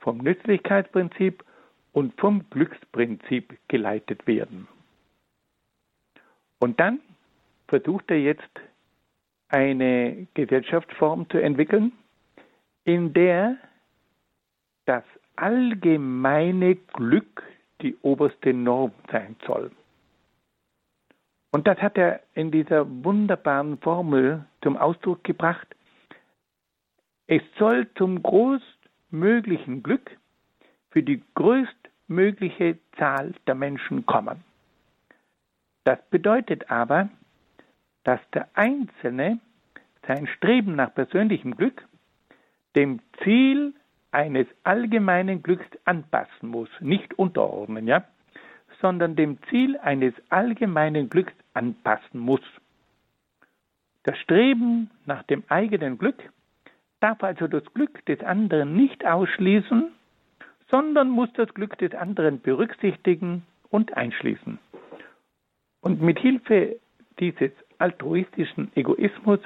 vom 0.00 0.18
Nützlichkeitsprinzip 0.18 1.44
und 1.92 2.18
vom 2.20 2.44
Glücksprinzip 2.50 3.56
geleitet 3.68 4.26
werden. 4.26 4.66
Und 6.58 6.80
dann 6.80 7.00
versucht 7.68 8.10
er 8.10 8.18
jetzt 8.18 8.50
eine 9.48 10.26
Gesellschaftsform 10.34 11.30
zu 11.30 11.38
entwickeln, 11.38 11.92
in 12.84 13.12
der 13.12 13.56
das 14.86 15.04
allgemeine 15.36 16.76
Glück 16.76 17.42
die 17.80 17.96
oberste 18.02 18.52
Norm 18.52 18.92
sein 19.10 19.36
soll. 19.46 19.70
Und 21.50 21.66
das 21.66 21.78
hat 21.78 21.96
er 21.96 22.20
in 22.34 22.50
dieser 22.50 22.84
wunderbaren 23.04 23.78
Formel 23.78 24.44
zum 24.62 24.76
Ausdruck 24.76 25.22
gebracht. 25.22 25.68
Es 27.26 27.42
soll 27.58 27.88
zum 27.94 28.22
größtmöglichen 28.22 29.82
Glück 29.82 30.10
für 30.90 31.02
die 31.02 31.22
größtmögliche 31.34 32.78
Zahl 32.98 33.34
der 33.46 33.54
Menschen 33.54 34.04
kommen. 34.04 34.42
Das 35.84 35.98
bedeutet 36.10 36.70
aber, 36.70 37.08
dass 38.02 38.20
der 38.32 38.48
Einzelne 38.54 39.38
sein 40.06 40.26
Streben 40.26 40.74
nach 40.74 40.94
persönlichem 40.94 41.56
Glück 41.56 41.86
dem 42.74 43.00
Ziel 43.22 43.74
eines 44.14 44.46
allgemeinen 44.62 45.42
Glücks 45.42 45.66
anpassen 45.84 46.48
muss, 46.48 46.68
nicht 46.80 47.18
unterordnen, 47.18 47.86
ja, 47.86 48.04
sondern 48.80 49.16
dem 49.16 49.38
Ziel 49.50 49.76
eines 49.78 50.14
allgemeinen 50.28 51.10
Glücks 51.10 51.32
anpassen 51.52 52.20
muss. 52.20 52.40
Das 54.04 54.16
Streben 54.18 54.90
nach 55.06 55.22
dem 55.24 55.42
eigenen 55.48 55.98
Glück 55.98 56.22
darf 57.00 57.22
also 57.22 57.48
das 57.48 57.64
Glück 57.74 58.04
des 58.06 58.20
anderen 58.20 58.76
nicht 58.76 59.04
ausschließen, 59.04 59.90
sondern 60.70 61.10
muss 61.10 61.32
das 61.34 61.52
Glück 61.52 61.76
des 61.78 61.94
anderen 61.94 62.40
berücksichtigen 62.40 63.44
und 63.70 63.96
einschließen. 63.96 64.58
Und 65.80 66.00
mit 66.00 66.18
Hilfe 66.18 66.76
dieses 67.18 67.50
altruistischen 67.78 68.70
Egoismus 68.74 69.40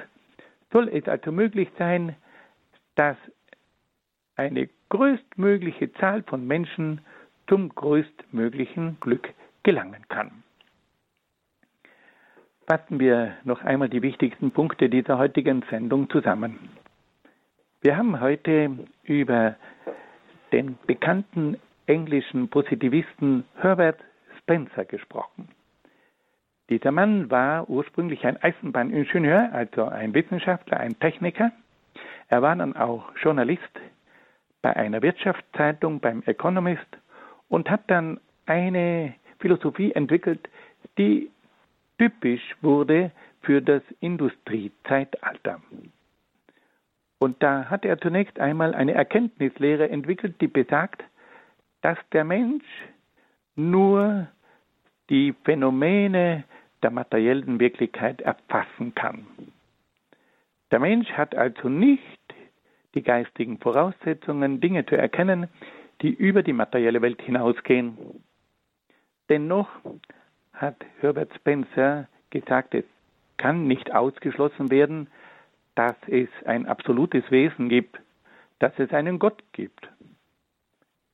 soll 0.71 0.87
es 0.89 1.07
also 1.07 1.31
möglich 1.31 1.69
sein, 1.77 2.15
dass 2.95 3.17
eine 4.39 4.69
größtmögliche 4.87 5.91
Zahl 5.93 6.23
von 6.23 6.47
Menschen 6.47 7.01
zum 7.47 7.69
größtmöglichen 7.75 8.97
Glück 9.01 9.33
gelangen 9.63 10.05
kann. 10.07 10.31
Fassen 12.65 12.99
wir 12.99 13.35
noch 13.43 13.61
einmal 13.63 13.89
die 13.89 14.01
wichtigsten 14.01 14.51
Punkte 14.51 14.89
dieser 14.89 15.17
heutigen 15.17 15.63
Sendung 15.69 16.09
zusammen. 16.09 16.57
Wir 17.81 17.97
haben 17.97 18.21
heute 18.21 18.77
über 19.03 19.55
den 20.51 20.77
bekannten 20.87 21.57
englischen 21.85 22.47
Positivisten 22.49 23.43
Herbert 23.55 23.99
Spencer 24.39 24.85
gesprochen. 24.85 25.49
Dieser 26.69 26.91
Mann 26.91 27.29
war 27.31 27.67
ursprünglich 27.67 28.25
ein 28.25 28.37
Eisenbahningenieur, 28.41 29.49
also 29.51 29.85
ein 29.85 30.13
Wissenschaftler, 30.13 30.79
ein 30.79 30.97
Techniker. 30.99 31.51
Er 32.27 32.41
war 32.43 32.55
dann 32.55 32.75
auch 32.75 33.11
Journalist 33.21 33.63
bei 34.61 34.75
einer 34.75 35.01
Wirtschaftszeitung, 35.01 35.99
beim 35.99 36.23
Economist 36.25 36.87
und 37.47 37.69
hat 37.69 37.81
dann 37.87 38.19
eine 38.45 39.15
Philosophie 39.39 39.91
entwickelt, 39.93 40.49
die 40.97 41.29
typisch 41.97 42.55
wurde 42.61 43.11
für 43.41 43.61
das 43.61 43.81
Industriezeitalter. 43.99 45.61
Und 47.19 47.41
da 47.43 47.65
hat 47.69 47.85
er 47.85 47.99
zunächst 47.99 48.39
einmal 48.39 48.73
eine 48.73 48.93
Erkenntnislehre 48.93 49.89
entwickelt, 49.89 50.39
die 50.41 50.47
besagt, 50.47 51.03
dass 51.81 51.97
der 52.11 52.23
Mensch 52.23 52.65
nur 53.55 54.27
die 55.09 55.33
Phänomene 55.43 56.43
der 56.81 56.91
materiellen 56.91 57.59
Wirklichkeit 57.59 58.21
erfassen 58.21 58.95
kann. 58.95 59.27
Der 60.71 60.79
Mensch 60.79 61.09
hat 61.11 61.35
also 61.35 61.67
nicht 61.67 62.19
die 62.99 63.03
geistigen 63.03 63.59
Voraussetzungen, 63.59 64.59
Dinge 64.59 64.85
zu 64.85 64.97
erkennen, 64.97 65.47
die 66.01 66.13
über 66.13 66.43
die 66.43 66.51
materielle 66.51 67.01
Welt 67.01 67.21
hinausgehen. 67.21 67.97
Dennoch 69.29 69.69
hat 70.51 70.75
Herbert 70.99 71.33
Spencer 71.35 72.09
gesagt, 72.29 72.75
es 72.75 72.83
kann 73.37 73.67
nicht 73.67 73.95
ausgeschlossen 73.95 74.69
werden, 74.69 75.07
dass 75.75 75.95
es 76.07 76.27
ein 76.45 76.65
absolutes 76.65 77.23
Wesen 77.31 77.69
gibt, 77.69 77.97
dass 78.59 78.77
es 78.77 78.91
einen 78.91 79.17
Gott 79.17 79.41
gibt. 79.53 79.89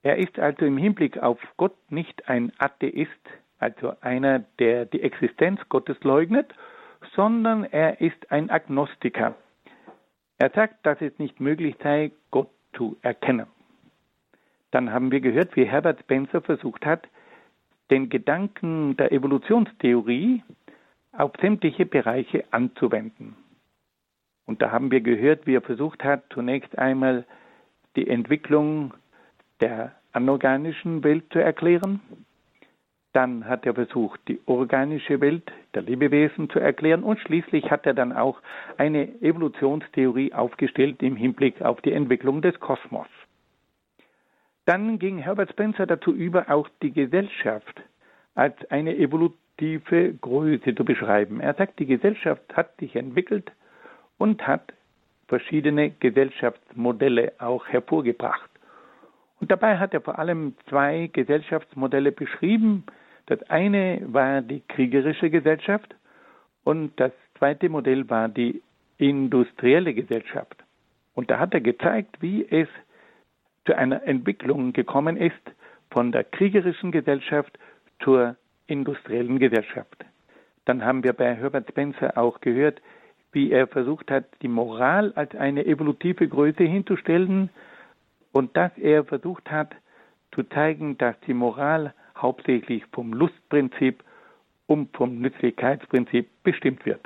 Er 0.02 0.18
ist 0.18 0.40
also 0.40 0.66
im 0.66 0.78
Hinblick 0.78 1.20
auf 1.20 1.40
Gott 1.56 1.76
nicht 1.92 2.28
ein 2.28 2.52
Atheist, 2.58 3.12
also 3.60 3.94
einer, 4.02 4.40
der 4.58 4.86
die 4.86 5.02
Existenz 5.04 5.60
Gottes 5.70 5.98
leugnet, 6.04 6.52
sondern 7.16 7.64
er 7.64 8.02
ist 8.02 8.32
ein 8.32 8.50
Agnostiker. 8.50 9.36
Er 10.38 10.50
sagt, 10.52 10.86
dass 10.86 11.00
es 11.02 11.18
nicht 11.18 11.40
möglich 11.40 11.76
sei, 11.82 12.12
Gott 12.32 12.50
zu 12.74 12.98
erkennen. 13.02 13.48
Dann 14.72 14.92
haben 14.92 15.12
wir 15.12 15.22
gehört, 15.22 15.56
wie 15.56 15.66
Herbert 15.66 16.02
Spencer 16.02 16.42
versucht 16.42 16.86
hat, 16.86 17.08
den 17.90 18.10
Gedanken 18.10 18.98
der 18.98 19.12
Evolutionstheorie 19.12 20.44
auf 21.14 21.32
sämtliche 21.40 21.86
Bereiche 21.86 22.44
anzuwenden. 22.52 23.36
Und 24.46 24.62
da 24.62 24.72
haben 24.72 24.92
wir 24.92 25.02
gehört, 25.02 25.48
wie 25.48 25.56
er 25.56 25.62
versucht 25.62 26.04
hat, 26.04 26.24
zunächst 26.34 26.78
einmal 26.78 27.26
die 27.96 28.08
Entwicklung 28.08 28.94
der 29.62 29.96
anorganischen 30.12 31.04
Welt 31.04 31.26
zu 31.32 31.40
erklären. 31.40 32.02
Dann 33.16 33.48
hat 33.48 33.66
er 33.66 33.74
versucht, 33.74 34.20
die 34.28 34.42
organische 34.46 35.22
Welt 35.22 35.50
der 35.74 35.84
Lebewesen 35.84 36.50
zu 36.50 36.60
erklären 36.60 37.02
und 37.02 37.18
schließlich 37.18 37.72
hat 37.72 37.86
er 37.86 37.94
dann 37.94 38.12
auch 38.12 38.42
eine 38.76 39.08
Evolutionstheorie 39.22 40.34
aufgestellt 40.34 41.02
im 41.02 41.16
Hinblick 41.16 41.62
auf 41.62 41.80
die 41.80 41.94
Entwicklung 41.94 42.42
des 42.42 42.60
Kosmos. 42.60 43.08
Dann 44.66 45.00
ging 45.00 45.18
Herbert 45.18 45.50
Spencer 45.52 45.86
dazu 45.86 46.12
über, 46.12 46.52
auch 46.52 46.68
die 46.82 46.92
Gesellschaft 46.92 47.82
als 48.34 48.54
eine 48.70 48.98
evolutive 48.98 50.16
Größe 50.16 50.76
zu 50.76 50.84
beschreiben. 50.84 51.40
Er 51.40 51.54
sagt, 51.54 51.80
die 51.80 51.86
Gesellschaft 51.86 52.44
hat 52.54 52.76
sich 52.82 52.98
entwickelt 52.98 53.50
und 54.18 54.46
hat 54.46 54.74
verschiedene 55.30 55.92
Gesellschaftsmodelle 55.92 57.32
auch 57.38 57.66
hervorgebracht. 57.66 58.50
Und 59.40 59.52
dabei 59.52 59.78
hat 59.78 59.94
er 59.94 60.02
vor 60.02 60.20
allem 60.20 60.56
zwei 60.68 61.10
Gesellschaftsmodelle 61.14 62.12
beschrieben. 62.12 62.84
Das 63.28 63.42
eine 63.50 64.02
war 64.08 64.42
die 64.42 64.62
kriegerische 64.68 65.30
Gesellschaft 65.30 65.96
und 66.64 67.00
das 67.00 67.12
zweite 67.38 67.70
Modell 67.70 68.10
war 68.10 68.30
die 68.30 68.62
industrielle 68.98 69.94
Gesellschaft. 69.94 70.56
Und 71.14 71.32
da 71.32 71.40
hat 71.40 71.54
er 71.54 71.62
gezeigt, 71.62 72.22
wie 72.22 72.46
es 72.50 72.68
zu 73.66 73.76
einer 73.76 74.04
Entwicklung 74.04 74.74
gekommen 74.74 75.18
ist 75.18 75.34
von 75.90 76.12
der 76.12 76.24
kriegerischen 76.24 76.92
Gesellschaft 76.92 77.58
zur 78.04 78.36
industriellen 78.68 79.40
Gesellschaft. 79.40 80.06
Dann 80.66 80.84
haben 80.84 81.04
wir 81.04 81.14
bei 81.14 81.36
Herbert 81.36 81.70
Spencer 81.70 82.18
auch 82.18 82.42
gehört, 82.42 82.82
wie 83.32 83.52
er 83.52 83.68
versucht 83.68 84.12
hat, 84.12 84.26
die 84.42 84.48
Moral 84.48 85.14
als 85.16 85.36
eine 85.36 85.66
evolutive 85.66 86.28
Größe 86.28 86.64
hinzustellen 86.64 87.50
und 88.32 88.56
dass 88.58 88.72
er 88.78 89.04
versucht 89.04 89.50
hat 89.52 89.76
zu 90.34 90.44
zeigen, 90.44 90.98
dass 90.98 91.20
die 91.22 91.34
Moral 91.34 91.94
hauptsächlich 92.18 92.84
vom 92.92 93.14
Lustprinzip 93.14 94.04
und 94.68 94.96
vom 94.96 95.20
Nützlichkeitsprinzip 95.20 96.28
bestimmt 96.44 96.86
wird. 96.86 97.02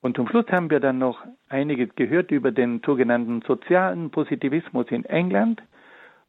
Und 0.00 0.16
zum 0.16 0.28
Schluss 0.28 0.46
haben 0.50 0.68
wir 0.70 0.80
dann 0.80 0.98
noch 0.98 1.24
einiges 1.48 1.94
gehört 1.94 2.30
über 2.32 2.50
den 2.50 2.82
sogenannten 2.84 3.42
sozialen 3.42 4.10
Positivismus 4.10 4.86
in 4.90 5.04
England. 5.04 5.62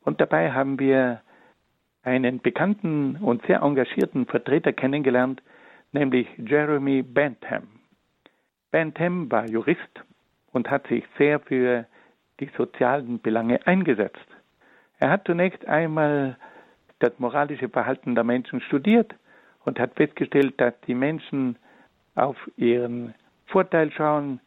Und 0.01 0.21
dabei 0.21 0.51
haben 0.51 0.79
wir 0.79 1.21
einen 2.03 2.39
bekannten 2.39 3.15
und 3.17 3.45
sehr 3.47 3.61
engagierten 3.61 4.27
Vertreter 4.27 4.73
kennengelernt, 4.73 5.41
nämlich 5.91 6.27
Jeremy 6.37 7.01
Bentham. 7.01 7.67
Bentham 8.71 9.31
war 9.31 9.49
Jurist 9.49 10.03
und 10.51 10.69
hat 10.69 10.87
sich 10.87 11.03
sehr 11.17 11.39
für 11.39 11.85
die 12.39 12.49
sozialen 12.57 13.21
Belange 13.21 13.65
eingesetzt. 13.65 14.27
Er 14.99 15.09
hat 15.09 15.25
zunächst 15.25 15.67
einmal 15.67 16.37
das 17.03 17.19
moralische 17.19 17.67
Verhalten 17.67 18.15
der 18.15 18.23
Menschen 18.23 18.61
studiert 18.61 19.13
und 19.65 19.77
hat 19.77 19.95
festgestellt, 19.95 20.53
dass 20.57 20.73
die 20.87 20.95
Menschen 20.95 21.57
auf 22.15 22.37
ihren 22.55 23.13
Vorteil 23.47 23.91
schauen, 23.91 24.39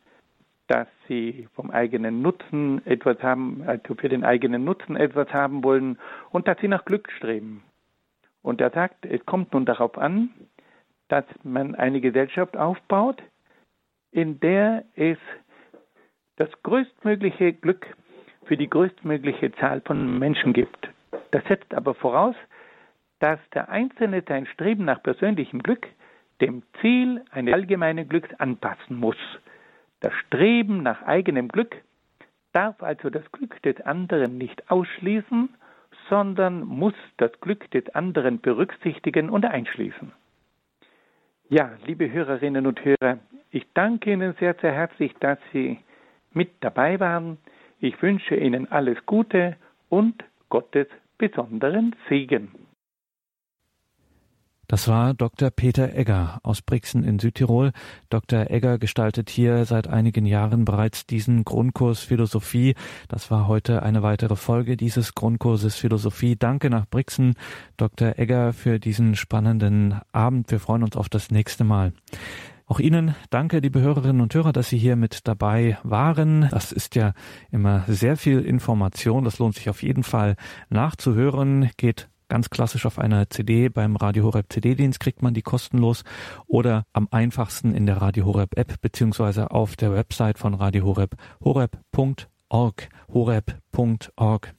dass 0.67 0.89
sie 1.07 1.49
vom 1.55 1.71
eigenen 1.71 2.23
Nutzen 2.23 2.85
etwas 2.87 3.23
haben, 3.23 3.63
also 3.67 3.95
für 3.95 4.09
den 4.09 4.25
eigenen 4.25 4.65
Nutzen 4.65 4.97
etwas 4.97 5.33
haben 5.35 5.63
wollen 5.63 5.99
und 6.31 6.49
dass 6.49 6.59
sie 6.61 6.69
nach 6.69 6.87
Glück 6.87 7.13
streben. 7.13 7.63
Und 8.43 8.61
er 8.63 8.71
sagt, 8.71 9.05
es 9.05 9.25
kommt 9.27 9.53
nun 9.53 9.67
darauf 9.67 9.99
an, 9.99 10.31
dass 11.09 11.25
man 11.45 11.75
eine 11.75 12.01
Gesellschaft 12.01 12.57
aufbaut, 12.57 13.23
in 14.13 14.41
der 14.41 14.85
es 14.95 15.19
das 16.37 16.49
größtmögliche 16.63 17.53
Glück 17.53 17.87
für 18.47 18.57
die 18.57 18.71
größtmögliche 18.71 19.53
Zahl 19.53 19.83
von 19.83 20.19
Menschen 20.19 20.55
gibt. 20.55 20.89
Das 21.31 21.45
setzt 21.45 21.75
aber 21.75 21.95
voraus, 21.95 22.37
dass 23.19 23.39
der 23.55 23.69
Einzelne 23.69 24.23
sein 24.27 24.47
Streben 24.47 24.85
nach 24.85 25.03
persönlichem 25.03 25.63
Glück 25.63 25.87
dem 26.41 26.63
Ziel 26.81 27.25
eines 27.31 27.55
allgemeinen 27.55 28.09
Glücks 28.09 28.33
anpassen 28.35 28.97
muss. 28.97 29.17
Das 30.01 30.13
Streben 30.27 30.83
nach 30.83 31.03
eigenem 31.03 31.49
Glück 31.49 31.77
darf 32.53 32.83
also 32.83 33.11
das 33.11 33.31
Glück 33.33 33.61
des 33.63 33.81
anderen 33.83 34.39
nicht 34.39 34.71
ausschließen, 34.71 35.49
sondern 36.09 36.65
muss 36.65 36.95
das 37.17 37.33
Glück 37.41 37.71
des 37.71 37.89
anderen 37.95 38.41
berücksichtigen 38.41 39.31
und 39.31 39.45
einschließen. 39.45 40.13
Ja, 41.49 41.73
liebe 41.87 42.11
Hörerinnen 42.11 42.67
und 42.67 42.85
Hörer, 42.85 43.19
ich 43.51 43.67
danke 43.75 44.13
Ihnen 44.13 44.35
sehr, 44.39 44.55
sehr 44.61 44.73
herzlich, 44.73 45.15
dass 45.21 45.39
Sie 45.53 45.79
mit 46.33 46.51
dabei 46.61 47.01
waren. 47.01 47.39
Ich 47.81 48.01
wünsche 48.03 48.37
Ihnen 48.37 48.71
alles 48.71 48.99
Gute 49.07 49.57
und 49.89 50.25
Gottes 50.49 50.89
besonderen 51.19 51.95
Segen. 52.09 52.51
Das 54.69 54.89
war 54.89 55.15
Dr. 55.15 55.51
Peter 55.51 55.95
Egger 55.95 56.41
aus 56.43 56.61
Brixen 56.61 57.05
in 57.05 57.21
Südtirol. 57.21 57.71
Dr. 58.11 58.51
Egger 58.51 58.79
gestaltet 58.79 59.31
hier 59.31 59.65
seit 59.65 59.87
einigen 59.87 60.27
Jahren 60.27 60.65
bereits 60.65 61.07
diesen 61.07 61.45
Grundkurs 61.45 62.01
Philosophie. 62.01 62.75
Das 63.07 63.31
war 63.31 63.47
heute 63.47 63.85
eine 63.85 64.03
weitere 64.03 64.35
Folge 64.35 64.77
dieses 64.77 65.15
Grundkurses 65.15 65.77
Philosophie. 65.77 66.35
Danke 66.37 66.69
nach 66.69 66.87
Brixen, 66.89 67.35
Dr. 67.77 68.19
Egger, 68.19 68.53
für 68.53 68.81
diesen 68.81 69.15
spannenden 69.15 70.01
Abend. 70.11 70.51
Wir 70.51 70.59
freuen 70.59 70.83
uns 70.83 70.97
auf 70.97 71.09
das 71.09 71.31
nächste 71.31 71.63
Mal. 71.63 71.93
Auch 72.69 72.81
Ihnen 72.81 73.15
danke, 73.31 73.61
liebe 73.61 73.81
Hörerinnen 73.81 74.21
und 74.21 74.35
Hörer, 74.35 74.53
dass 74.53 74.69
Sie 74.69 74.77
hier 74.79 74.97
mit 74.97 75.29
dabei 75.29 75.79
waren. 75.85 76.49
Das 76.51 76.73
ist 76.73 76.97
ja 76.97 77.13
immer 77.53 77.85
sehr 77.87 78.17
viel 78.17 78.41
Information. 78.41 79.23
Das 79.23 79.39
lohnt 79.39 79.55
sich 79.55 79.71
auf 79.71 79.85
jeden 79.85 80.03
Fall 80.03 80.35
nachzuhören. 80.69 81.71
Geht 81.77 82.09
ganz 82.29 82.51
klassisch 82.51 82.85
auf 82.85 82.99
einer 82.99 83.31
CD 83.31 83.69
beim 83.69 83.95
Radio 83.95 84.25
Horeb 84.25 84.47
CD-Dienst 84.53 84.99
kriegt 84.99 85.23
man 85.23 85.33
die 85.33 85.43
kostenlos 85.43 86.03
oder 86.49 86.85
am 86.93 87.07
einfachsten 87.13 87.73
in 87.73 87.87
der 87.87 87.99
Radio 87.99 88.25
Horeb 88.25 88.59
App 88.59 88.81
beziehungsweise 88.81 89.53
auf 89.53 89.77
der 89.77 89.93
Website 89.93 90.37
von 90.37 90.55
Radio 90.55 90.85
Horeb 90.85 91.15
horeb.org 91.45 92.89
horeb.org. 93.15 94.55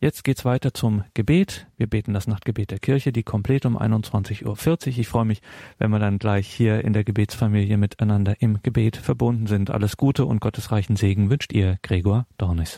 Jetzt 0.00 0.22
geht's 0.22 0.44
weiter 0.44 0.72
zum 0.72 1.04
Gebet. 1.14 1.66
Wir 1.76 1.88
beten 1.88 2.14
das 2.14 2.26
Nachtgebet 2.28 2.70
der 2.70 2.78
Kirche, 2.78 3.12
die 3.12 3.24
komplett 3.24 3.66
um 3.66 3.76
21.40 3.76 4.44
Uhr. 4.44 4.98
Ich 4.98 5.08
freue 5.08 5.24
mich, 5.24 5.42
wenn 5.78 5.90
wir 5.90 5.98
dann 5.98 6.18
gleich 6.18 6.46
hier 6.46 6.84
in 6.84 6.92
der 6.92 7.04
Gebetsfamilie 7.04 7.76
miteinander 7.76 8.36
im 8.40 8.62
Gebet 8.62 8.96
verbunden 8.96 9.46
sind. 9.46 9.70
Alles 9.70 9.96
Gute 9.96 10.24
und 10.26 10.40
gottesreichen 10.40 10.96
Segen 10.96 11.30
wünscht 11.30 11.52
ihr, 11.52 11.78
Gregor 11.82 12.26
Dornis. 12.38 12.76